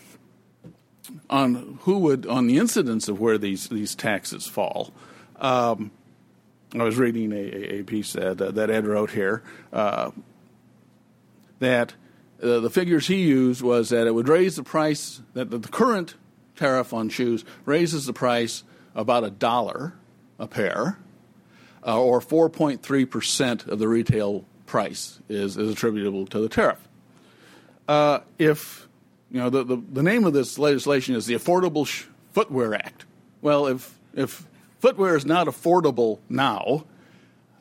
on 1.30 1.80
who 1.82 2.00
would 2.00 2.26
on 2.28 2.48
the 2.48 2.58
incidence 2.58 3.08
of 3.08 3.20
where 3.20 3.38
these 3.38 3.70
these 3.70 3.96
taxes 3.96 4.48
fall, 4.48 4.94
um, 5.38 5.92
I 6.74 6.84
was 6.84 6.98
reading 6.98 7.32
a, 7.32 7.80
a 7.80 7.84
piece 7.84 8.14
that, 8.14 8.38
that 8.38 8.70
Ed 8.70 8.86
wrote 8.86 9.12
here 9.12 9.42
uh, 9.74 10.12
that 11.60 11.94
uh, 12.42 12.60
the 12.60 12.70
figures 12.70 13.08
he 13.08 13.24
used 13.24 13.62
was 13.62 13.90
that 13.90 14.08
it 14.08 14.14
would 14.14 14.28
raise 14.28 14.56
the 14.56 14.64
price, 14.64 15.22
that 15.34 15.50
the 15.50 15.60
current 15.60 16.16
tariff 16.56 16.94
on 16.94 17.10
shoes 17.10 17.44
raises 17.66 18.06
the 18.06 18.14
price 18.14 18.64
about 18.96 19.24
a 19.24 19.30
dollar 19.30 19.94
a 20.38 20.48
pair, 20.48 20.98
uh, 21.86 22.02
or 22.02 22.22
4.3% 22.22 23.68
of 23.68 23.80
the 23.80 23.88
retail 23.88 24.46
price 24.66 25.20
is, 25.28 25.58
is 25.58 25.72
attributable 25.72 26.26
to 26.28 26.40
the 26.40 26.50
tariff. 26.50 26.80
Uh, 27.88 28.20
if, 28.38 28.88
you 29.32 29.40
know, 29.40 29.50
the, 29.50 29.64
the, 29.64 29.78
the, 29.92 30.04
name 30.04 30.24
of 30.24 30.34
this 30.34 30.58
legislation 30.58 31.16
is 31.16 31.26
the 31.26 31.34
Affordable 31.34 31.88
Footwear 32.34 32.76
Act. 32.76 33.06
Well, 33.42 33.68
if, 33.68 33.98
if 34.14 34.48
footwear 34.80 35.16
is 35.16 35.26
not 35.26 35.48
affordable 35.48 36.20
now, 36.30 36.86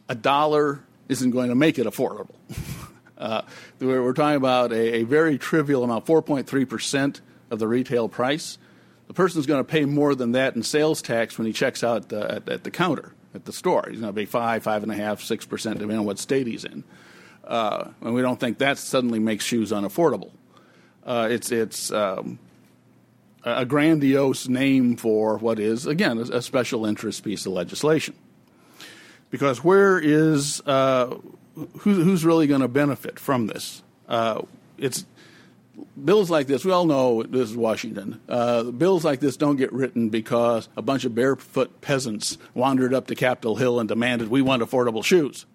a 0.08 0.14
dollar 0.14 0.80
isn't 1.08 1.30
going 1.30 1.48
to 1.48 1.54
make 1.54 1.78
it 1.78 1.86
affordable. 1.86 2.34
uh, 3.18 3.42
we're, 3.80 4.12
talking 4.12 4.36
about 4.36 4.72
a, 4.72 4.96
a 4.96 5.02
very 5.04 5.38
trivial 5.38 5.84
amount, 5.84 6.06
4.3% 6.06 7.20
of 7.50 7.58
the 7.58 7.68
retail 7.68 8.08
price. 8.08 8.58
The 9.06 9.14
person's 9.14 9.46
going 9.46 9.60
to 9.64 9.68
pay 9.70 9.84
more 9.84 10.14
than 10.14 10.32
that 10.32 10.54
in 10.54 10.62
sales 10.62 11.00
tax 11.00 11.38
when 11.38 11.46
he 11.46 11.52
checks 11.52 11.82
out 11.82 12.12
uh, 12.12 12.26
at, 12.28 12.48
at, 12.48 12.64
the 12.64 12.70
counter 12.70 13.14
at 13.34 13.46
the 13.46 13.52
store. 13.52 13.86
He's 13.90 14.00
going 14.00 14.12
to 14.12 14.18
pay 14.18 14.26
five, 14.26 14.62
five 14.62 14.82
and 14.82 14.92
a 14.92 14.94
half, 14.94 15.22
six 15.22 15.46
percent, 15.46 15.78
depending 15.78 15.98
on 15.98 16.04
what 16.04 16.18
state 16.18 16.46
he's 16.46 16.64
in. 16.64 16.84
Uh, 17.44 17.88
and 18.02 18.12
we 18.12 18.20
don't 18.20 18.38
think 18.38 18.58
that 18.58 18.76
suddenly 18.76 19.18
makes 19.18 19.44
shoes 19.44 19.72
unaffordable. 19.72 20.30
Uh, 21.06 21.28
it's 21.30 21.50
it's 21.50 21.90
um, 21.90 22.38
a 23.56 23.64
grandiose 23.64 24.48
name 24.48 24.96
for 24.96 25.38
what 25.38 25.58
is, 25.58 25.86
again, 25.86 26.18
a, 26.18 26.42
special 26.42 26.86
interest 26.86 27.24
piece 27.24 27.46
of 27.46 27.52
legislation. 27.52 28.14
Because 29.30 29.62
where 29.62 29.98
is, 29.98 30.60
uh, 30.66 31.16
who, 31.54 31.94
who's 31.94 32.24
really 32.24 32.46
going 32.46 32.60
to 32.60 32.68
benefit 32.68 33.18
from 33.18 33.46
this? 33.46 33.82
Uh, 34.08 34.42
it's 34.78 35.04
bills 36.02 36.30
like 36.30 36.46
this, 36.46 36.64
we 36.64 36.72
all 36.72 36.86
know 36.86 37.22
this 37.22 37.50
is 37.50 37.56
Washington. 37.56 38.20
Uh, 38.28 38.64
bills 38.64 39.04
like 39.04 39.20
this 39.20 39.36
don't 39.36 39.56
get 39.56 39.72
written 39.72 40.08
because 40.08 40.68
a 40.76 40.82
bunch 40.82 41.04
of 41.04 41.14
barefoot 41.14 41.80
peasants 41.80 42.38
wandered 42.54 42.94
up 42.94 43.06
to 43.08 43.14
Capitol 43.14 43.56
Hill 43.56 43.80
and 43.80 43.88
demanded 43.88 44.28
we 44.28 44.42
want 44.42 44.62
affordable 44.62 45.04
shoes. 45.04 45.46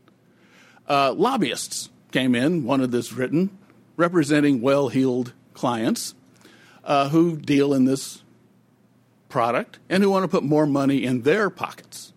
Uh, 0.87 1.13
lobbyists 1.13 1.89
came 2.11 2.35
in, 2.35 2.63
wanted 2.63 2.91
this 2.91 3.13
written, 3.13 3.57
representing 3.97 4.61
well 4.61 4.89
heeled 4.89 5.33
clients 5.53 6.13
uh, 6.83 7.09
who 7.09 7.37
deal 7.37 7.73
in 7.73 7.85
this 7.85 8.21
product 9.29 9.79
and 9.89 10.03
who 10.03 10.09
want 10.09 10.23
to 10.23 10.27
put 10.27 10.43
more 10.43 10.65
money 10.65 11.03
in 11.03 11.21
their 11.21 11.49
pockets. 11.49 12.13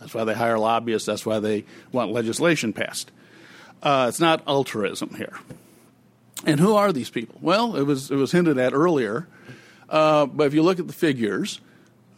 That's 0.00 0.14
why 0.14 0.24
they 0.24 0.34
hire 0.34 0.58
lobbyists. 0.58 1.06
That's 1.06 1.26
why 1.26 1.38
they 1.38 1.64
want 1.92 2.12
legislation 2.12 2.72
passed. 2.72 3.10
Uh, 3.82 4.06
it's 4.08 4.20
not 4.20 4.42
altruism 4.46 5.14
here. 5.14 5.38
And 6.44 6.60
who 6.60 6.74
are 6.74 6.92
these 6.92 7.10
people? 7.10 7.36
Well, 7.40 7.76
it 7.76 7.82
was, 7.82 8.10
it 8.10 8.16
was 8.16 8.32
hinted 8.32 8.58
at 8.58 8.72
earlier, 8.72 9.26
uh, 9.88 10.26
but 10.26 10.46
if 10.46 10.54
you 10.54 10.62
look 10.62 10.78
at 10.78 10.86
the 10.86 10.92
figures, 10.92 11.60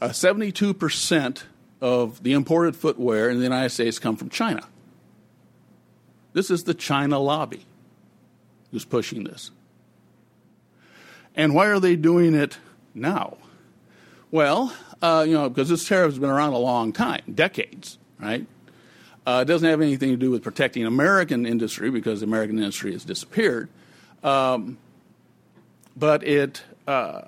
uh, 0.01 0.09
72% 0.09 1.43
of 1.81 2.23
the 2.23 2.33
imported 2.33 2.77
footwear 2.77 3.31
in 3.31 3.39
the 3.39 3.43
United 3.43 3.71
States 3.71 3.99
come 3.99 4.17
from 4.17 4.29
China. 4.29 4.63
This 6.33 6.51
is 6.51 6.65
the 6.65 6.75
China 6.75 7.19
lobby 7.19 7.65
who's 8.71 8.85
pushing 8.85 9.25
this. 9.25 9.51
And 11.35 11.55
why 11.55 11.67
are 11.67 11.81
they 11.81 11.97
doing 11.97 12.35
it 12.35 12.59
now? 12.95 13.37
Well, 14.31 14.73
uh, 15.03 15.25
you 15.27 15.35
know, 15.35 15.49
because 15.49 15.69
this 15.69 15.87
tariff 15.87 16.13
has 16.13 16.19
been 16.19 16.31
around 16.31 16.53
a 16.53 16.59
long 16.59 16.93
time, 16.93 17.23
decades, 17.35 17.99
right? 18.19 18.47
Uh, 19.27 19.41
it 19.43 19.45
doesn't 19.47 19.69
have 19.69 19.81
anything 19.81 20.11
to 20.11 20.17
do 20.17 20.31
with 20.31 20.43
protecting 20.43 20.85
American 20.85 21.47
industry 21.47 21.91
because 21.91 22.21
the 22.21 22.27
American 22.27 22.59
industry 22.59 22.93
has 22.93 23.05
disappeared. 23.05 23.69
Um, 24.23 24.79
but 25.97 26.23
it, 26.27 26.63
uh, 26.87 27.23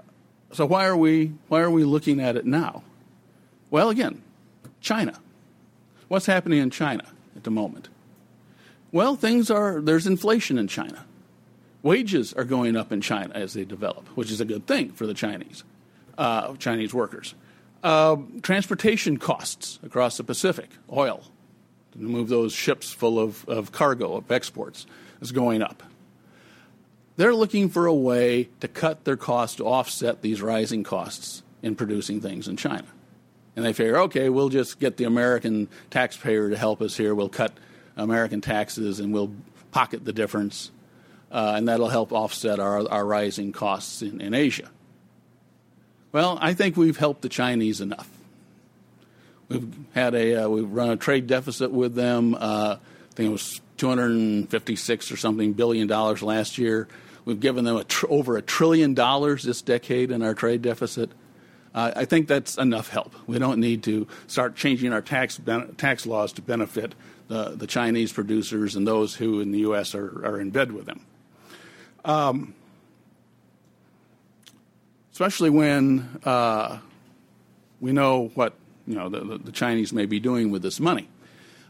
so 0.52 0.66
why 0.66 0.86
are 0.86 0.96
we 0.96 1.32
why 1.48 1.60
are 1.60 1.70
we 1.70 1.84
looking 1.84 2.20
at 2.20 2.36
it 2.36 2.44
now? 2.44 2.82
Well, 3.70 3.90
again, 3.90 4.22
China. 4.80 5.18
What's 6.08 6.26
happening 6.26 6.58
in 6.58 6.70
China 6.70 7.04
at 7.36 7.44
the 7.44 7.50
moment? 7.50 7.88
Well, 8.90 9.16
things 9.16 9.50
are 9.50 9.80
there's 9.80 10.06
inflation 10.06 10.58
in 10.58 10.68
China. 10.68 11.04
Wages 11.82 12.32
are 12.32 12.44
going 12.44 12.76
up 12.76 12.92
in 12.92 13.00
China 13.00 13.32
as 13.34 13.54
they 13.54 13.64
develop, 13.64 14.06
which 14.16 14.30
is 14.30 14.40
a 14.40 14.44
good 14.44 14.66
thing 14.66 14.92
for 14.92 15.06
the 15.06 15.14
Chinese, 15.14 15.64
uh, 16.16 16.54
Chinese 16.56 16.94
workers. 16.94 17.34
Uh, 17.82 18.16
transportation 18.42 19.16
costs 19.16 19.80
across 19.82 20.16
the 20.16 20.22
Pacific, 20.22 20.70
oil, 20.92 21.24
to 21.92 21.98
move 21.98 22.28
those 22.28 22.52
ships 22.52 22.92
full 22.92 23.18
of, 23.18 23.48
of 23.48 23.72
cargo, 23.72 24.14
of 24.14 24.30
exports, 24.30 24.86
is 25.20 25.32
going 25.32 25.60
up. 25.60 25.82
They're 27.16 27.34
looking 27.34 27.68
for 27.68 27.86
a 27.86 27.94
way 27.94 28.48
to 28.60 28.68
cut 28.68 29.04
their 29.04 29.16
costs 29.16 29.56
to 29.56 29.64
offset 29.66 30.22
these 30.22 30.40
rising 30.40 30.84
costs 30.84 31.42
in 31.62 31.74
producing 31.74 32.20
things 32.20 32.46
in 32.48 32.56
China. 32.56 32.86
And 33.54 33.64
they 33.64 33.72
figure, 33.72 33.98
okay, 34.02 34.28
we'll 34.28 34.48
just 34.48 34.78
get 34.78 34.96
the 34.96 35.04
American 35.04 35.68
taxpayer 35.90 36.48
to 36.50 36.56
help 36.56 36.80
us 36.80 36.96
here. 36.96 37.14
We'll 37.14 37.28
cut 37.28 37.52
American 37.96 38.40
taxes 38.40 38.98
and 38.98 39.12
we'll 39.12 39.32
pocket 39.72 40.04
the 40.04 40.12
difference 40.12 40.70
uh, 41.32 41.54
and 41.56 41.66
that'll 41.66 41.88
help 41.88 42.12
offset 42.12 42.60
our, 42.60 42.88
our 42.88 43.04
rising 43.04 43.52
costs 43.52 44.02
in, 44.02 44.20
in 44.20 44.34
Asia. 44.34 44.70
Well, 46.12 46.38
I 46.40 46.52
think 46.52 46.76
we've 46.76 46.98
helped 46.98 47.22
the 47.22 47.30
Chinese 47.30 47.80
enough. 47.80 48.08
We've 49.48 49.74
had 49.94 50.14
a 50.14 50.44
uh, 50.44 50.48
we've 50.48 50.70
run 50.70 50.90
a 50.90 50.96
trade 50.96 51.26
deficit 51.26 51.72
with 51.72 51.94
them. 51.94 52.34
Uh, 52.34 52.76
I 52.76 53.14
think 53.14 53.28
it 53.30 53.32
was 53.32 53.60
256 53.78 55.10
or 55.10 55.16
something 55.16 55.54
billion 55.54 55.88
dollars 55.88 56.22
last 56.22 56.58
year. 56.58 56.86
We've 57.24 57.40
given 57.40 57.64
them 57.64 57.76
a 57.76 57.84
tr- 57.84 58.06
over 58.10 58.36
a 58.36 58.42
trillion 58.42 58.94
dollars 58.94 59.42
this 59.42 59.62
decade 59.62 60.10
in 60.10 60.22
our 60.22 60.34
trade 60.34 60.60
deficit. 60.60 61.10
Uh, 61.74 61.92
I 61.96 62.04
think 62.04 62.28
that's 62.28 62.58
enough 62.58 62.88
help. 62.88 63.14
We 63.26 63.38
don't 63.38 63.58
need 63.58 63.82
to 63.84 64.06
start 64.26 64.54
changing 64.56 64.92
our 64.92 65.00
tax 65.00 65.38
ben- 65.38 65.74
tax 65.76 66.04
laws 66.04 66.32
to 66.34 66.42
benefit 66.42 66.94
the, 67.28 67.50
the 67.50 67.66
Chinese 67.66 68.12
producers 68.12 68.76
and 68.76 68.86
those 68.86 69.14
who 69.14 69.40
in 69.40 69.52
the 69.52 69.60
U.S. 69.60 69.94
are, 69.94 70.26
are 70.26 70.38
in 70.38 70.50
bed 70.50 70.72
with 70.72 70.84
them. 70.84 71.06
Um, 72.04 72.54
especially 75.12 75.50
when 75.50 76.08
uh, 76.24 76.78
we 77.80 77.92
know 77.92 78.30
what 78.34 78.54
you 78.86 78.96
know 78.96 79.08
the, 79.08 79.38
the, 79.38 79.52
Chinese 79.52 79.92
may 79.92 80.06
be 80.06 80.18
doing 80.18 80.50
with 80.50 80.62
this 80.62 80.80
money. 80.80 81.08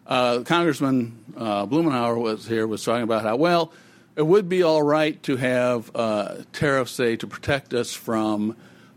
Uh, 0.06 0.40
Congressman 0.40 1.22
uh, 1.36 1.66
Blumenauer 1.66 2.18
was 2.18 2.46
here 2.46 2.66
was 2.66 2.82
talking 2.82 3.02
about 3.02 3.22
how 3.22 3.36
well 3.36 3.72
it 4.16 4.22
would 4.22 4.48
be 4.48 4.62
all 4.62 4.82
right 4.82 5.22
to 5.24 5.36
have 5.36 5.90
uh, 5.94 6.36
tariffs, 6.52 6.92
say, 6.92 7.16
to 7.16 7.26
protect 7.26 7.74
us 7.74 7.92
from 7.92 8.56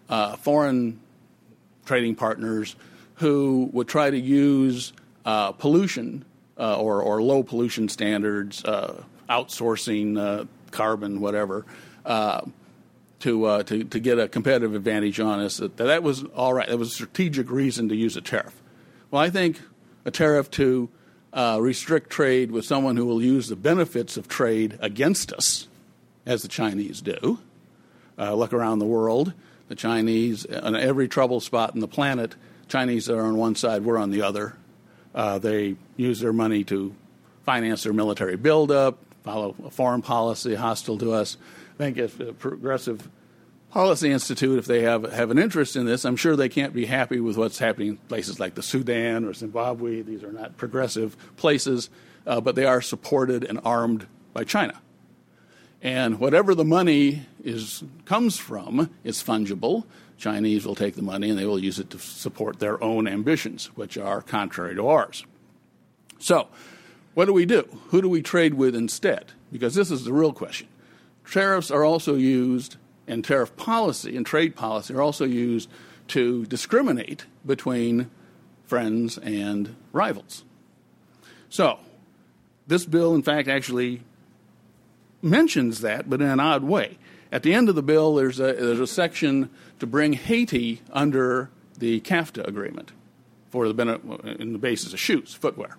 uh, 0.10 0.36
foreign 0.38 1.00
trading 1.86 2.16
partners 2.16 2.76
who 3.16 3.70
would 3.72 3.88
try 3.88 4.10
to 4.10 4.20
use 4.20 4.94
uh, 5.26 5.52
pollution 5.54 6.26
or, 6.58 7.02
or, 7.02 7.22
low 7.22 7.44
pollution 7.44 7.88
standards, 7.88 8.64
outsourcing 9.30 10.48
carbon, 10.72 11.22
whatever, 11.22 11.66
uh, 12.06 12.42
to, 13.20 13.46
uh, 13.46 13.64
to, 13.64 13.84
to 13.84 14.00
get 14.00 14.20
a 14.20 14.28
competitive 14.28 14.76
advantage 14.76 15.20
on 15.20 15.40
us. 15.40 15.58
That, 15.58 15.78
that 15.78 16.04
was 16.04 16.24
all 16.36 16.54
right. 16.54 16.68
That 16.68 16.78
was 16.78 16.90
a 16.90 16.96
strategic 16.96 17.50
reason 17.50 17.90
to 17.90 17.96
use 17.96 18.18
a 18.18 18.22
tariff. 18.22 18.62
Well, 19.12 19.22
I 19.22 19.30
think 19.30 19.62
a 20.04 20.12
tariff 20.12 20.52
to 20.52 20.90
uh, 21.34 21.58
restrict 21.62 22.10
trade 22.10 22.52
with 22.52 22.66
someone 22.66 22.98
who 22.98 23.06
will 23.06 23.22
use 23.22 23.48
the 23.50 23.56
benefits 23.56 24.18
of 24.18 24.28
trade 24.28 24.78
against 24.82 25.34
us, 25.34 25.68
as 26.26 26.42
the 26.42 26.48
Chinese 26.48 27.02
do. 27.02 27.40
Uh, 28.18 28.34
look 28.34 28.54
around 28.54 28.80
the 28.80 28.86
world. 28.86 29.34
The 29.68 29.76
Chinese, 29.76 30.46
on 30.46 30.76
every 30.76 31.08
trouble 31.08 31.40
spot 31.40 31.74
in 31.74 31.82
the 31.82 31.88
planet, 31.88 32.36
Chinese 32.68 33.10
are 33.10 33.22
on 33.22 33.36
one 33.36 33.56
side, 33.56 33.84
we're 33.84 33.98
on 33.98 34.12
the 34.12 34.22
other. 34.22 34.56
Uh, 35.14 35.40
they 35.40 35.76
use 35.98 36.20
their 36.20 36.34
money 36.34 36.64
to 36.66 36.96
finance 37.44 37.84
their 37.84 37.94
military 37.94 38.36
buildup, 38.36 39.00
follow 39.26 39.56
a 39.66 39.72
foreign 39.72 40.04
policy 40.04 40.54
hostile 40.54 41.00
to 41.00 41.12
us. 41.12 41.38
I 41.74 41.78
think 41.78 41.98
if 41.98 42.18
the 42.18 42.32
Progressive 42.32 43.10
Policy 43.72 44.12
Institute, 44.12 44.60
if 44.60 44.66
they 44.68 44.84
have, 44.84 45.12
have 45.12 45.32
an 45.32 45.40
interest 45.40 45.76
in 45.76 45.86
this, 45.86 46.06
I'm 46.06 46.16
sure 46.16 46.36
they 46.36 46.48
can't 46.48 46.74
be 46.74 46.86
happy 46.86 47.20
with 47.20 47.36
what's 47.36 47.58
happening 47.58 47.90
in 47.90 47.98
places 47.98 48.40
like 48.40 48.54
the 48.54 48.64
Sudan 48.64 49.26
or 49.26 49.34
Zimbabwe. 49.34 50.04
These 50.04 50.24
are 50.24 50.32
not 50.32 50.58
progressive 50.58 51.18
places, 51.38 51.90
uh, 52.28 52.40
but 52.40 52.56
they 52.56 52.66
are 52.66 52.82
supported 52.82 53.44
and 53.44 53.60
armed 53.66 54.06
by 54.32 54.44
China. 54.44 54.80
And 55.82 56.20
whatever 56.20 56.56
the 56.56 56.64
money 56.64 57.24
is 57.44 57.84
comes 58.06 58.38
from 58.38 58.92
is 59.04 59.22
fungible. 59.22 59.86
Chinese 60.18 60.66
will 60.66 60.76
take 60.76 60.96
the 60.96 61.02
money 61.02 61.30
and 61.30 61.38
they 61.38 61.46
will 61.46 61.60
use 61.60 61.80
it 61.80 61.90
to 61.90 62.00
support 62.00 62.60
their 62.60 62.82
own 62.82 63.08
ambitions, 63.08 63.66
which 63.76 63.98
are 63.98 64.22
contrary 64.22 64.76
to 64.76 64.88
ours. 64.88 65.26
So, 66.20 66.48
what 67.16 67.26
do 67.26 67.34
we 67.34 67.46
do? 67.46 67.68
Who 67.88 68.02
do 68.02 68.10
we 68.10 68.22
trade 68.22 68.54
with 68.54 68.76
instead? 68.76 69.32
Because 69.52 69.74
this 69.74 69.90
is 69.90 70.04
the 70.04 70.14
real 70.14 70.34
question. 70.34 70.68
Tariffs 71.30 71.72
are 71.72 71.84
also 71.84 72.16
used, 72.16 72.76
and 73.08 73.24
tariff 73.24 73.56
policy 73.56 74.16
and 74.16 74.26
trade 74.26 74.56
policy 74.56 74.94
are 74.94 75.02
also 75.02 75.26
used 75.26 75.70
to 76.10 76.46
discriminate 76.46 77.26
between 77.46 78.12
friends 78.66 79.18
and 79.18 79.76
rivals. 79.94 80.44
So, 81.50 81.80
this 82.68 82.86
bill, 82.86 83.16
in 83.16 83.24
fact, 83.24 83.48
actually 83.48 84.02
mentions 85.22 85.82
that, 85.82 86.10
but 86.10 86.22
in 86.22 86.28
an 86.28 86.40
odd 86.40 86.64
way. 86.64 86.98
At 87.32 87.44
the 87.44 87.54
end 87.54 87.70
of 87.70 87.76
the 87.76 87.84
bill, 87.84 88.16
there's 88.16 88.40
a, 88.40 88.54
there's 88.54 88.80
a 88.80 88.88
section 88.88 89.50
to 89.80 89.88
bring 89.88 90.14
Haiti 90.14 90.82
under 90.92 91.50
the 91.78 92.02
CAFTA 92.02 92.46
agreement 92.46 92.92
for 93.50 93.72
the 93.72 94.36
in 94.40 94.54
the 94.54 94.60
basis 94.60 94.94
of 94.94 95.00
shoes, 95.00 95.34
footwear. 95.34 95.78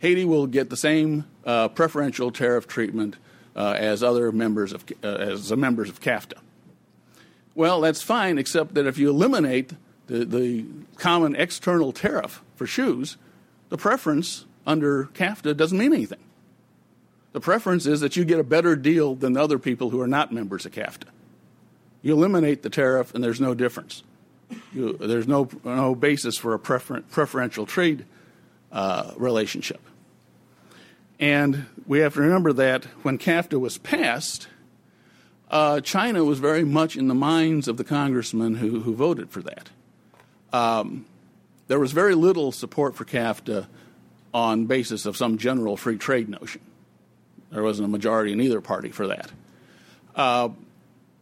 Haiti 0.00 0.24
will 0.24 0.46
get 0.46 0.70
the 0.70 0.76
same 0.76 1.24
uh, 1.44 1.68
preferential 1.68 2.30
tariff 2.30 2.66
treatment 2.66 3.16
uh, 3.54 3.76
as 3.78 4.02
other 4.02 4.32
members 4.32 4.72
of 4.72 4.84
uh, 5.02 5.06
as 5.06 5.52
members 5.52 5.88
of 5.88 6.00
CAFTA. 6.00 6.38
Well, 7.54 7.80
that's 7.80 8.02
fine, 8.02 8.38
except 8.38 8.74
that 8.74 8.86
if 8.86 8.98
you 8.98 9.10
eliminate 9.10 9.72
the, 10.06 10.24
the 10.24 10.66
common 10.96 11.36
external 11.36 11.92
tariff 11.92 12.42
for 12.56 12.66
shoes, 12.66 13.16
the 13.68 13.76
preference 13.76 14.46
under 14.66 15.06
CAFTA 15.06 15.56
doesn't 15.56 15.76
mean 15.76 15.92
anything. 15.92 16.20
The 17.32 17.40
preference 17.40 17.86
is 17.86 18.00
that 18.00 18.16
you 18.16 18.24
get 18.24 18.40
a 18.40 18.44
better 18.44 18.76
deal 18.76 19.14
than 19.14 19.34
the 19.34 19.42
other 19.42 19.58
people 19.58 19.90
who 19.90 20.00
are 20.00 20.08
not 20.08 20.32
members 20.32 20.66
of 20.66 20.72
CAFTA. 20.72 21.08
You 22.02 22.14
eliminate 22.14 22.62
the 22.62 22.70
tariff, 22.70 23.14
and 23.14 23.22
there's 23.22 23.40
no 23.40 23.54
difference. 23.54 24.02
You, 24.72 24.94
there's 24.94 25.28
no, 25.28 25.48
no 25.64 25.94
basis 25.94 26.36
for 26.36 26.54
a 26.54 26.58
prefer, 26.58 27.02
preferential 27.02 27.66
trade 27.66 28.04
uh, 28.72 29.12
relationship. 29.16 29.80
And 31.20 31.66
we 31.86 31.98
have 31.98 32.14
to 32.14 32.22
remember 32.22 32.54
that 32.54 32.86
when 33.02 33.18
CAFTA 33.18 33.60
was 33.60 33.76
passed, 33.76 34.48
uh, 35.50 35.82
China 35.82 36.24
was 36.24 36.38
very 36.38 36.64
much 36.64 36.96
in 36.96 37.08
the 37.08 37.14
minds 37.14 37.68
of 37.68 37.76
the 37.76 37.84
congressmen 37.84 38.54
who, 38.54 38.80
who 38.80 38.94
voted 38.94 39.30
for 39.30 39.42
that. 39.42 39.68
Um, 40.52 41.04
there 41.68 41.78
was 41.78 41.92
very 41.92 42.14
little 42.14 42.52
support 42.52 42.96
for 42.96 43.04
CAFTA 43.04 43.66
on 44.32 44.64
basis 44.64 45.04
of 45.04 45.16
some 45.16 45.36
general 45.36 45.76
free 45.76 45.98
trade 45.98 46.28
notion. 46.28 46.62
There 47.52 47.62
wasn't 47.62 47.86
a 47.86 47.90
majority 47.90 48.32
in 48.32 48.40
either 48.40 48.62
party 48.62 48.90
for 48.90 49.08
that. 49.08 49.30
Uh, 50.16 50.48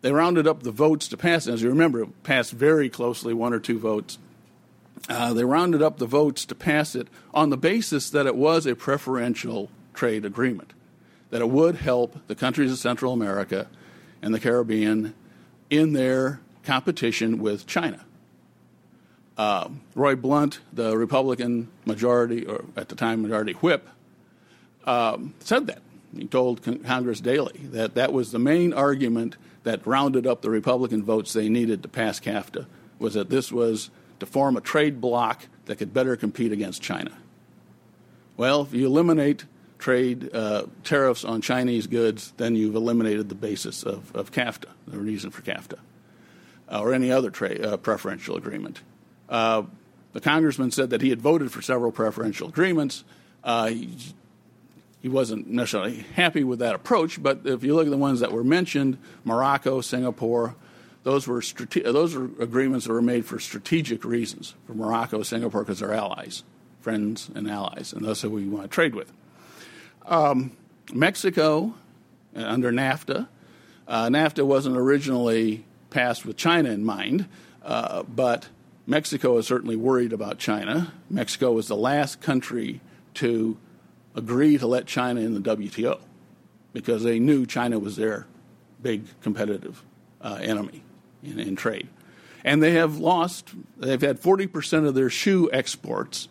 they 0.03 0.13
rounded 0.13 0.47
up 0.47 0.63
the 0.63 0.71
votes 0.71 1.09
to 1.09 1.17
pass 1.17 1.49
it. 1.49 1.55
As 1.55 1.63
you 1.63 1.71
remember, 1.71 2.03
it 2.03 2.23
passed 2.23 2.53
very 2.53 2.89
closely, 2.89 3.35
one 3.35 3.53
or 3.53 3.59
two 3.59 3.79
votes. 3.81 4.19
Uh, 5.09 5.33
they 5.33 5.45
rounded 5.45 5.83
up 5.83 5.99
the 5.99 6.07
votes 6.07 6.45
to 6.45 6.55
pass 6.55 6.95
it 6.95 7.09
on 7.35 7.51
the 7.51 7.57
basis 7.57 8.11
that 8.11 8.27
it 8.27 8.37
was 8.37 8.67
a 8.67 8.77
preferential 8.77 9.71
trade 9.99 10.25
agreement, 10.25 10.73
that 11.31 11.41
it 11.41 11.51
would 11.51 11.75
help 11.75 12.17
the 12.29 12.35
countries 12.37 12.71
of 12.71 12.79
Central 12.79 13.13
America 13.13 13.67
and 14.23 14.33
the 14.33 14.39
Caribbean 14.39 15.13
in 15.71 15.93
their 15.93 16.41
competition 16.63 17.39
with 17.39 17.67
China. 17.67 18.05
Uh, 19.37 19.69
Roy 19.95 20.15
Blunt, 20.15 20.61
the 20.73 20.97
Republican 20.97 21.69
majority, 21.85 22.47
or 22.47 22.65
at 22.77 22.89
the 22.89 22.95
time 22.95 23.23
majority 23.23 23.53
whip, 23.55 23.89
um, 24.87 25.35
said 25.41 25.67
that. 25.67 25.83
He 26.17 26.27
told 26.27 26.63
con- 26.63 26.79
CongressDaily 26.79 27.73
that 27.73 27.95
that 27.95 28.13
was 28.13 28.33
the 28.33 28.39
main 28.39 28.73
argument 28.73 29.37
that 29.65 29.87
rounded 29.87 30.27
up 30.27 30.43
the 30.43 30.51
Republican 30.51 31.03
votes 31.03 31.33
they 31.33 31.49
needed 31.49 31.83
to 31.83 31.89
pass 31.89 32.21
CAFTA, 32.21 32.67
was 32.99 33.15
that 33.15 33.31
this 33.31 33.53
was 33.53 33.91
to 34.21 34.27
form 34.27 34.57
a 34.57 34.61
trade 34.61 35.01
bloc 35.01 35.47
that 35.67 35.77
could 35.77 35.93
better 35.93 36.17
compete 36.17 36.53
against 36.53 36.83
China. 36.83 37.13
Well, 38.37 38.63
if 38.63 38.73
you 38.73 38.87
eliminate 38.87 39.45
trade 39.79 40.35
uh, 40.35 40.65
tariffs 40.85 41.25
on 41.25 41.41
Chinese 41.41 41.87
goods, 41.87 42.33
then 42.37 42.57
you've 42.57 42.75
eliminated 42.75 43.29
the 43.29 43.35
basis 43.35 43.85
of, 43.85 44.15
of 44.15 44.33
CAFTA, 44.33 44.69
the 44.87 44.99
reason 44.99 45.31
for 45.31 45.43
CAFTA, 45.43 45.79
uh, 46.71 46.81
or 46.81 46.93
any 46.93 47.11
other 47.11 47.31
trade 47.31 47.65
uh, 47.65 47.77
preferential 47.77 48.37
agreement. 48.37 48.81
Uh, 49.29 49.63
the 50.13 50.21
congressman 50.21 50.71
said 50.71 50.91
that 50.91 51.01
he 51.01 51.11
had 51.11 51.21
voted 51.21 51.53
for 51.53 51.63
several 51.63 51.93
preferential 51.93 52.49
agreements. 52.49 53.05
He, 53.45 53.97
he 55.01 55.09
wasn't 55.09 55.47
necessarily 55.49 56.05
happy 56.15 56.43
with 56.43 56.59
that 56.59 56.75
approach, 56.75 57.23
but 57.23 57.43
if 57.45 57.63
you 57.63 57.75
look 57.75 57.87
at 57.87 57.91
the 57.91 57.97
ones 57.97 58.21
that 58.21 58.33
were 58.33 58.43
mentioned, 58.43 58.99
Morocco, 59.25 59.81
Singapore, 59.81 60.57
those 61.05 61.29
were 61.29 61.41
strate- 61.41 61.85
those 61.85 62.17
were 62.17 62.25
agreements 62.41 62.87
that 62.87 62.93
were 62.93 63.03
made 63.03 63.25
for 63.25 63.39
strategic 63.39 64.05
reasons 64.05 64.55
for 64.67 64.75
Morocco, 64.75 65.23
Singapore, 65.23 65.63
because 65.63 65.79
they're 65.79 65.95
allies, 65.95 66.43
friends, 66.81 67.31
and 67.35 67.49
allies, 67.49 67.93
and 67.93 68.05
those 68.05 68.21
who 68.23 68.31
we 68.31 68.47
want 68.49 68.65
to 68.65 68.69
trade 68.69 68.95
with. 68.95 69.13
Um, 70.09 70.57
Mexico, 70.91 71.75
uh, 72.35 72.41
under 72.41 72.73
NAFTA, 72.73 73.29
uh, 73.87 74.07
NAFTA 74.07 74.43
wasn't 74.43 74.79
originally 74.79 75.67
passed 75.91 76.25
with 76.25 76.39
China 76.39 76.71
in 76.71 76.83
mind, 76.83 77.29
uh, 77.63 78.05
but 78.05 78.49
Mexico 78.87 79.37
is 79.37 79.47
certainly 79.47 79.77
worried 79.77 80.15
about 80.15 80.39
China. 80.39 80.95
Mexico 81.11 81.53
was 81.53 81.69
the 81.69 81.77
last 81.77 82.23
country 82.23 82.81
to 83.15 83.59
agree 84.15 84.57
to 84.57 84.67
let 84.67 84.87
China 84.87 85.21
in 85.21 85.35
the 85.35 85.57
WTO 85.57 86.01
because 86.73 87.03
they 87.03 87.19
knew 87.19 87.45
China 87.45 87.79
was 87.79 87.97
their 87.97 88.27
big 88.81 89.05
competitive 89.21 89.85
uh, 90.23 90.39
enemy 90.41 90.83
in, 91.23 91.39
in, 91.39 91.55
trade. 91.55 91.89
And 92.45 92.63
they 92.63 92.73
have 92.73 92.97
lost, 92.97 93.51
they've 93.77 94.01
had 94.01 94.23
40% 94.23 94.87
of 94.87 94.95
their 94.95 95.11
shoe 95.11 95.51
exports 95.53 96.29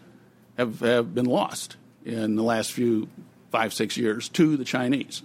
have, 0.58 0.80
have 0.80 1.14
been 1.14 1.26
lost 1.26 1.78
in 2.04 2.36
the 2.36 2.44
last 2.44 2.72
few 2.72 3.08
five, 3.58 3.74
six 3.74 3.98
years 3.98 4.30
to 4.30 4.56
the 4.56 4.64
Chinese, 4.64 5.24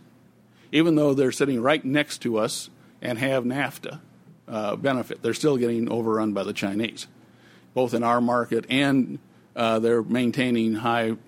even 0.72 0.94
though 0.94 1.12
they're 1.12 1.30
sitting 1.30 1.60
right 1.60 1.84
next 1.84 2.22
to 2.22 2.38
us 2.38 2.70
and 3.02 3.18
have 3.18 3.44
NAFTA 3.44 4.00
uh, 4.48 4.74
benefit. 4.76 5.20
They're 5.20 5.34
still 5.34 5.58
getting 5.58 5.92
overrun 5.92 6.32
by 6.32 6.42
the 6.44 6.54
Chinese, 6.54 7.08
both 7.74 7.92
in 7.92 8.02
our 8.02 8.22
market 8.22 8.64
and 8.70 9.18
uh, 9.54 9.80
they're 9.80 10.02
maintaining 10.02 10.76
high 10.76 11.18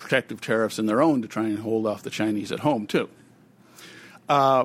protective 0.00 0.40
tariffs 0.40 0.80
in 0.80 0.86
their 0.86 1.00
own 1.00 1.22
to 1.22 1.28
try 1.28 1.44
and 1.44 1.60
hold 1.60 1.86
off 1.86 2.02
the 2.02 2.10
Chinese 2.10 2.50
at 2.50 2.58
home, 2.58 2.88
too. 2.88 3.08
Uh, 4.28 4.64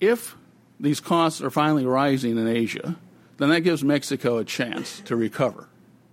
if 0.00 0.34
these 0.80 0.98
costs 0.98 1.40
are 1.40 1.50
finally 1.50 1.86
rising 1.86 2.36
in 2.36 2.48
Asia, 2.48 2.96
then 3.36 3.50
that 3.50 3.60
gives 3.60 3.84
Mexico 3.84 4.38
a 4.38 4.44
chance 4.44 4.98
to 5.02 5.14
recover 5.14 5.67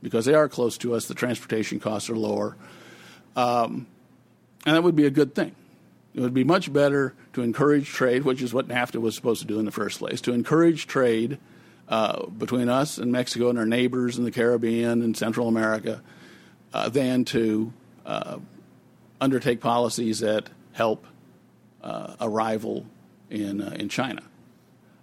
because 0.05 0.25
they 0.25 0.35
are 0.35 0.47
close 0.47 0.77
to 0.77 0.93
us. 0.93 1.07
The 1.07 1.15
transportation 1.15 1.79
costs 1.79 2.11
are 2.11 2.15
lower. 2.15 2.55
Um, 3.35 3.87
and 4.63 4.75
that 4.75 4.83
would 4.83 4.95
be 4.95 5.07
a 5.07 5.09
good 5.09 5.33
thing. 5.33 5.55
It 6.13 6.19
would 6.19 6.33
be 6.33 6.43
much 6.43 6.71
better 6.71 7.15
to 7.33 7.41
encourage 7.41 7.87
trade, 7.89 8.23
which 8.23 8.43
is 8.43 8.53
what 8.53 8.67
NAFTA 8.67 9.01
was 9.01 9.15
supposed 9.15 9.41
to 9.41 9.47
do 9.47 9.57
in 9.57 9.65
the 9.65 9.71
first 9.71 9.97
place, 9.97 10.21
to 10.21 10.31
encourage 10.31 10.85
trade 10.85 11.39
uh, 11.89 12.27
between 12.27 12.69
us 12.69 12.99
and 12.99 13.11
Mexico 13.11 13.49
and 13.49 13.57
our 13.57 13.65
neighbors 13.65 14.19
in 14.19 14.25
the 14.25 14.31
Caribbean 14.31 15.01
and 15.01 15.17
Central 15.17 15.47
America 15.47 16.03
uh, 16.71 16.87
than 16.89 17.25
to 17.25 17.73
uh, 18.05 18.37
undertake 19.19 19.59
policies 19.59 20.19
that 20.19 20.51
help 20.73 21.03
uh, 21.81 22.13
a 22.19 22.29
rival 22.29 22.85
in, 23.31 23.59
uh, 23.59 23.75
in 23.79 23.89
China. 23.89 24.21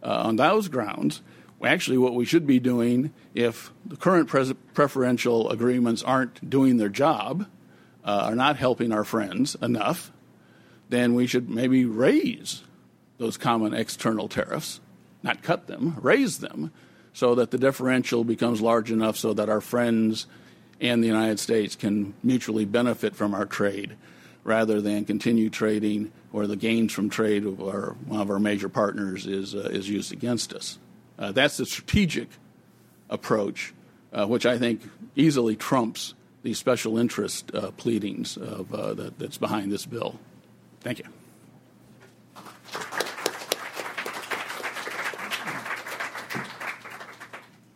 Uh, 0.00 0.22
on 0.26 0.36
those 0.36 0.68
grounds, 0.68 1.22
actually 1.64 1.98
what 1.98 2.14
we 2.14 2.24
should 2.24 2.46
be 2.46 2.58
doing 2.58 3.12
if 3.34 3.72
the 3.86 3.96
current 3.96 4.28
pres- 4.28 4.54
preferential 4.74 5.50
agreements 5.50 6.02
aren't 6.02 6.48
doing 6.48 6.76
their 6.76 6.88
job, 6.88 7.46
uh, 8.04 8.26
are 8.26 8.34
not 8.34 8.56
helping 8.56 8.92
our 8.92 9.04
friends 9.04 9.56
enough, 9.62 10.12
then 10.88 11.14
we 11.14 11.26
should 11.26 11.48
maybe 11.48 11.84
raise 11.84 12.62
those 13.18 13.36
common 13.36 13.72
external 13.72 14.28
tariffs, 14.28 14.80
not 15.22 15.42
cut 15.42 15.66
them, 15.66 15.96
raise 16.00 16.38
them, 16.38 16.72
so 17.12 17.34
that 17.34 17.50
the 17.50 17.58
differential 17.58 18.24
becomes 18.24 18.60
large 18.60 18.90
enough 18.90 19.16
so 19.16 19.32
that 19.34 19.48
our 19.48 19.60
friends 19.60 20.26
and 20.80 21.02
the 21.02 21.06
United 21.06 21.38
States 21.38 21.76
can 21.76 22.14
mutually 22.22 22.64
benefit 22.64 23.14
from 23.14 23.34
our 23.34 23.46
trade 23.46 23.96
rather 24.44 24.80
than 24.80 25.04
continue 25.04 25.48
trading 25.48 26.10
where 26.32 26.46
the 26.46 26.56
gains 26.56 26.92
from 26.92 27.08
trade 27.08 27.44
of 27.44 27.60
our, 27.60 27.94
one 28.06 28.20
of 28.20 28.30
our 28.30 28.40
major 28.40 28.68
partners 28.68 29.26
is, 29.26 29.54
uh, 29.54 29.60
is 29.70 29.88
used 29.88 30.12
against 30.12 30.52
us. 30.52 30.78
Uh, 31.22 31.30
that's 31.30 31.56
the 31.56 31.64
strategic 31.64 32.26
approach, 33.08 33.72
uh, 34.12 34.26
which 34.26 34.44
I 34.44 34.58
think 34.58 34.82
easily 35.14 35.54
trumps 35.54 36.14
the 36.42 36.52
special 36.52 36.98
interest 36.98 37.54
uh, 37.54 37.70
pleadings 37.70 38.36
of, 38.36 38.74
uh, 38.74 38.92
that, 38.94 39.20
that's 39.20 39.38
behind 39.38 39.70
this 39.70 39.86
bill. 39.86 40.18
Thank 40.80 40.98
you. 40.98 41.04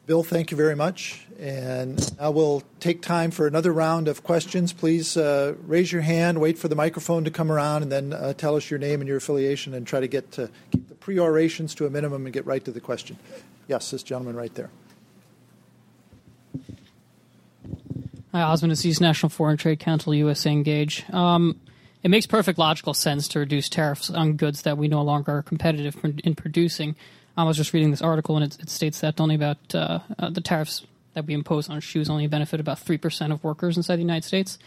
Bill, 0.06 0.24
thank 0.24 0.50
you 0.50 0.56
very 0.56 0.74
much. 0.74 1.25
And 1.38 2.16
now 2.18 2.30
we'll 2.30 2.62
take 2.80 3.02
time 3.02 3.30
for 3.30 3.46
another 3.46 3.72
round 3.72 4.08
of 4.08 4.22
questions. 4.22 4.72
Please 4.72 5.16
uh, 5.16 5.54
raise 5.66 5.92
your 5.92 6.00
hand, 6.00 6.40
wait 6.40 6.58
for 6.58 6.68
the 6.68 6.74
microphone 6.74 7.24
to 7.24 7.30
come 7.30 7.52
around, 7.52 7.82
and 7.82 7.92
then 7.92 8.12
uh, 8.14 8.32
tell 8.32 8.56
us 8.56 8.70
your 8.70 8.78
name 8.78 9.00
and 9.00 9.08
your 9.08 9.18
affiliation 9.18 9.74
and 9.74 9.86
try 9.86 10.00
to 10.00 10.08
get 10.08 10.32
to 10.32 10.50
keep 10.70 10.88
the 10.88 10.94
pre-orations 10.94 11.74
to 11.74 11.86
a 11.86 11.90
minimum 11.90 12.24
and 12.24 12.32
get 12.32 12.46
right 12.46 12.64
to 12.64 12.70
the 12.70 12.80
question. 12.80 13.18
Yes, 13.68 13.90
this 13.90 14.02
gentleman 14.02 14.34
right 14.34 14.54
there. 14.54 14.70
Hi, 18.32 18.40
Osmond 18.40 18.72
Aziz, 18.72 19.00
National 19.00 19.28
Foreign 19.28 19.56
Trade 19.56 19.80
Council, 19.80 20.14
USA 20.14 20.50
Engage. 20.50 21.04
Um, 21.10 21.60
it 22.02 22.08
makes 22.08 22.26
perfect 22.26 22.58
logical 22.58 22.94
sense 22.94 23.28
to 23.28 23.40
reduce 23.40 23.68
tariffs 23.68 24.10
on 24.10 24.34
goods 24.34 24.62
that 24.62 24.78
we 24.78 24.88
no 24.88 25.02
longer 25.02 25.38
are 25.38 25.42
competitive 25.42 25.96
in 26.24 26.34
producing. 26.34 26.96
I 27.36 27.44
was 27.44 27.56
just 27.58 27.74
reading 27.74 27.90
this 27.90 28.00
article, 28.02 28.36
and 28.36 28.44
it, 28.44 28.60
it 28.60 28.70
states 28.70 29.00
that 29.00 29.20
only 29.20 29.34
about 29.34 29.74
uh, 29.74 29.98
uh, 30.18 30.30
the 30.30 30.40
tariffs 30.40 30.86
that 31.16 31.26
we 31.26 31.34
impose 31.34 31.68
on 31.68 31.80
shoes 31.80 32.08
only 32.08 32.28
benefit 32.28 32.60
about 32.60 32.78
three 32.78 32.98
percent 32.98 33.32
of 33.32 33.42
workers 33.42 33.76
inside 33.76 33.96
the 33.96 34.02
United 34.02 34.24
States. 34.24 34.58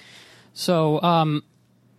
So 0.54 1.02
um, 1.02 1.44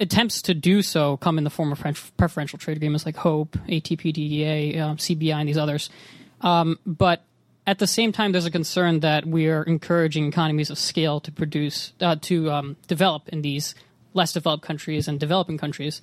attempts 0.01 0.43
to 0.43 0.55
do 0.55 0.83
so 0.83 1.17
come 1.17 1.39
in 1.39 1.45
the 1.45 1.51
form 1.51 1.73
of 1.73 2.13
preferential 2.17 2.59
trade 2.59 2.77
agreements 2.77 3.07
like 3.07 3.17
HOPE, 3.17 3.53
ATP, 3.69 4.81
um, 4.81 4.97
CBI, 4.97 5.35
and 5.35 5.49
these 5.49 5.57
others. 5.57 5.89
Um, 6.41 6.79
but 6.85 7.23
at 7.67 7.79
the 7.79 7.87
same 7.87 8.11
time, 8.11 8.33
there's 8.33 8.47
a 8.47 8.51
concern 8.51 9.01
that 9.01 9.27
we 9.27 9.49
are 9.49 9.63
encouraging 9.63 10.27
economies 10.27 10.71
of 10.71 10.79
scale 10.79 11.21
to 11.21 11.31
produce, 11.31 11.93
uh, 12.01 12.17
to 12.23 12.51
um, 12.51 12.77
develop 12.89 13.29
in 13.29 13.43
these 13.43 13.75
less 14.13 14.33
developed 14.33 14.65
countries 14.65 15.07
and 15.07 15.21
developing 15.21 15.59
countries, 15.59 16.03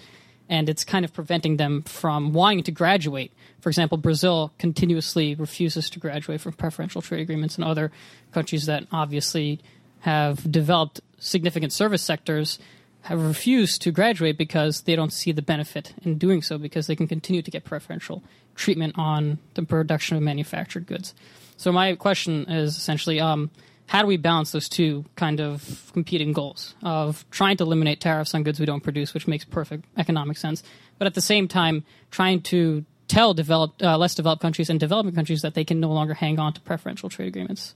and 0.50 0.70
it's 0.70 0.84
kind 0.84 1.04
of 1.04 1.14
preventing 1.14 1.58
them 1.58 1.84
from 1.84 2.34
wanting 2.34 2.64
to 2.64 2.72
graduate. 2.72 3.32
For 3.60 3.70
example, 3.70 3.98
Brazil 3.98 4.54
continuously 4.58 5.36
refuses 5.36 5.90
to 5.92 6.00
graduate 6.00 6.42
from 6.42 6.54
preferential 6.54 7.02
trade 7.02 7.22
agreements, 7.22 7.56
and 7.56 7.66
other 7.66 7.92
countries 8.32 8.66
that 8.66 8.86
obviously 8.92 9.60
have 10.02 10.50
developed 10.52 11.02
significant 11.20 11.74
service 11.74 12.02
sectors 12.02 12.60
have 13.02 13.22
refused 13.22 13.82
to 13.82 13.92
graduate 13.92 14.38
because 14.38 14.82
they 14.82 14.96
don't 14.96 15.14
see 15.14 15.32
the 15.32 15.42
benefit 15.42 15.94
in 16.04 16.18
doing 16.18 16.42
so 16.42 16.58
because 16.58 16.88
they 16.88 16.96
can 16.96 17.08
continue 17.08 17.42
to 17.42 17.50
get 17.50 17.64
preferential 17.64 18.22
treatment 18.56 18.94
on 18.98 19.38
the 19.54 19.64
production 19.64 20.18
of 20.18 20.24
manufactured 20.24 20.86
goods. 20.86 21.14
So 21.56 21.72
my 21.72 21.96
question 21.96 22.46
is 22.50 22.76
essentially, 22.76 23.20
um, 23.20 23.50
how 23.88 24.02
do 24.02 24.08
we 24.08 24.18
balance 24.18 24.52
those 24.52 24.70
two 24.70 25.06
kind 25.16 25.40
of 25.40 25.90
competing 25.94 26.34
goals 26.34 26.76
of 26.84 27.26
trying 27.32 27.58
to 27.58 27.64
eliminate 27.64 28.00
tariffs 28.00 28.34
on 28.36 28.44
goods 28.44 28.60
we 28.60 28.66
don't 28.66 28.82
produce, 28.82 29.14
which 29.14 29.28
makes 29.28 29.46
perfect 29.46 29.86
economic 29.98 30.38
sense, 30.38 30.64
but 30.98 31.08
at 31.08 31.14
the 31.14 31.22
same 31.22 31.48
time 31.48 31.84
trying 32.12 32.42
to 32.42 32.86
tell 33.08 33.34
developed, 33.34 33.82
uh, 33.82 33.98
less 33.98 34.16
developed 34.16 34.42
countries 34.42 34.70
and 34.70 34.80
developing 34.80 35.14
countries 35.14 35.42
that 35.42 35.54
they 35.54 35.64
can 35.64 35.80
no 35.80 35.90
longer 35.90 36.14
hang 36.14 36.40
on 36.40 36.54
to 36.54 36.62
preferential 36.62 37.10
trade 37.10 37.28
agreements 37.28 37.76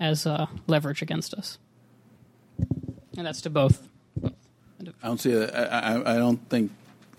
as 0.00 0.26
uh, 0.26 0.46
leverage 0.66 1.02
against 1.02 1.34
us. 1.34 1.58
And 3.16 3.26
that's 3.26 3.40
to 3.42 3.50
both 3.50 3.88
I 5.02 5.06
don't 5.06 5.20
see. 5.20 5.36
I 5.36 6.16
don't 6.16 6.48
think 6.48 6.72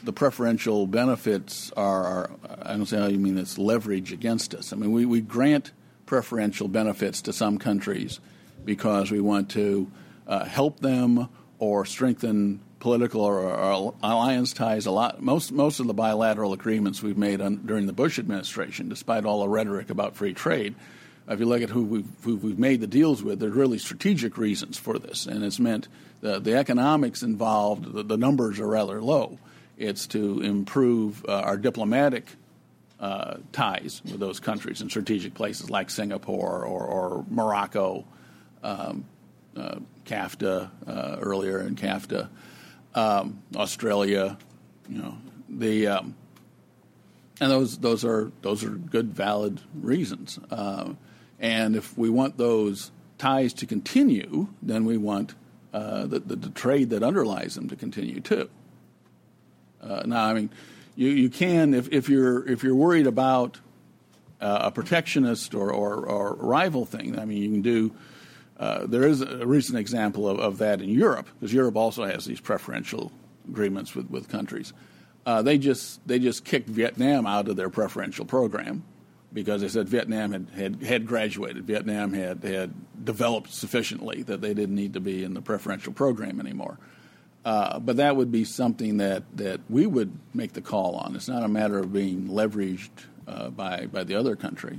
the 0.03 0.13
preferential 0.13 0.87
benefits 0.87 1.71
are, 1.75 2.05
are. 2.05 2.31
I 2.61 2.73
don't 2.73 2.85
see 2.85 2.97
how 2.97 3.07
you 3.07 3.19
mean 3.19 3.37
it's 3.37 3.57
leverage 3.57 4.11
against 4.11 4.53
us. 4.53 4.71
I 4.71 4.75
mean, 4.75 4.91
we, 4.91 5.05
we 5.05 5.21
grant 5.21 5.71
preferential 6.09 6.67
benefits 6.67 7.21
to 7.21 7.31
some 7.31 7.59
countries 7.59 8.19
because 8.65 9.11
we 9.11 9.21
want 9.21 9.47
to 9.51 9.89
uh, 10.27 10.43
help 10.43 10.79
them 10.79 11.29
or 11.59 11.85
strengthen 11.85 12.59
political 12.79 13.21
or, 13.21 13.41
or, 13.41 13.93
alliance 14.01 14.51
ties. 14.51 14.87
A 14.87 14.91
lot, 14.91 15.21
most 15.21 15.51
most 15.51 15.79
of 15.79 15.85
the 15.85 15.93
bilateral 15.93 16.51
agreements 16.51 17.03
we've 17.03 17.17
made 17.17 17.41
on, 17.41 17.57
during 17.57 17.85
the 17.85 17.93
Bush 17.93 18.17
administration, 18.17 18.89
despite 18.89 19.23
all 19.23 19.41
the 19.41 19.49
rhetoric 19.49 19.91
about 19.91 20.15
free 20.15 20.33
trade, 20.33 20.73
if 21.27 21.39
you 21.39 21.45
look 21.45 21.61
at 21.61 21.69
who 21.69 21.83
we've, 21.83 22.07
who 22.23 22.37
we've 22.37 22.57
made 22.57 22.81
the 22.81 22.87
deals 22.87 23.21
with, 23.21 23.39
there's 23.39 23.53
really 23.53 23.77
strategic 23.77 24.35
reasons 24.35 24.79
for 24.79 24.97
this, 24.97 25.27
and 25.27 25.43
it's 25.43 25.59
meant 25.59 25.87
the, 26.21 26.39
the 26.39 26.55
economics 26.55 27.21
involved, 27.21 27.93
the, 27.93 28.01
the 28.01 28.17
numbers 28.17 28.59
are 28.59 28.67
rather 28.67 28.99
low. 28.99 29.37
It's 29.77 30.07
to 30.07 30.41
improve 30.41 31.23
uh, 31.29 31.41
our 31.41 31.55
diplomatic 31.55 32.25
uh, 32.99 33.37
ties 33.51 34.01
with 34.05 34.19
those 34.19 34.39
countries 34.39 34.81
in 34.81 34.89
strategic 34.89 35.33
places 35.33 35.69
like 35.69 35.89
Singapore 35.89 36.65
or, 36.65 36.83
or 36.83 37.25
Morocco, 37.29 38.05
um, 38.63 39.05
uh, 39.55 39.79
CAFTA 40.05 40.69
uh, 40.87 41.17
earlier 41.21 41.61
in 41.61 41.75
CAFTA, 41.75 42.29
um, 42.95 43.41
Australia, 43.55 44.37
you 44.89 44.97
know 44.97 45.17
the 45.47 45.87
um, 45.87 46.15
and 47.39 47.51
those 47.51 47.77
those 47.77 48.03
are 48.05 48.31
those 48.41 48.63
are 48.63 48.69
good 48.69 49.13
valid 49.13 49.61
reasons. 49.73 50.39
Uh, 50.51 50.93
and 51.39 51.75
if 51.75 51.97
we 51.97 52.09
want 52.09 52.37
those 52.37 52.91
ties 53.17 53.53
to 53.53 53.65
continue, 53.65 54.47
then 54.61 54.85
we 54.85 54.97
want 54.97 55.35
uh, 55.73 56.05
the, 56.05 56.19
the, 56.19 56.35
the, 56.35 56.49
trade 56.49 56.89
that 56.89 57.03
underlies 57.03 57.55
them 57.55 57.69
to 57.69 57.75
continue 57.75 58.19
too. 58.19 58.49
Uh, 59.81 60.03
now, 60.05 60.25
I 60.25 60.33
mean, 60.33 60.49
you, 60.99 61.11
you 61.11 61.29
can 61.29 61.73
if, 61.73 61.87
if 61.93 62.09
you're 62.09 62.45
if 62.47 62.61
you're 62.61 62.75
worried 62.75 63.07
about 63.07 63.57
uh, 64.41 64.63
a 64.63 64.71
protectionist 64.71 65.55
or, 65.55 65.71
or, 65.71 66.05
or, 66.05 66.33
rival 66.35 66.85
thing. 66.85 67.17
I 67.17 67.25
mean, 67.25 67.41
you 67.41 67.49
can 67.49 67.61
do. 67.61 67.91
Uh, 68.57 68.85
there 68.85 69.03
is 69.03 69.21
a 69.21 69.47
recent 69.47 69.77
example 69.77 70.27
of, 70.27 70.39
of 70.39 70.57
that 70.57 70.81
in 70.81 70.89
Europe 70.89 71.27
because 71.39 71.53
Europe 71.53 71.77
also 71.77 72.03
has 72.03 72.25
these 72.25 72.41
preferential 72.41 73.11
agreements 73.47 73.95
with, 73.95 74.09
with 74.09 74.27
countries. 74.27 74.73
Uh, 75.25 75.41
they 75.41 75.57
just 75.57 76.05
they 76.05 76.19
just 76.19 76.43
kicked 76.43 76.67
Vietnam 76.67 77.25
out 77.25 77.47
of 77.47 77.55
their 77.55 77.69
preferential 77.69 78.25
program 78.25 78.83
because 79.31 79.61
they 79.61 79.69
said 79.69 79.87
Vietnam 79.87 80.33
had, 80.33 80.47
had, 80.53 80.83
had 80.83 81.05
graduated. 81.05 81.63
Vietnam 81.65 82.11
had, 82.11 82.43
had 82.43 82.73
developed 83.05 83.53
sufficiently 83.53 84.23
that 84.23 84.41
they 84.41 84.53
didn't 84.53 84.75
need 84.75 84.93
to 84.93 84.99
be 84.99 85.23
in 85.23 85.33
the 85.33 85.41
preferential 85.41 85.93
program 85.93 86.39
anymore. 86.39 86.77
Uh, 87.45 87.79
but 87.79 87.97
that 87.97 88.15
would 88.15 88.31
be 88.31 88.43
something 88.43 88.97
that, 88.97 89.23
that 89.37 89.61
we 89.69 89.87
would 89.87 90.11
make 90.33 90.53
the 90.53 90.61
call 90.61 90.95
on. 90.95 91.15
It's 91.15 91.29
not 91.29 91.43
a 91.43 91.47
matter 91.47 91.79
of 91.79 91.93
being 91.93 92.27
leveraged 92.27 92.89
uh, 93.27 93.49
by, 93.49 93.85
by 93.85 94.03
the 94.03 94.15
other 94.15 94.35
country. 94.35 94.77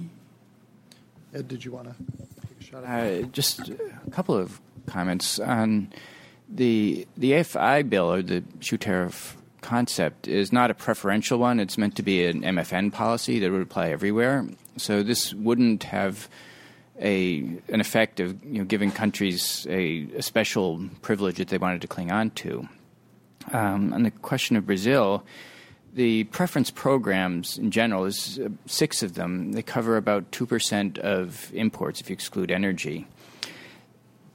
Ed, 1.35 1.49
did 1.49 1.65
you 1.65 1.73
want 1.73 1.89
to 1.89 1.95
take 2.41 2.61
a 2.61 2.65
shot 2.65 2.85
at 2.85 3.25
uh, 3.25 3.27
just 3.29 3.69
a 3.69 4.11
couple 4.11 4.37
of 4.37 4.61
comments 4.87 5.39
on 5.39 5.93
the 6.49 7.07
the 7.17 7.33
AFI 7.33 7.89
bill 7.89 8.13
or 8.13 8.23
the 8.23 8.43
shoe 8.59 8.77
tariff 8.77 9.37
concept 9.61 10.27
is 10.27 10.53
not 10.53 10.71
a 10.71 10.75
preferential 10.75 11.39
one. 11.39 11.61
It's 11.61 11.79
meant 11.79 11.97
to 11.97 12.03
be 12.03 12.25
an 12.25 12.43
MFN 12.43 12.93
policy 12.93 13.39
that 13.39 13.51
would 13.51 13.63
apply 13.63 13.91
everywhere. 13.91 14.47
So 14.77 15.03
this 15.03 15.33
wouldn't 15.35 15.85
have 15.85 16.29
a 17.01 17.39
an 17.69 17.81
effect 17.81 18.21
of 18.21 18.45
you 18.45 18.59
know, 18.59 18.65
giving 18.65 18.91
countries 18.91 19.67
a, 19.71 20.07
a, 20.17 20.23
special 20.23 20.81
privilege 21.03 21.39
that 21.39 21.49
they 21.49 21.59
wanted 21.59 21.81
to 21.81 21.89
cling 21.89 22.11
on 22.11 22.31
to. 22.31 22.69
Um, 23.53 23.93
on 23.93 24.03
the 24.03 24.11
question 24.11 24.57
of 24.57 24.67
Brazil, 24.67 25.25
the 25.95 26.25
preference 26.25 26.71
programs 26.71 27.57
in 27.57 27.71
general 27.71 28.05
is 28.05 28.39
uh, 28.39 28.49
six 28.67 29.03
of 29.03 29.15
them. 29.15 29.53
They 29.53 29.63
cover 29.63 29.97
about 29.97 30.31
two 30.31 30.47
percent 30.47 30.99
of 30.99 31.51
imports 31.55 32.01
if 32.01 32.11
you 32.11 32.15
exclude 32.15 32.51
energy. 32.51 33.07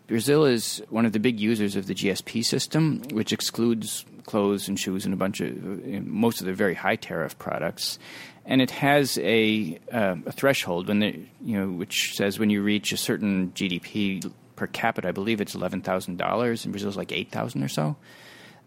Brazil 0.07 0.45
is 0.45 0.83
one 0.89 1.05
of 1.05 1.13
the 1.13 1.19
big 1.19 1.39
users 1.39 1.75
of 1.75 1.87
the 1.87 1.95
GSP 1.95 2.45
system, 2.45 3.01
which 3.11 3.33
excludes 3.33 4.05
clothes 4.25 4.67
and 4.67 4.79
shoes 4.79 5.05
and 5.05 5.13
a 5.13 5.17
bunch 5.17 5.41
of 5.41 5.63
most 6.05 6.39
of 6.39 6.47
the 6.47 6.53
very 6.53 6.73
high 6.73 6.95
tariff 6.95 7.37
products. 7.37 7.99
And 8.45 8.61
it 8.61 8.71
has 8.71 9.17
a, 9.17 9.79
uh, 9.91 10.17
a 10.25 10.31
threshold 10.31 10.87
when 10.87 10.99
the, 10.99 11.19
you 11.41 11.59
know 11.59 11.69
which 11.69 12.13
says 12.15 12.37
when 12.37 12.49
you 12.49 12.61
reach 12.61 12.91
a 12.91 12.97
certain 12.97 13.51
GDP 13.51 14.31
per 14.55 14.67
capita, 14.67 15.07
I 15.07 15.11
believe 15.11 15.41
it's 15.41 15.55
eleven 15.55 15.81
thousand 15.81 16.17
dollars. 16.17 16.65
In 16.65 16.71
Brazil, 16.71 16.89
it's 16.89 16.97
like 16.97 17.11
eight 17.11 17.31
thousand 17.31 17.63
or 17.63 17.67
so. 17.67 17.95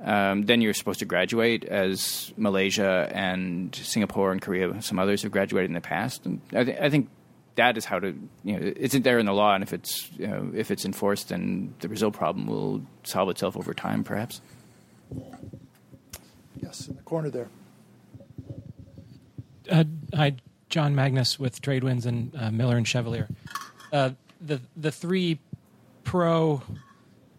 Um, 0.01 0.43
then 0.43 0.61
you're 0.61 0.75
supposed 0.75 1.01
to 1.01 1.07
graduate, 1.07 1.65
as 1.65 2.33
Malaysia 2.37 3.11
and 3.13 3.75
Singapore 3.75 4.31
and 4.31 4.41
Korea, 4.41 4.81
some 4.81 4.99
others 4.99 5.23
have 5.23 5.33
graduated 5.33 5.71
in 5.71 5.75
the 5.75 5.81
past. 5.81 6.25
And 6.25 6.41
I, 6.53 6.65
th- 6.65 6.79
I 6.81 6.89
think 6.89 7.09
that 7.57 7.77
is 7.77 7.85
how 7.85 7.99
to 7.99 8.15
you 8.45 8.59
know 8.59 8.73
it's 8.77 8.97
there 8.97 9.19
in 9.19 9.27
the 9.27 9.33
law, 9.33 9.55
and 9.55 9.63
if 9.63 9.73
it's 9.73 10.11
you 10.17 10.29
know, 10.29 10.53
if 10.55 10.71
it's 10.71 10.85
enforced, 10.85 11.31
then 11.31 11.75
the 11.81 11.89
Brazil 11.89 12.11
problem 12.13 12.47
will 12.47 12.83
solve 13.03 13.29
itself 13.31 13.57
over 13.57 13.75
time, 13.75 14.05
perhaps. 14.05 14.41
Yes, 16.61 16.89
in 16.89 16.97
the 16.97 17.03
corner 17.03 17.31
there. 17.31 17.49
Uh, 19.71 19.85
hi, 20.15 20.37
John 20.71 20.95
Magnus 20.95 21.39
with 21.39 21.61
TradeWins 21.61 22.07
and 22.07 22.35
uh, 22.37 22.51
Miller 22.51 22.77
and 22.77 22.87
Chevalier. 22.87 23.29
Uh, 23.93 24.11
the 24.41 24.61
the 24.77 24.93
three 24.93 25.39
pro 26.05 26.63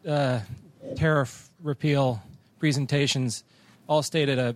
uh, 0.08 0.40
tariff 0.96 1.50
repeal 1.62 2.22
presentations 2.60 3.44
all 3.88 4.04
stated 4.04 4.38
a 4.38 4.56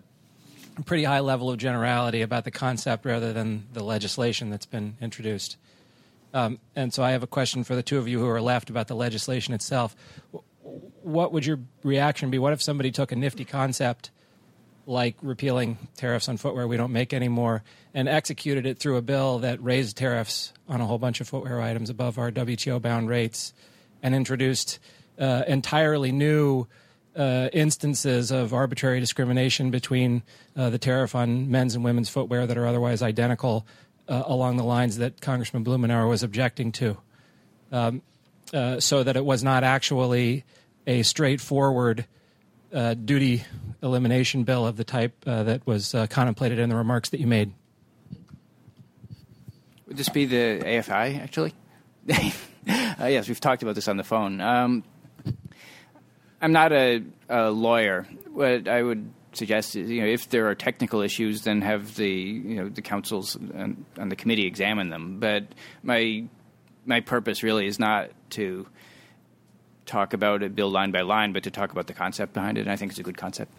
pretty 0.85 1.03
high 1.03 1.19
level 1.19 1.51
of 1.51 1.57
generality 1.57 2.21
about 2.21 2.43
the 2.43 2.51
concept 2.51 3.05
rather 3.05 3.33
than 3.33 3.67
the 3.73 3.83
legislation 3.83 4.49
that's 4.49 4.65
been 4.65 4.95
introduced. 5.01 5.57
Um, 6.33 6.59
and 6.75 6.91
so 6.91 7.03
I 7.03 7.11
have 7.11 7.21
a 7.21 7.27
question 7.27 7.63
for 7.63 7.75
the 7.75 7.83
two 7.83 7.99
of 7.99 8.07
you 8.07 8.19
who 8.19 8.27
are 8.27 8.41
left 8.41 8.69
about 8.69 8.87
the 8.87 8.95
legislation 8.95 9.53
itself. 9.53 9.95
What 11.01 11.33
would 11.33 11.45
your 11.45 11.59
reaction 11.83 12.29
be? 12.29 12.39
What 12.39 12.53
if 12.53 12.61
somebody 12.61 12.91
took 12.91 13.11
a 13.11 13.15
nifty 13.15 13.45
concept 13.45 14.11
like 14.85 15.15
repealing 15.21 15.77
tariffs 15.95 16.27
on 16.27 16.37
footwear 16.37 16.67
we 16.67 16.75
don't 16.75 16.91
make 16.91 17.13
anymore 17.13 17.63
and 17.93 18.09
executed 18.09 18.65
it 18.65 18.77
through 18.77 18.97
a 18.97 19.01
bill 19.01 19.39
that 19.39 19.63
raised 19.63 19.95
tariffs 19.95 20.51
on 20.67 20.81
a 20.81 20.85
whole 20.85 20.97
bunch 20.97 21.21
of 21.21 21.27
footwear 21.27 21.61
items 21.61 21.89
above 21.89 22.17
our 22.17 22.31
WTO 22.31 22.81
bound 22.81 23.07
rates 23.07 23.53
and 24.01 24.13
introduced 24.13 24.79
uh, 25.17 25.43
entirely 25.47 26.11
new 26.11 26.67
uh, 27.15 27.47
instances 27.53 28.31
of 28.31 28.53
arbitrary 28.53 28.99
discrimination 28.99 29.71
between 29.71 30.23
uh, 30.57 30.69
the 30.69 30.79
tariff 30.79 31.15
on 31.15 31.49
men's 31.49 31.75
and 31.75 31.83
women's 31.83 32.09
footwear 32.09 32.45
that 32.47 32.57
are 32.57 32.65
otherwise 32.65 33.01
identical 33.01 33.65
uh, 34.07 34.23
along 34.25 34.57
the 34.57 34.63
lines 34.63 34.97
that 34.97 35.21
Congressman 35.21 35.63
Blumenauer 35.63 36.09
was 36.09 36.23
objecting 36.23 36.71
to, 36.73 36.97
um, 37.71 38.01
uh, 38.51 38.79
so 38.79 39.03
that 39.03 39.15
it 39.15 39.25
was 39.25 39.43
not 39.43 39.63
actually 39.63 40.43
a 40.85 41.03
straightforward 41.03 42.05
uh, 42.73 42.93
duty 42.95 43.43
elimination 43.81 44.43
bill 44.43 44.65
of 44.65 44.77
the 44.77 44.83
type 44.83 45.13
uh, 45.27 45.43
that 45.43 45.65
was 45.67 45.95
contemplated 46.09 46.59
in 46.59 46.69
the 46.69 46.75
remarks 46.75 47.09
that 47.09 47.19
you 47.19 47.27
made. 47.27 47.53
Would 49.87 49.97
this 49.97 50.09
be 50.09 50.25
the 50.25 50.59
AFI, 50.63 51.21
actually? 51.21 51.53
uh, 52.09 53.05
yes, 53.05 53.27
we've 53.27 53.39
talked 53.39 53.61
about 53.61 53.75
this 53.75 53.87
on 53.87 53.97
the 53.97 54.03
phone. 54.03 54.41
Um, 54.41 54.83
I'm 56.41 56.51
not 56.51 56.71
a, 56.71 57.03
a, 57.29 57.51
lawyer. 57.51 58.07
What 58.31 58.67
I 58.67 58.81
would 58.81 59.13
suggest 59.33 59.75
is, 59.75 59.89
you 59.89 60.01
know, 60.01 60.07
if 60.07 60.29
there 60.29 60.49
are 60.49 60.55
technical 60.55 61.01
issues, 61.01 61.43
then 61.43 61.61
have 61.61 61.95
the 61.95 62.09
you 62.09 62.55
know 62.55 62.69
the 62.69 62.81
counsels 62.81 63.35
and, 63.35 63.85
and 63.95 64.11
the 64.11 64.15
committee 64.15 64.47
examine 64.47 64.89
them. 64.89 65.19
But 65.19 65.43
my 65.83 66.25
my 66.85 66.99
purpose 66.99 67.43
really 67.43 67.67
is 67.67 67.79
not 67.79 68.09
to 68.33 68.67
talk 69.85 70.13
about 70.13 70.43
a 70.43 70.49
bill 70.49 70.69
line 70.69 70.91
by 70.91 71.01
line, 71.01 71.33
but 71.33 71.43
to 71.43 71.51
talk 71.51 71.71
about 71.71 71.87
the 71.87 71.93
concept 71.93 72.33
behind 72.33 72.57
it. 72.57 72.61
And 72.61 72.71
I 72.71 72.75
think 72.75 72.91
it's 72.91 72.99
a 72.99 73.03
good 73.03 73.17
concept. 73.17 73.51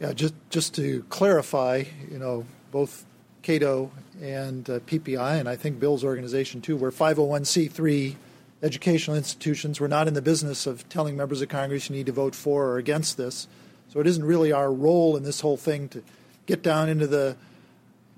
Yeah, 0.00 0.12
just 0.12 0.34
just 0.50 0.74
to 0.74 1.04
clarify, 1.08 1.84
you 2.10 2.18
know, 2.18 2.44
both 2.70 3.04
Cato 3.42 3.90
and 4.20 4.68
uh, 4.68 4.80
PPI, 4.80 5.40
and 5.40 5.48
I 5.48 5.56
think 5.56 5.78
Bill's 5.78 6.04
organization 6.04 6.60
too, 6.60 6.76
were 6.76 6.90
501c3 6.90 8.16
educational 8.62 9.16
institutions. 9.16 9.80
We're 9.80 9.86
not 9.86 10.08
in 10.08 10.14
the 10.14 10.22
business 10.22 10.66
of 10.66 10.88
telling 10.88 11.16
members 11.16 11.42
of 11.42 11.48
Congress 11.48 11.88
you 11.88 11.96
need 11.96 12.06
to 12.06 12.12
vote 12.12 12.34
for 12.34 12.66
or 12.66 12.78
against 12.78 13.16
this. 13.16 13.46
So 13.88 14.00
it 14.00 14.06
isn't 14.06 14.24
really 14.24 14.52
our 14.52 14.72
role 14.72 15.16
in 15.16 15.22
this 15.22 15.40
whole 15.40 15.56
thing 15.56 15.88
to 15.90 16.02
get 16.46 16.62
down 16.62 16.88
into 16.88 17.06
the 17.06 17.36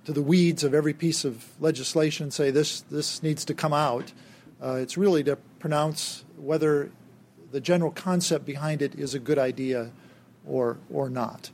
to 0.05 0.13
the 0.13 0.23
weeds 0.23 0.65
of 0.65 0.73
every 0.73 0.95
piece 0.95 1.25
of 1.25 1.45
legislation 1.61 2.25
and 2.25 2.33
say 2.33 2.51
this 2.51 2.81
this 2.83 3.23
needs 3.23 3.45
to 3.45 3.55
come 3.55 3.73
out. 3.73 4.13
Uh, 4.63 4.75
it's 4.75 4.97
really 4.97 5.23
to 5.25 5.37
pronounce 5.59 6.25
whether 6.37 6.91
the 7.53 7.61
general 7.61 7.91
concept 7.91 8.45
behind 8.45 8.83
it 8.83 8.95
is 8.95 9.15
a 9.15 9.19
good 9.19 9.39
idea 9.39 9.91
or 10.47 10.79
or 10.93 11.09
not. 11.09 11.51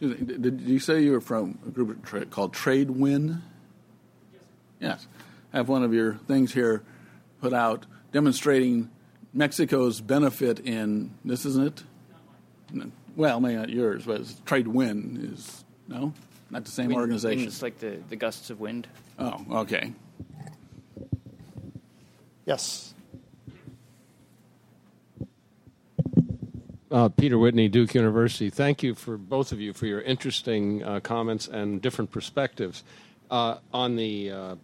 Did 0.00 0.60
you 0.60 0.78
say 0.78 1.02
you 1.02 1.12
were 1.12 1.20
from 1.20 1.58
a 1.66 1.70
group 1.70 2.04
tra- 2.04 2.26
called 2.26 2.52
Tradewin? 2.52 3.40
Yes. 4.32 4.42
Yes. 4.80 5.06
I 5.52 5.56
have 5.56 5.68
one 5.68 5.82
of 5.82 5.94
your 5.94 6.14
things 6.26 6.52
here 6.52 6.82
put 7.40 7.54
out 7.54 7.86
demonstrating 8.12 8.90
Mexico's 9.32 10.00
benefit 10.00 10.60
in 10.60 11.14
this, 11.24 11.46
isn't 11.46 11.66
it? 12.72 12.92
Well, 13.16 13.40
maybe 13.40 13.56
not 13.56 13.70
yours, 13.70 14.04
but 14.04 14.22
Tradewin 14.44 15.32
is 15.32 15.64
no, 15.88 16.12
not 16.50 16.64
the 16.66 16.70
same 16.70 16.88
wind, 16.88 17.00
organization. 17.00 17.46
It's 17.46 17.62
like 17.62 17.78
the, 17.78 17.98
the 18.10 18.16
gusts 18.16 18.50
of 18.50 18.60
wind. 18.60 18.86
Oh, 19.18 19.44
okay. 19.50 19.92
Yes. 22.46 22.94
Uh, 26.90 27.08
Peter 27.08 27.36
Whitney, 27.36 27.68
Duke 27.68 27.94
University. 27.94 28.48
Thank 28.48 28.82
you 28.82 28.94
for 28.94 29.18
both 29.18 29.50
of 29.50 29.60
you 29.60 29.72
for 29.72 29.86
your 29.86 30.00
interesting 30.00 30.84
uh, 30.84 31.00
comments 31.00 31.48
and 31.48 31.82
different 31.82 32.12
perspectives 32.12 32.84
uh, 33.30 33.58
on 33.74 33.96
the 33.96 34.30
uh, 34.30 34.54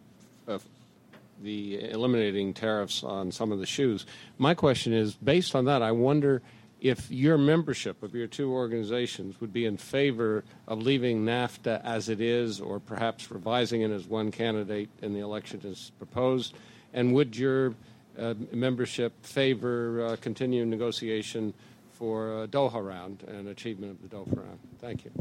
the 1.42 1.90
eliminating 1.90 2.54
tariffs 2.54 3.02
on 3.02 3.32
some 3.32 3.50
of 3.50 3.58
the 3.58 3.66
shoes. 3.66 4.06
My 4.38 4.54
question 4.54 4.92
is, 4.92 5.14
based 5.14 5.56
on 5.56 5.64
that, 5.64 5.82
I 5.82 5.90
wonder 5.90 6.40
if 6.80 7.10
your 7.10 7.36
membership 7.36 8.02
of 8.02 8.14
your 8.14 8.26
two 8.26 8.52
organizations 8.52 9.40
would 9.40 9.52
be 9.52 9.66
in 9.66 9.76
favor 9.76 10.44
of 10.66 10.80
leaving 10.80 11.24
NAFTA 11.24 11.84
as 11.84 12.08
it 12.08 12.20
is, 12.20 12.60
or 12.60 12.80
perhaps 12.80 13.30
revising 13.30 13.82
it 13.82 13.90
as 13.90 14.06
one 14.06 14.30
candidate 14.30 14.88
in 15.00 15.12
the 15.12 15.20
election 15.20 15.60
is 15.64 15.92
proposed, 15.98 16.54
and 16.93 17.12
would 17.14 17.36
your 17.36 17.74
uh, 18.18 18.34
membership 18.53 19.24
favor 19.24 20.07
uh, 20.07 20.16
continuing 20.20 20.70
negotiation? 20.70 21.55
for 22.03 22.43
a 22.43 22.49
Doha 22.49 22.84
round 22.84 23.22
and 23.28 23.47
achievement 23.47 23.93
of 23.93 24.11
the 24.11 24.16
Doha 24.16 24.36
round. 24.36 24.59
Thank 24.80 25.05
you. 25.05 25.12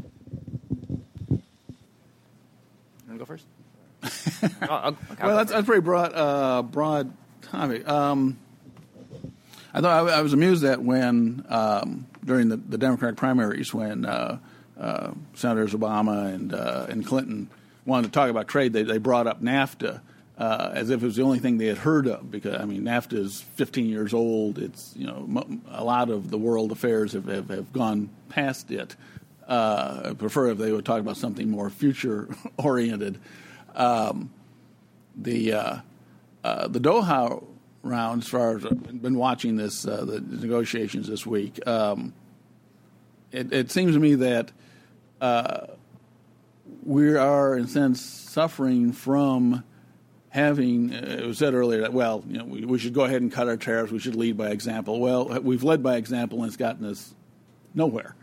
You 1.30 1.42
want 3.08 3.12
to 3.12 3.18
go 3.20 3.26
first? 3.26 3.46
I'll, 4.64 4.70
I'll, 4.72 4.98
I'll 5.20 5.28
well, 5.28 5.38
that's, 5.38 5.52
that's 5.52 5.68
very 5.68 5.80
broad, 5.80 6.12
uh, 6.16 6.64
broad 6.64 7.14
topic. 7.44 7.88
Um, 7.88 8.40
I 9.76 9.82
thought 9.82 10.10
I, 10.10 10.18
I, 10.18 10.22
was 10.22 10.34
amused 10.34 10.64
that 10.64 10.82
when 10.82 11.46
um, 11.50 12.08
during 12.26 12.50
the, 12.50 12.58
the, 12.58 12.80
Democratic 12.80 13.16
primaries, 13.16 13.72
when 13.72 14.04
uh, 14.04 14.40
uh, 14.80 15.12
Senators 15.36 15.76
Obama 15.76 16.34
and 16.34 16.52
uh, 16.52 16.88
and 16.90 17.06
Clinton 17.06 17.48
wanted 17.86 18.08
to 18.08 18.12
talk 18.12 18.32
about 18.32 18.48
trade, 18.48 18.74
they, 18.74 18.82
they 18.82 18.98
brought 18.98 19.28
up 19.28 19.40
NAFTA 19.40 20.02
uh, 20.42 20.72
as 20.74 20.90
if 20.90 21.04
it 21.04 21.06
was 21.06 21.16
the 21.16 21.22
only 21.22 21.38
thing 21.38 21.60
they 21.60 21.68
had 21.68 21.78
heard 21.78 22.08
of. 22.08 22.32
Because 22.32 22.60
I 22.60 22.66
mean, 22.66 22.82
NAFTA 22.82 23.14
is 23.14 23.42
15 23.58 23.86
years 23.86 24.12
old. 24.12 24.58
It's 24.58 24.92
you 24.98 25.06
know 25.06 25.46
a 25.70 25.84
lot 25.84 26.10
of 26.10 26.32
the 26.32 26.38
world 26.38 26.72
affairs 26.72 27.14
have 27.14 27.26
have, 27.26 27.50
have 27.50 27.72
gone 27.72 28.10
past 28.30 28.72
it. 28.72 28.96
Uh, 29.48 30.02
I 30.06 30.14
prefer 30.14 30.50
if 30.50 30.58
they 30.58 30.72
would 30.72 30.84
talk 30.84 31.00
about 31.00 31.18
something 31.18 31.48
more 31.48 31.70
future 31.70 32.28
oriented. 32.58 33.20
Um, 33.76 34.32
the 35.16 35.54
uh, 35.54 35.76
uh, 36.44 36.68
the 36.68 36.80
Doha 36.80 37.44
round, 37.84 38.24
as 38.24 38.28
far 38.28 38.58
as 38.58 38.66
I've 38.66 39.00
been 39.00 39.18
watching 39.18 39.58
this 39.58 39.86
uh, 39.86 40.06
the 40.06 40.22
negotiations 40.22 41.08
this 41.08 41.24
week, 41.24 41.60
um, 41.68 42.14
it, 43.32 43.54
it, 43.54 43.72
seems 43.72 43.94
to 43.94 44.00
me 44.00 44.16
that 44.16 44.52
uh, 45.20 45.68
we 46.84 47.16
are 47.16 47.56
in 47.56 47.66
a 47.66 47.68
sense 47.68 48.02
suffering 48.02 48.92
from 48.92 49.64
having, 50.32 50.94
uh, 50.94 51.18
it 51.20 51.28
was 51.28 51.38
said 51.38 51.54
earlier 51.54 51.82
that, 51.82 51.94
well, 51.94 52.24
you 52.28 52.38
know, 52.38 52.46
we, 52.46 52.66
we, 52.66 52.80
should 52.80 52.94
go 52.94 53.04
ahead 53.04 53.22
and 53.22 53.32
cut 53.32 53.48
our 53.48 53.58
tariffs, 53.58 53.92
we 53.92 54.00
should 54.00 54.16
lead 54.16 54.38
by 54.38 54.50
example. 54.50 55.00
Well, 55.00 55.28
we've 55.42 55.64
led 55.64 55.84
by 55.84 55.98
example 55.98 56.40
and 56.40 56.48
it's 56.48 56.58
gotten 56.58 56.86
us 56.86 57.14
nowhere 57.74 58.16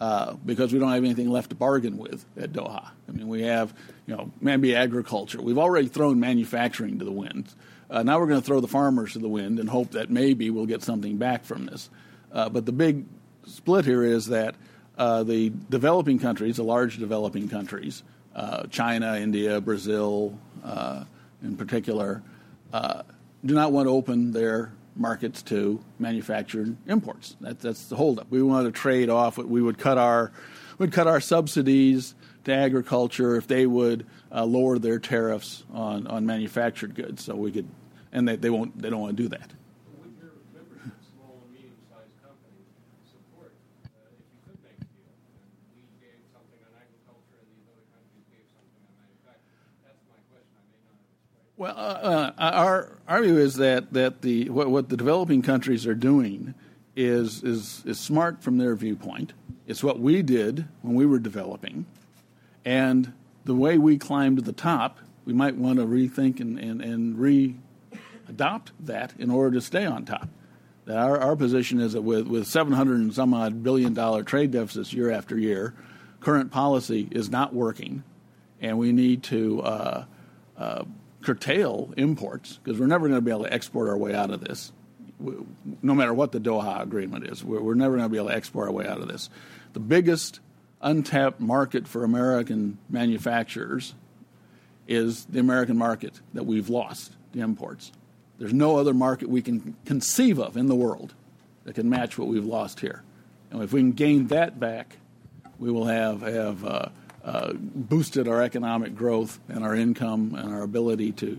uh, 0.00 0.34
because 0.44 0.72
we 0.72 0.80
don't 0.80 0.90
have 0.90 1.04
anything 1.04 1.30
left 1.30 1.50
to 1.50 1.56
bargain 1.56 1.96
with 1.96 2.26
at 2.36 2.52
Doha. 2.52 2.90
I 3.08 3.12
mean, 3.12 3.28
we 3.28 3.42
have, 3.42 3.72
you 4.06 4.16
know, 4.16 4.32
maybe 4.40 4.74
agriculture. 4.74 5.40
We've 5.40 5.58
already 5.58 5.86
thrown 5.86 6.18
manufacturing 6.18 6.98
to 6.98 7.04
the 7.04 7.12
wind. 7.12 7.54
Uh, 7.88 8.02
now 8.02 8.18
we're 8.18 8.26
going 8.26 8.40
to 8.40 8.46
throw 8.46 8.58
the 8.58 8.68
farmers 8.68 9.12
to 9.12 9.20
the 9.20 9.28
wind 9.28 9.60
and 9.60 9.70
hope 9.70 9.92
that 9.92 10.10
maybe 10.10 10.50
we'll 10.50 10.66
get 10.66 10.82
something 10.82 11.16
back 11.16 11.44
from 11.44 11.66
this. 11.66 11.90
Uh, 12.32 12.48
but 12.48 12.66
the 12.66 12.72
big 12.72 13.04
split 13.46 13.84
here 13.84 14.02
is 14.02 14.26
that 14.26 14.56
uh, 14.98 15.22
the 15.22 15.52
developing 15.70 16.18
countries, 16.18 16.56
the 16.56 16.64
large 16.64 16.98
developing 16.98 17.48
countries, 17.48 18.02
uh, 18.34 18.64
China, 18.68 19.16
India, 19.16 19.60
Brazil, 19.60 20.36
in 21.42 21.56
particular, 21.56 22.22
uh, 22.72 23.02
do 23.44 23.54
not 23.54 23.72
want 23.72 23.86
to 23.86 23.90
open 23.90 24.32
their 24.32 24.72
markets 24.94 25.42
to 25.42 25.82
manufactured 25.98 26.76
imports. 26.86 27.36
That, 27.40 27.60
that's 27.60 27.86
the 27.86 27.96
holdup. 27.96 28.30
We 28.30 28.42
want 28.42 28.66
to 28.66 28.72
trade 28.72 29.08
off. 29.08 29.38
We 29.38 29.62
would 29.62 29.78
cut 29.78 29.98
our 29.98 30.32
would 30.78 30.92
cut 30.92 31.06
our 31.06 31.20
subsidies 31.20 32.14
to 32.44 32.52
agriculture 32.52 33.36
if 33.36 33.46
they 33.46 33.66
would 33.66 34.06
uh, 34.32 34.44
lower 34.44 34.78
their 34.78 34.98
tariffs 34.98 35.64
on, 35.72 36.06
on 36.06 36.26
manufactured 36.26 36.94
goods. 36.94 37.24
So 37.24 37.36
we 37.36 37.52
could, 37.52 37.68
and 38.12 38.26
they, 38.26 38.36
they 38.36 38.50
won't. 38.50 38.80
They 38.80 38.90
don't 38.90 39.00
want 39.00 39.16
to 39.16 39.22
do 39.22 39.28
that. 39.30 39.50
Well, 51.62 51.76
uh, 51.76 52.32
uh, 52.36 52.50
our 52.56 52.88
our 53.06 53.22
view 53.22 53.38
is 53.38 53.54
that 53.54 53.92
that 53.92 54.22
the 54.22 54.50
what, 54.50 54.68
what, 54.68 54.88
the 54.88 54.96
developing 54.96 55.42
countries 55.42 55.86
are 55.86 55.94
doing 55.94 56.54
is 56.96 57.44
is 57.44 57.84
is 57.86 58.00
smart 58.00 58.42
from 58.42 58.58
their 58.58 58.74
viewpoint. 58.74 59.32
It's 59.68 59.80
what 59.80 60.00
we 60.00 60.22
did 60.22 60.66
when 60.80 60.96
we 60.96 61.06
were 61.06 61.20
developing, 61.20 61.86
and 62.64 63.12
the 63.44 63.54
way 63.54 63.78
we 63.78 63.96
climbed 63.96 64.38
to 64.38 64.42
the 64.42 64.52
top, 64.52 64.98
we 65.24 65.32
might 65.32 65.54
want 65.54 65.78
to 65.78 65.86
rethink 65.86 66.40
and 66.40 66.58
and, 66.58 66.82
and 66.82 67.16
re 67.16 67.54
adopt 68.28 68.72
that 68.80 69.14
in 69.20 69.30
order 69.30 69.52
to 69.52 69.60
stay 69.60 69.86
on 69.86 70.04
top. 70.04 70.28
That 70.86 70.96
our, 70.96 71.16
our 71.16 71.36
position 71.36 71.78
is 71.78 71.92
that 71.92 72.02
with, 72.02 72.26
with 72.26 72.48
700 72.48 72.98
and 72.98 73.14
some 73.14 73.32
odd 73.32 73.62
billion 73.62 73.94
dollar 73.94 74.24
trade 74.24 74.50
deficits 74.50 74.92
year 74.92 75.12
after 75.12 75.38
year, 75.38 75.74
current 76.18 76.50
policy 76.50 77.06
is 77.12 77.30
not 77.30 77.54
working, 77.54 78.02
and 78.60 78.78
we 78.78 78.90
need 78.90 79.22
to 79.22 79.62
uh, 79.62 80.04
uh, 80.58 80.84
curtail 81.22 81.92
imports 81.96 82.58
because 82.62 82.78
we're 82.78 82.86
never 82.86 83.08
going 83.08 83.18
to 83.18 83.24
be 83.24 83.30
able 83.30 83.44
to 83.44 83.52
export 83.52 83.88
our 83.88 83.96
way 83.96 84.14
out 84.14 84.30
of 84.30 84.40
this, 84.40 84.72
no 85.82 85.94
matter 85.94 86.12
what 86.12 86.32
the 86.32 86.40
Doha 86.40 86.82
agreement 86.82 87.26
is. 87.26 87.44
We're, 87.44 87.60
we're 87.60 87.74
never 87.74 87.96
going 87.96 88.08
to 88.08 88.12
be 88.12 88.18
able 88.18 88.28
to 88.28 88.36
export 88.36 88.68
our 88.68 88.74
way 88.74 88.86
out 88.86 89.00
of 89.00 89.08
this. 89.08 89.30
The 89.72 89.80
biggest 89.80 90.40
untapped 90.80 91.40
market 91.40 91.86
for 91.86 92.04
American 92.04 92.78
manufacturers 92.90 93.94
is 94.88 95.24
the 95.26 95.38
American 95.38 95.78
market 95.78 96.20
that 96.34 96.44
we've 96.44 96.68
lost, 96.68 97.12
the 97.32 97.40
imports. 97.40 97.92
There's 98.38 98.52
no 98.52 98.76
other 98.76 98.92
market 98.92 99.28
we 99.28 99.42
can 99.42 99.76
conceive 99.84 100.38
of 100.40 100.56
in 100.56 100.66
the 100.66 100.74
world 100.74 101.14
that 101.64 101.74
can 101.74 101.88
match 101.88 102.18
what 102.18 102.28
we've 102.28 102.44
lost 102.44 102.80
here. 102.80 103.04
And 103.50 103.62
if 103.62 103.72
we 103.72 103.80
can 103.80 103.92
gain 103.92 104.26
that 104.28 104.58
back, 104.58 104.96
we 105.58 105.70
will 105.70 105.84
have, 105.84 106.22
have 106.22 106.64
uh, 106.64 106.88
uh, 107.24 107.52
boosted 107.54 108.28
our 108.28 108.42
economic 108.42 108.94
growth 108.94 109.40
and 109.48 109.64
our 109.64 109.74
income 109.74 110.34
and 110.34 110.52
our 110.52 110.62
ability 110.62 111.12
to 111.12 111.38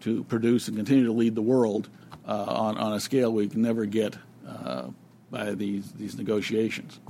to 0.00 0.22
produce 0.24 0.68
and 0.68 0.76
continue 0.76 1.04
to 1.04 1.12
lead 1.12 1.34
the 1.34 1.42
world 1.42 1.88
uh, 2.26 2.44
on 2.44 2.78
on 2.78 2.92
a 2.92 3.00
scale 3.00 3.32
we 3.32 3.48
can 3.48 3.62
never 3.62 3.84
get 3.84 4.16
uh, 4.46 4.88
by 5.30 5.52
these 5.54 5.92
these 5.92 6.16
negotiations. 6.16 7.00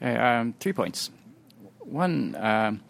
um, 0.00 0.54
three 0.60 0.72
points. 0.72 1.10
One, 1.78 2.36
um, 2.38 2.80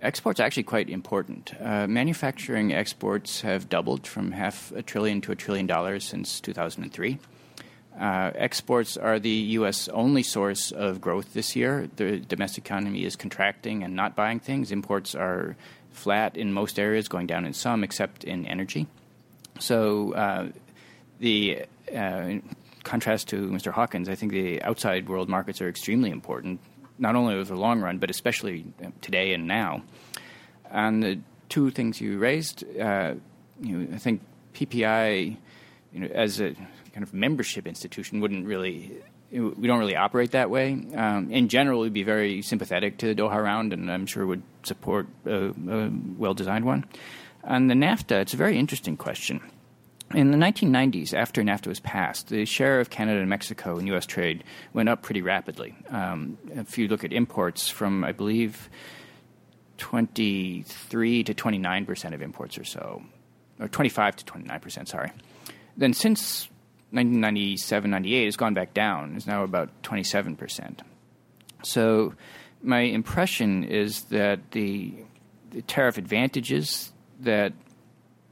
exports 0.00 0.40
are 0.40 0.44
actually 0.44 0.64
quite 0.64 0.88
important. 0.88 1.52
Uh, 1.60 1.86
manufacturing 1.86 2.72
exports 2.72 3.42
have 3.42 3.68
doubled 3.68 4.06
from 4.06 4.32
half 4.32 4.72
a 4.72 4.82
trillion 4.82 5.20
to 5.22 5.32
a 5.32 5.36
trillion 5.36 5.66
dollars 5.66 6.04
since 6.04 6.40
2003. 6.40 7.18
Uh, 7.98 8.32
exports 8.34 8.96
are 8.96 9.18
the 9.18 9.28
U.S. 9.28 9.88
only 9.88 10.22
source 10.22 10.72
of 10.72 11.00
growth 11.00 11.34
this 11.34 11.54
year. 11.54 11.88
The 11.96 12.18
domestic 12.18 12.64
economy 12.64 13.04
is 13.04 13.16
contracting 13.16 13.82
and 13.82 13.94
not 13.94 14.16
buying 14.16 14.40
things. 14.40 14.72
Imports 14.72 15.14
are 15.14 15.56
flat 15.90 16.36
in 16.36 16.52
most 16.52 16.78
areas, 16.78 17.08
going 17.08 17.26
down 17.26 17.44
in 17.44 17.52
some, 17.52 17.84
except 17.84 18.24
in 18.24 18.46
energy. 18.46 18.86
So, 19.60 20.14
uh, 20.14 20.48
the 21.20 21.64
uh, 21.94 22.34
contrast 22.82 23.28
to 23.28 23.48
Mr. 23.48 23.70
Hawkins, 23.70 24.08
I 24.08 24.14
think 24.14 24.32
the 24.32 24.62
outside 24.62 25.08
world 25.08 25.28
markets 25.28 25.60
are 25.60 25.68
extremely 25.68 26.10
important, 26.10 26.60
not 26.98 27.14
only 27.14 27.34
over 27.34 27.54
the 27.54 27.60
long 27.60 27.80
run, 27.80 27.98
but 27.98 28.10
especially 28.10 28.64
today 29.02 29.34
and 29.34 29.46
now. 29.46 29.82
And 30.70 31.02
the 31.02 31.18
two 31.48 31.70
things 31.70 32.00
you 32.00 32.18
raised, 32.18 32.64
uh, 32.78 33.14
you 33.60 33.76
know, 33.76 33.94
I 33.94 33.98
think 33.98 34.22
PPI, 34.54 35.36
you 35.92 36.00
know, 36.00 36.06
as 36.06 36.40
a 36.40 36.54
kind 36.92 37.02
of 37.02 37.14
membership 37.14 37.66
institution, 37.66 38.20
wouldn't 38.20 38.46
really. 38.46 38.92
We 39.30 39.66
don't 39.66 39.78
really 39.78 39.96
operate 39.96 40.32
that 40.32 40.50
way. 40.50 40.72
Um, 40.94 41.30
in 41.30 41.48
general, 41.48 41.80
we'd 41.80 41.94
be 41.94 42.02
very 42.02 42.42
sympathetic 42.42 42.98
to 42.98 43.06
the 43.06 43.14
Doha 43.14 43.42
round, 43.42 43.72
and 43.72 43.90
I'm 43.90 44.04
sure 44.04 44.26
would 44.26 44.42
support 44.62 45.06
a, 45.24 45.46
a 45.46 45.90
well-designed 46.18 46.66
one. 46.66 46.84
On 47.44 47.68
the 47.68 47.74
NAFTA, 47.74 48.20
it's 48.20 48.34
a 48.34 48.36
very 48.36 48.58
interesting 48.58 48.98
question. 48.98 49.40
In 50.14 50.30
the 50.30 50.36
1990s, 50.36 51.14
after 51.14 51.42
NAFTA 51.42 51.68
was 51.68 51.80
passed, 51.80 52.28
the 52.28 52.44
share 52.44 52.80
of 52.80 52.90
Canada 52.90 53.20
and 53.20 53.30
Mexico 53.30 53.78
in 53.78 53.86
U.S. 53.86 54.04
trade 54.04 54.44
went 54.74 54.90
up 54.90 55.02
pretty 55.02 55.22
rapidly. 55.22 55.74
Um, 55.88 56.36
if 56.50 56.76
you 56.76 56.86
look 56.88 57.02
at 57.02 57.14
imports 57.14 57.70
from, 57.70 58.04
I 58.04 58.12
believe, 58.12 58.68
23 59.78 61.24
to 61.24 61.34
29 61.34 61.86
percent 61.86 62.14
of 62.14 62.20
imports 62.20 62.58
or 62.58 62.64
so, 62.64 63.02
or 63.58 63.68
25 63.68 64.16
to 64.16 64.24
29 64.24 64.60
percent, 64.60 64.88
sorry. 64.88 65.12
Then 65.76 65.94
since 65.94 66.48
1997 66.92 67.90
98, 67.90 68.26
it's 68.26 68.36
gone 68.36 68.54
back 68.54 68.74
down. 68.74 69.16
It's 69.16 69.26
now 69.26 69.42
about 69.44 69.70
27 69.82 70.36
percent. 70.36 70.82
So 71.62 72.14
my 72.62 72.80
impression 72.80 73.64
is 73.64 74.02
that 74.04 74.52
the, 74.52 74.94
the 75.50 75.62
tariff 75.62 75.98
advantages 75.98 76.92
that 77.20 77.52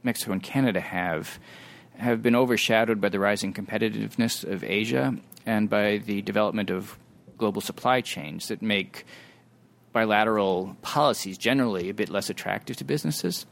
Mexico 0.03 0.31
and 0.31 0.43
Canada 0.43 0.79
have 0.79 1.39
have 1.97 2.23
been 2.23 2.35
overshadowed 2.35 2.99
by 2.99 3.09
the 3.09 3.19
rising 3.19 3.53
competitiveness 3.53 4.43
of 4.43 4.63
Asia 4.63 5.15
and 5.45 5.69
by 5.69 5.97
the 5.99 6.21
development 6.23 6.71
of 6.71 6.97
global 7.37 7.61
supply 7.61 8.01
chains 8.01 8.47
that 8.47 8.61
make 8.61 9.05
bilateral 9.93 10.75
policies 10.81 11.37
generally 11.37 11.89
a 11.89 11.93
bit 11.93 12.09
less 12.09 12.29
attractive 12.29 12.77
to 12.77 12.83
businesses. 12.83 13.45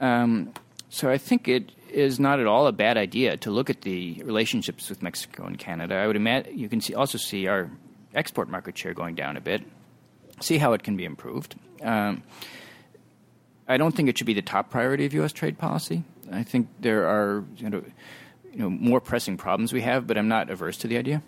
Um, 0.00 0.52
so 0.88 1.10
I 1.10 1.18
think 1.18 1.46
it 1.46 1.70
is 1.90 2.18
not 2.20 2.40
at 2.40 2.46
all 2.46 2.66
a 2.66 2.72
bad 2.72 2.96
idea 2.96 3.36
to 3.38 3.50
look 3.50 3.70
at 3.70 3.82
the 3.82 4.22
relationships 4.24 4.88
with 4.88 5.02
Mexico 5.02 5.44
and 5.44 5.58
Canada. 5.58 5.96
I 5.96 6.06
would 6.06 6.16
imagine 6.16 6.58
you 6.58 6.68
can 6.68 6.80
see, 6.80 6.94
also 6.94 7.18
see 7.18 7.46
our 7.46 7.70
export 8.14 8.48
market 8.48 8.76
share 8.76 8.94
going 8.94 9.14
down 9.14 9.36
a 9.36 9.40
bit. 9.40 9.62
See 10.40 10.58
how 10.58 10.72
it 10.72 10.82
can 10.82 10.96
be 10.96 11.04
improved. 11.04 11.56
Um, 11.82 12.22
I 13.66 13.76
don't 13.76 13.94
think 13.94 14.08
it 14.08 14.16
should 14.16 14.26
be 14.26 14.34
the 14.34 14.42
top 14.42 14.70
priority 14.70 15.04
of 15.04 15.14
U.S. 15.14 15.32
trade 15.32 15.58
policy. 15.58 16.04
I 16.32 16.42
think 16.42 16.68
there 16.80 17.06
are 17.06 17.44
you 17.56 17.70
know, 17.70 17.84
you 18.52 18.58
know 18.60 18.70
more 18.70 19.00
pressing 19.00 19.36
problems 19.36 19.72
we 19.72 19.82
have, 19.82 20.06
but 20.06 20.16
I'm 20.16 20.28
not 20.28 20.50
averse 20.50 20.76
to 20.78 20.88
the 20.88 20.96
idea. 20.96 21.22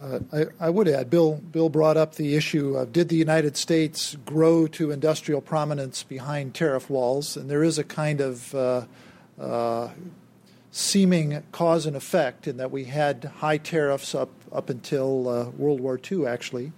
Uh, 0.00 0.20
I, 0.32 0.66
I, 0.66 0.70
would 0.70 0.86
add, 0.86 1.10
Bill. 1.10 1.34
Bill 1.34 1.68
brought 1.68 1.96
up 1.96 2.14
the 2.14 2.36
issue 2.36 2.76
of 2.76 2.92
did 2.92 3.08
the 3.08 3.16
United 3.16 3.56
States 3.56 4.16
grow 4.24 4.68
to 4.68 4.92
industrial 4.92 5.40
prominence 5.40 6.04
behind 6.04 6.54
tariff 6.54 6.88
walls, 6.88 7.36
and 7.36 7.50
there 7.50 7.64
is 7.64 7.78
a 7.78 7.84
kind 7.84 8.20
of 8.20 8.54
uh, 8.54 8.84
uh, 9.40 9.88
seeming 10.70 11.42
cause 11.50 11.84
and 11.84 11.96
effect 11.96 12.46
in 12.46 12.58
that 12.58 12.70
we 12.70 12.84
had 12.84 13.24
high 13.38 13.58
tariffs 13.58 14.14
up 14.14 14.30
up 14.52 14.70
until 14.70 15.28
uh, 15.28 15.44
World 15.50 15.80
War 15.80 15.98
II, 16.10 16.26
actually, 16.26 16.72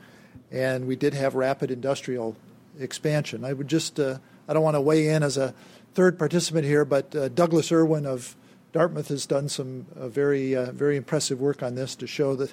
and 0.50 0.86
we 0.86 0.96
did 0.96 1.12
have 1.12 1.34
rapid 1.34 1.70
industrial 1.70 2.36
expansion. 2.78 3.44
I 3.44 3.52
would 3.52 3.68
just 3.68 4.00
uh, 4.00 4.16
I 4.48 4.54
don't 4.54 4.62
want 4.62 4.76
to 4.76 4.80
weigh 4.80 5.08
in 5.08 5.22
as 5.22 5.36
a 5.36 5.54
third 5.92 6.18
participant 6.18 6.64
here, 6.64 6.86
but 6.86 7.14
uh, 7.14 7.28
Douglas 7.28 7.70
Irwin 7.70 8.06
of 8.06 8.34
Dartmouth 8.72 9.08
has 9.08 9.26
done 9.26 9.48
some 9.48 9.84
very, 9.96 10.54
very 10.54 10.96
impressive 10.96 11.40
work 11.40 11.60
on 11.60 11.74
this 11.74 11.96
to 11.96 12.06
show 12.06 12.36
that 12.36 12.52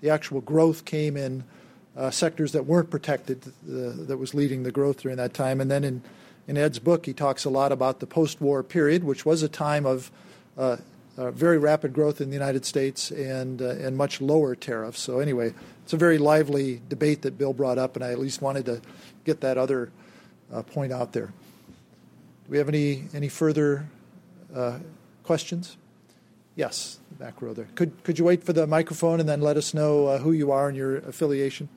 the 0.00 0.10
actual 0.10 0.40
growth 0.40 0.84
came 0.84 1.16
in 1.16 1.44
uh, 1.96 2.10
sectors 2.10 2.52
that 2.52 2.66
weren't 2.66 2.90
protected, 2.90 3.46
uh, 3.46 3.92
that 4.06 4.18
was 4.18 4.34
leading 4.34 4.62
the 4.62 4.70
growth 4.70 5.00
during 5.02 5.16
that 5.16 5.32
time. 5.32 5.60
And 5.60 5.70
then 5.70 6.02
in, 6.46 6.56
Ed's 6.56 6.78
book, 6.78 7.06
he 7.06 7.12
talks 7.12 7.44
a 7.44 7.50
lot 7.50 7.72
about 7.72 8.00
the 8.00 8.06
post 8.06 8.40
war 8.40 8.62
period, 8.62 9.02
which 9.02 9.24
was 9.26 9.42
a 9.42 9.48
time 9.48 9.86
of 9.86 10.10
uh, 10.56 10.76
very 11.16 11.58
rapid 11.58 11.92
growth 11.92 12.20
in 12.20 12.28
the 12.28 12.34
United 12.34 12.64
States 12.64 13.10
and, 13.10 13.60
and 13.60 13.96
much 13.96 14.20
lower 14.20 14.54
tariffs. 14.54 15.00
So, 15.00 15.18
anyway, 15.18 15.54
it's 15.82 15.92
a 15.92 15.96
very 15.96 16.18
lively 16.18 16.82
debate 16.88 17.22
that 17.22 17.38
Bill 17.38 17.52
brought 17.52 17.78
up, 17.78 17.96
and 17.96 18.04
I 18.04 18.12
at 18.12 18.18
least 18.18 18.42
wanted 18.42 18.66
to 18.66 18.80
get 19.24 19.40
that 19.40 19.56
other 19.56 19.90
uh, 20.52 20.62
point 20.62 20.92
out 20.92 21.12
there. 21.12 21.26
Do 21.26 21.32
we 22.50 22.58
have 22.58 22.68
any, 22.68 23.04
any 23.14 23.28
further 23.28 23.88
uh, 24.54 24.78
questions? 25.24 25.76
Yes, 26.56 26.98
back 27.18 27.42
row 27.42 27.52
there. 27.52 27.68
Could, 27.74 28.02
could 28.02 28.18
you 28.18 28.24
wait 28.24 28.42
for 28.42 28.54
the 28.54 28.66
microphone 28.66 29.20
and 29.20 29.28
then 29.28 29.42
let 29.42 29.58
us 29.58 29.74
know 29.74 30.06
uh, 30.06 30.18
who 30.18 30.32
you 30.32 30.50
are 30.50 30.68
and 30.68 30.76
your 30.76 30.96
affiliation? 30.96 31.68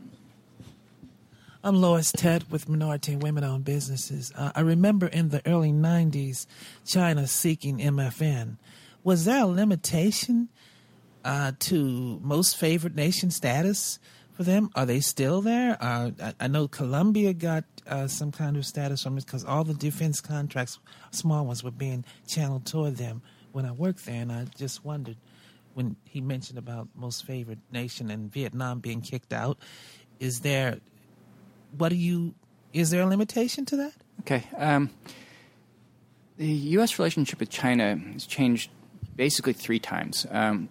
I'm 1.61 1.75
Lois 1.75 2.13
Ted 2.13 2.49
with 2.49 2.69
Minority 2.69 3.11
and 3.11 3.21
Women 3.21 3.43
Owned 3.43 3.65
Businesses. 3.65 4.31
Uh, 4.37 4.53
I 4.55 4.61
remember 4.61 5.07
in 5.07 5.29
the 5.29 5.45
early 5.45 5.73
90s, 5.73 6.45
China 6.85 7.27
seeking 7.27 7.79
MFN. 7.79 8.55
Was 9.03 9.25
there 9.25 9.43
a 9.43 9.47
limitation 9.47 10.47
uh, 11.25 11.51
to 11.59 12.21
most 12.23 12.55
favored 12.55 12.95
nation 12.95 13.31
status 13.31 13.99
for 14.31 14.43
them? 14.43 14.69
Are 14.75 14.85
they 14.85 15.01
still 15.01 15.41
there? 15.41 15.77
Uh, 15.81 16.11
I, 16.23 16.33
I, 16.39 16.47
know 16.47 16.69
Colombia 16.69 17.33
got 17.33 17.65
uh, 17.85 18.07
some 18.07 18.31
kind 18.31 18.55
of 18.55 18.65
status 18.65 19.03
from 19.03 19.17
it 19.17 19.25
because 19.25 19.43
all 19.43 19.65
the 19.65 19.73
defense 19.73 20.21
contracts, 20.21 20.79
small 21.11 21.45
ones, 21.45 21.65
were 21.65 21.71
being 21.71 22.05
channeled 22.25 22.65
toward 22.65 22.95
them 22.95 23.21
when 23.51 23.65
I 23.65 23.71
worked 23.71 24.05
there, 24.05 24.21
and 24.21 24.31
I 24.31 24.45
just 24.57 24.83
wondered 24.85 25.17
when 25.73 25.95
he 26.03 26.21
mentioned 26.21 26.57
about 26.57 26.87
most 26.95 27.25
favored 27.25 27.59
nation 27.71 28.09
and 28.09 28.31
Vietnam 28.31 28.79
being 28.79 29.01
kicked 29.01 29.33
out. 29.33 29.57
Is 30.19 30.41
there, 30.41 30.79
what 31.77 31.89
do 31.89 31.95
you, 31.95 32.35
is 32.73 32.89
there 32.89 33.01
a 33.01 33.05
limitation 33.05 33.65
to 33.65 33.77
that? 33.77 33.93
Okay. 34.21 34.43
Um, 34.57 34.89
the 36.37 36.47
U.S. 36.47 36.99
relationship 36.99 37.39
with 37.39 37.49
China 37.49 37.97
has 38.13 38.25
changed 38.25 38.71
basically 39.15 39.53
three 39.53 39.79
times. 39.79 40.25
Um, 40.29 40.69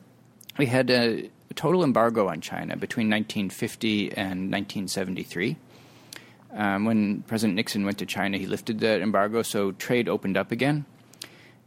we 0.59 0.67
had 0.67 0.91
a, 0.91 1.31
total 1.59 1.83
embargo 1.83 2.29
on 2.29 2.41
China 2.41 2.77
between 2.77 3.11
1950 3.11 4.13
and 4.13 4.53
1973. 4.53 5.57
Um, 6.53 6.85
when 6.85 7.23
President 7.23 7.57
Nixon 7.57 7.85
went 7.85 7.99
to 7.99 8.07
China, 8.07 8.39
he 8.39 8.47
lifted 8.47 8.79
that 8.79 9.01
embargo, 9.01 9.43
so 9.43 9.73
trade 9.73 10.09
opened 10.09 10.37
up 10.37 10.53
again. 10.53 10.87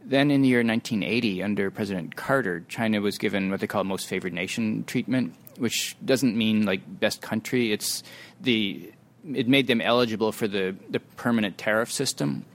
Then 0.04 0.32
in 0.32 0.42
the 0.42 0.48
year 0.48 0.64
1980, 0.64 1.44
under 1.44 1.70
President 1.72 2.16
Carter, 2.16 2.62
China 2.68 3.02
was 3.02 3.18
given 3.18 3.52
what 3.52 3.60
they 3.60 3.68
call 3.68 3.84
most 3.84 4.08
favored 4.08 4.34
nation 4.34 4.84
treatment, 4.86 5.36
which 5.58 5.96
doesn't 6.04 6.36
mean 6.36 6.66
like 6.66 6.82
best 7.00 7.22
country. 7.22 7.72
It's 7.72 8.04
the 8.40 8.92
it 9.34 9.48
made 9.48 9.68
them 9.68 9.82
eligible 9.82 10.32
for 10.32 10.48
the, 10.48 10.76
the 10.90 11.00
permanent 11.00 11.58
tariff 11.58 11.92
system. 11.92 12.46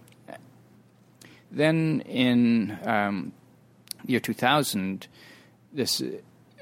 Then 1.51 2.03
in 2.03 2.77
um, 2.85 3.33
year 4.05 4.21
2000, 4.21 5.07
this 5.73 6.03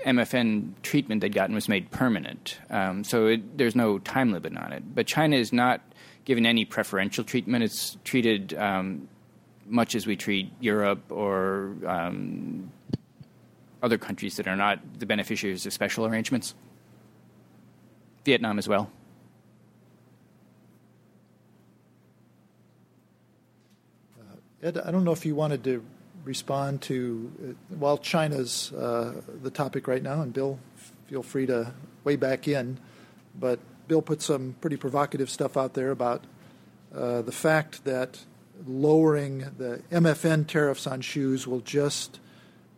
MFN 0.05 0.73
treatment 0.83 1.23
they'd 1.23 1.35
gotten 1.35 1.55
was 1.55 1.69
made 1.69 1.91
permanent. 1.91 2.59
Um, 2.69 3.05
so 3.05 3.27
it, 3.29 3.57
there's 3.57 3.75
no 3.75 3.99
time 3.99 4.33
limit 4.33 4.57
on 4.57 4.73
it. 4.73 4.95
But 4.95 5.07
China 5.07 5.37
is 5.37 5.53
not 5.53 5.81
given 6.25 6.45
any 6.47 6.65
preferential 6.65 7.25
treatment. 7.25 7.65
It's 7.65 7.97
treated 8.05 8.55
um, 8.55 9.09
much 9.67 9.95
as 9.95 10.07
we 10.07 10.17
treat 10.17 10.53
Europe 10.61 11.11
or 11.11 11.75
um, 11.87 12.71
other 13.83 13.99
countries 13.99 14.37
that 14.37 14.47
are 14.47 14.57
not 14.57 14.81
the 14.99 15.07
beneficiaries 15.07 15.67
of 15.67 15.73
special 15.73 16.07
arrangements. 16.07 16.55
Vietnam 18.25 18.59
as 18.59 18.67
well. 18.69 18.91
Uh, 24.19 24.37
Ed, 24.63 24.79
I 24.79 24.91
don't 24.91 25.05
know 25.05 25.13
if 25.13 25.27
you 25.27 25.35
wanted 25.35 25.63
to 25.65 25.85
respond 26.25 26.81
to, 26.83 27.31
uh, 27.43 27.77
while 27.77 27.99
China's 27.99 28.73
uh, 28.73 29.21
the 29.43 29.51
topic 29.51 29.87
right 29.87 30.03
now, 30.03 30.23
and 30.23 30.33
Bill, 30.33 30.59
feel 31.07 31.23
free 31.23 31.47
to 31.47 31.73
weigh 32.03 32.17
back 32.17 32.49
in, 32.49 32.79
but 33.39 33.59
Bill 33.89 34.01
put 34.01 34.23
some 34.23 34.55
pretty 34.61 34.77
provocative 34.77 35.29
stuff 35.29 35.57
out 35.59 35.75
there 35.75 35.91
about 35.91 36.25
uh, 36.95 37.21
the 37.23 37.33
fact 37.33 37.85
that 37.85 38.25
lowering 38.67 39.39
the 39.59 39.83
MFN 39.91 40.47
tariffs 40.47 40.87
on 40.87 41.01
shoes 41.01 41.47
will 41.47 41.61
just 41.61 42.21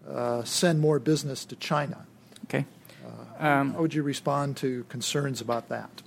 uh, 0.09 0.43
send 0.45 0.81
more 0.81 0.99
business 0.99 1.45
to 1.47 1.57
China. 1.57 2.07
Okay. 2.45 2.65
Uh, 3.05 3.45
um, 3.47 3.75
how 3.75 3.81
would 3.81 3.95
you 3.95 4.03
respond 4.03 4.57
to 4.59 4.85
concerns 4.89 5.41
about 5.41 5.69
that? 5.69 6.03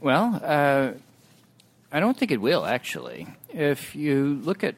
Well, 0.00 0.40
uh, 0.42 0.92
I 1.92 2.00
don't 2.00 2.16
think 2.16 2.30
it 2.30 2.40
will, 2.40 2.64
actually. 2.64 3.26
If 3.50 3.94
you 3.94 4.40
look 4.44 4.64
at 4.64 4.74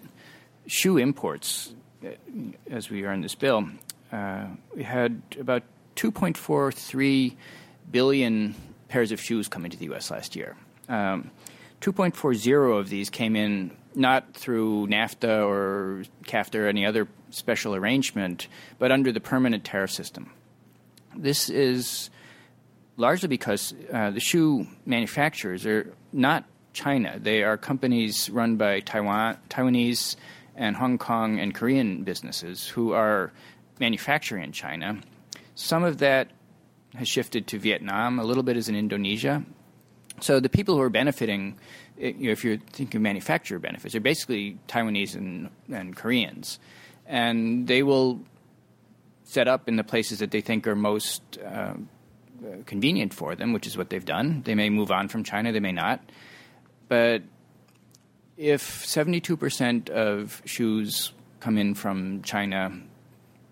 shoe 0.67 0.99
imports, 0.99 1.73
uh, 2.05 2.09
as 2.71 2.91
we 2.91 3.05
are 3.05 3.13
in 3.13 3.21
this 3.21 3.35
bill, 3.35 3.69
uh, 4.13 4.47
we 4.75 4.83
had 4.83 5.23
about 5.39 5.63
2.43 5.97 7.35
billion 7.91 8.55
pairs 8.89 9.13
of 9.13 9.21
shoes 9.21 9.49
come 9.49 9.65
into 9.65 9.77
the 9.77 9.87
U.S. 9.87 10.11
last 10.11 10.37
year. 10.37 10.57
Um, 10.89 11.31
2.40 11.81 12.79
of 12.79 12.89
these 12.89 13.11
came 13.11 13.37
in 13.37 13.71
not 13.95 14.35
through 14.35 14.87
NAFTA 14.89 15.47
or 15.47 16.05
CAFTA 16.25 16.61
or 16.61 16.67
any 16.69 16.87
other 16.87 17.09
special 17.31 17.75
arrangement, 17.75 18.49
but 18.79 18.93
under 18.93 19.13
the 19.13 19.21
permanent 19.21 19.65
tariff 19.65 19.91
system. 19.91 20.31
This 21.17 21.49
is 21.49 22.11
largely 22.97 23.29
because 23.29 23.75
uh, 23.93 24.11
the 24.11 24.21
shoe 24.21 24.67
manufacturers 24.87 25.67
are 25.67 25.93
not 26.13 26.45
China. 26.73 27.19
They 27.19 27.43
are 27.43 27.57
companies 27.57 28.31
run 28.31 28.57
by 28.57 28.81
Taiwan, 28.81 29.39
Taiwanese 29.51 30.17
and 30.57 30.77
Hong 30.77 30.99
Kong 30.99 31.39
and 31.39 31.55
Korean 31.55 32.05
businesses 32.05 32.69
who 32.69 32.93
are 32.93 33.33
manufacturing 33.79 34.45
in 34.45 34.53
China. 34.53 34.99
Some 35.55 35.85
of 35.85 35.99
that 35.99 36.31
has 36.95 37.09
shifted 37.09 37.47
to 37.49 37.59
Vietnam, 37.59 38.19
a 38.19 38.25
little 38.25 38.43
bit 38.43 38.57
is 38.57 38.69
in 38.69 38.77
Indonesia. 38.77 39.45
So 40.23 40.39
the 40.39 40.49
people 40.49 40.77
who 40.77 40.81
are 40.83 40.91
benefiting, 40.91 41.59
you 41.99 42.27
know, 42.27 42.31
if 42.31 42.45
you're 42.45 42.57
thinking 42.57 42.99
of 42.99 43.03
manufacturer 43.03 43.59
benefits, 43.59 43.95
are 43.95 44.01
basically 44.01 44.57
Taiwanese 44.69 45.17
and, 45.17 45.51
and 45.71 45.97
Koreans. 45.97 46.61
And 47.07 47.67
they 47.67 47.83
will 47.83 48.21
set 49.25 49.49
up 49.49 49.69
in 49.69 49.77
the 49.77 49.85
places 49.85 50.21
that 50.21 50.31
they 50.31 50.41
think 50.41 50.67
are 50.69 50.77
most 50.77 51.23
uh, 51.45 51.75
convenient 52.67 53.13
for 53.13 53.35
them, 53.35 53.53
which 53.53 53.67
is 53.67 53.77
what 53.77 53.91
they've 53.91 54.05
done. 54.05 54.43
They 54.45 54.55
may 54.55 54.71
move 54.71 54.93
on 54.93 55.09
from 55.09 55.25
China, 55.25 55.51
they 55.51 55.61
may 55.61 55.73
not. 55.73 56.01
But 56.89 57.23
if 58.37 58.85
72% 58.87 59.91
of 59.91 60.41
shoes 60.45 61.13
come 61.41 61.59
in 61.59 61.75
from 61.75 62.23
China 62.23 62.81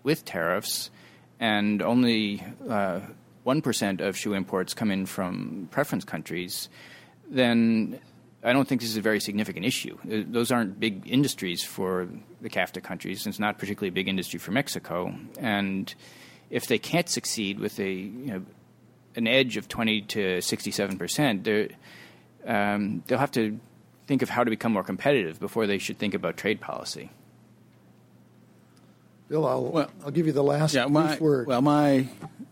with 0.03 0.23
tariffs, 0.23 0.89
and 1.39 1.81
only 1.81 2.43
uh, 2.69 3.01
1% 3.45 4.01
of 4.01 4.17
shoe 4.17 4.33
imports 4.33 4.73
come 4.73 4.91
in 4.91 5.05
from 5.05 5.67
preference 5.71 6.03
countries, 6.03 6.69
then 7.29 7.99
I 8.43 8.53
don't 8.53 8.67
think 8.67 8.81
this 8.81 8.89
is 8.89 8.97
a 8.97 9.01
very 9.01 9.19
significant 9.19 9.65
issue. 9.65 9.97
Uh, 10.03 10.23
those 10.27 10.51
aren't 10.51 10.79
big 10.79 11.03
industries 11.05 11.63
for 11.63 12.07
the 12.41 12.49
CAFTA 12.49 12.83
countries, 12.83 13.25
and 13.25 13.31
it's 13.31 13.39
not 13.39 13.57
particularly 13.57 13.89
a 13.89 13.93
big 13.93 14.07
industry 14.07 14.39
for 14.39 14.51
Mexico. 14.51 15.13
And 15.39 15.93
if 16.49 16.67
they 16.67 16.79
can't 16.79 17.07
succeed 17.07 17.59
with 17.59 17.79
a 17.79 17.89
you 17.89 18.33
know, 18.33 18.43
an 19.15 19.27
edge 19.27 19.57
of 19.57 19.67
20 19.67 20.01
to 20.01 20.41
67 20.41 20.97
percent, 20.97 21.47
um, 22.47 23.03
they'll 23.07 23.19
have 23.19 23.31
to 23.31 23.59
think 24.07 24.21
of 24.21 24.29
how 24.29 24.43
to 24.43 24.49
become 24.49 24.73
more 24.73 24.83
competitive 24.83 25.39
before 25.39 25.67
they 25.67 25.77
should 25.77 25.97
think 25.97 26.13
about 26.13 26.37
trade 26.37 26.59
policy. 26.59 27.11
Bill, 29.29 29.47
I'll, 29.47 29.63
well, 29.63 29.91
I'll 30.03 30.11
give 30.11 30.25
you 30.25 30.33
the 30.33 30.43
last 30.43 30.73
yeah, 30.73 30.87
my, 30.87 31.17
word. 31.17 31.47
Well, 31.47 31.61
my 31.61 32.07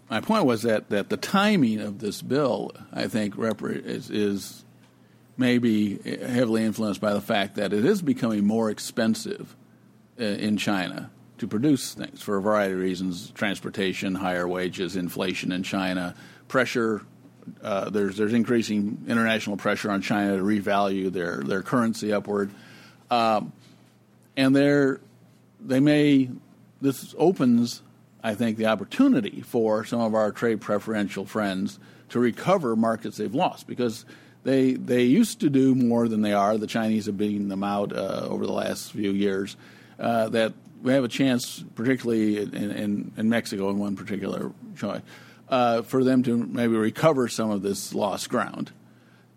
my 0.10 0.22
point 0.22 0.46
was 0.46 0.64
that, 0.64 0.90
that 0.90 1.10
the 1.10 1.18
timing 1.18 1.80
of 1.80 2.00
this 2.00 2.22
bill, 2.22 2.72
I 2.92 3.08
think, 3.08 3.36
is, 3.38 4.10
is 4.10 4.66
maybe 5.38 6.00
heavily 6.22 6.64
influenced 6.64 7.00
by 7.00 7.14
the 7.14 7.22
fact 7.22 7.56
that 7.56 7.74
it 7.74 7.86
is 7.86 8.02
becoming 8.02 8.46
more 8.46 8.70
expensive 8.70 9.56
uh, 10.20 10.24
in 10.24 10.58
China 10.58 11.12
to 11.38 11.48
produce 11.48 11.94
things 11.94 12.22
for 12.22 12.38
a 12.38 12.42
variety 12.42 12.74
of 12.74 12.80
reasons 12.80 13.32
transportation, 13.32 14.16
higher 14.16 14.48
wages, 14.48 14.96
inflation 14.96 15.52
in 15.52 15.64
China, 15.64 16.16
pressure. 16.48 17.02
Uh, 17.64 17.90
there's 17.90 18.18
there's 18.18 18.34
increasing 18.34 19.06
international 19.08 19.58
pressure 19.58 19.90
on 19.90 20.02
China 20.02 20.38
to 20.38 20.44
revalue 20.44 21.12
their 21.12 21.38
their 21.38 21.64
currency 21.64 22.12
upward, 22.12 22.52
um, 23.10 23.54
and 24.36 24.56
they 24.56 24.96
they 25.62 25.80
may 25.80 26.30
this 26.82 27.16
opens 27.18 27.82
I 28.24 28.36
think 28.36 28.58
the 28.58 28.66
opportunity 28.66 29.42
for 29.42 29.86
some 29.86 30.02
of 30.02 30.14
our 30.14 30.32
trade 30.32 30.62
preferential 30.62 31.26
friends 31.26 31.80
to 32.10 32.20
recover 32.20 32.76
markets 32.76 33.18
they've 33.18 33.34
lost 33.34 33.68
because 33.68 34.06
they 34.44 34.74
they 34.74 35.04
used 35.04 35.40
to 35.42 35.50
do 35.50 35.76
more 35.76 36.08
than 36.08 36.22
they 36.22 36.34
are. 36.34 36.58
The 36.58 36.68
Chinese 36.68 37.06
have 37.06 37.18
beaten 37.18 37.50
them 37.50 37.64
out 37.64 37.96
uh, 37.96 38.28
over 38.30 38.46
the 38.46 38.54
last 38.54 38.92
few 38.92 39.12
years. 39.12 39.56
Uh, 40.00 40.30
that 40.30 40.54
we 40.82 40.94
have 40.94 41.04
a 41.04 41.10
chance, 41.10 41.64
particularly 41.76 42.38
in, 42.38 42.54
in, 42.54 43.12
in 43.18 43.30
Mexico, 43.30 43.70
in 43.70 43.80
one 43.80 43.98
particular 43.98 44.52
choice, 44.78 45.02
uh, 45.50 45.82
for 45.82 46.06
them 46.06 46.24
to 46.24 46.38
maybe 46.38 46.76
recover 46.76 47.28
some 47.28 47.52
of 47.52 47.62
this 47.62 47.94
lost 47.94 48.30
ground. 48.30 48.72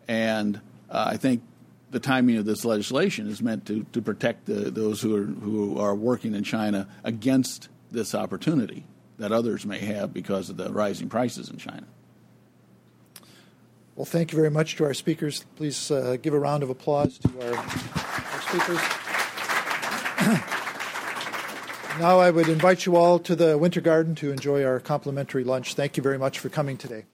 And 0.07 0.61
uh, 0.89 1.07
I 1.09 1.17
think 1.17 1.43
the 1.91 1.99
timing 1.99 2.37
of 2.37 2.45
this 2.45 2.65
legislation 2.65 3.29
is 3.29 3.43
meant 3.43 3.67
to, 3.67 3.85
to 3.93 4.01
protect 4.01 4.47
the, 4.47 4.71
those 4.71 5.01
who 5.01 5.17
are, 5.17 5.25
who 5.25 5.79
are 5.79 5.95
working 5.95 6.35
in 6.35 6.45
China 6.45 6.87
against 7.03 7.69
this 7.93 8.14
opportunity 8.14 8.85
that 9.19 9.32
others 9.32 9.66
may 9.66 9.78
have 9.78 10.12
because 10.12 10.51
of 10.51 10.56
the 10.56 10.73
rising 10.73 11.09
prices 11.09 11.48
in 11.48 11.59
China. 11.59 11.86
Well, 13.94 14.06
thank 14.06 14.32
you 14.32 14.36
very 14.36 14.51
much 14.51 14.77
to 14.77 14.85
our 14.85 14.94
speakers. 14.94 15.44
Please 15.56 15.90
uh, 15.90 16.16
give 16.20 16.32
a 16.32 16.39
round 16.39 16.62
of 16.62 16.70
applause 16.70 17.19
to 17.19 17.28
our, 17.43 17.55
our 17.55 18.40
speakers. 18.40 18.78
now 22.01 22.19
I 22.19 22.31
would 22.31 22.48
invite 22.48 22.86
you 22.86 22.97
all 22.97 23.19
to 23.19 23.36
the 23.36 23.59
Winter 23.59 23.82
Garden 23.82 24.14
to 24.16 24.32
enjoy 24.32 24.64
our 24.64 24.81
complimentary 24.81 25.44
lunch. 25.44 25.74
Thank 25.74 25.98
you 25.98 26.02
very 26.02 26.19
much 26.19 26.39
for 26.39 26.48
coming 26.48 26.78
today. 26.78 27.05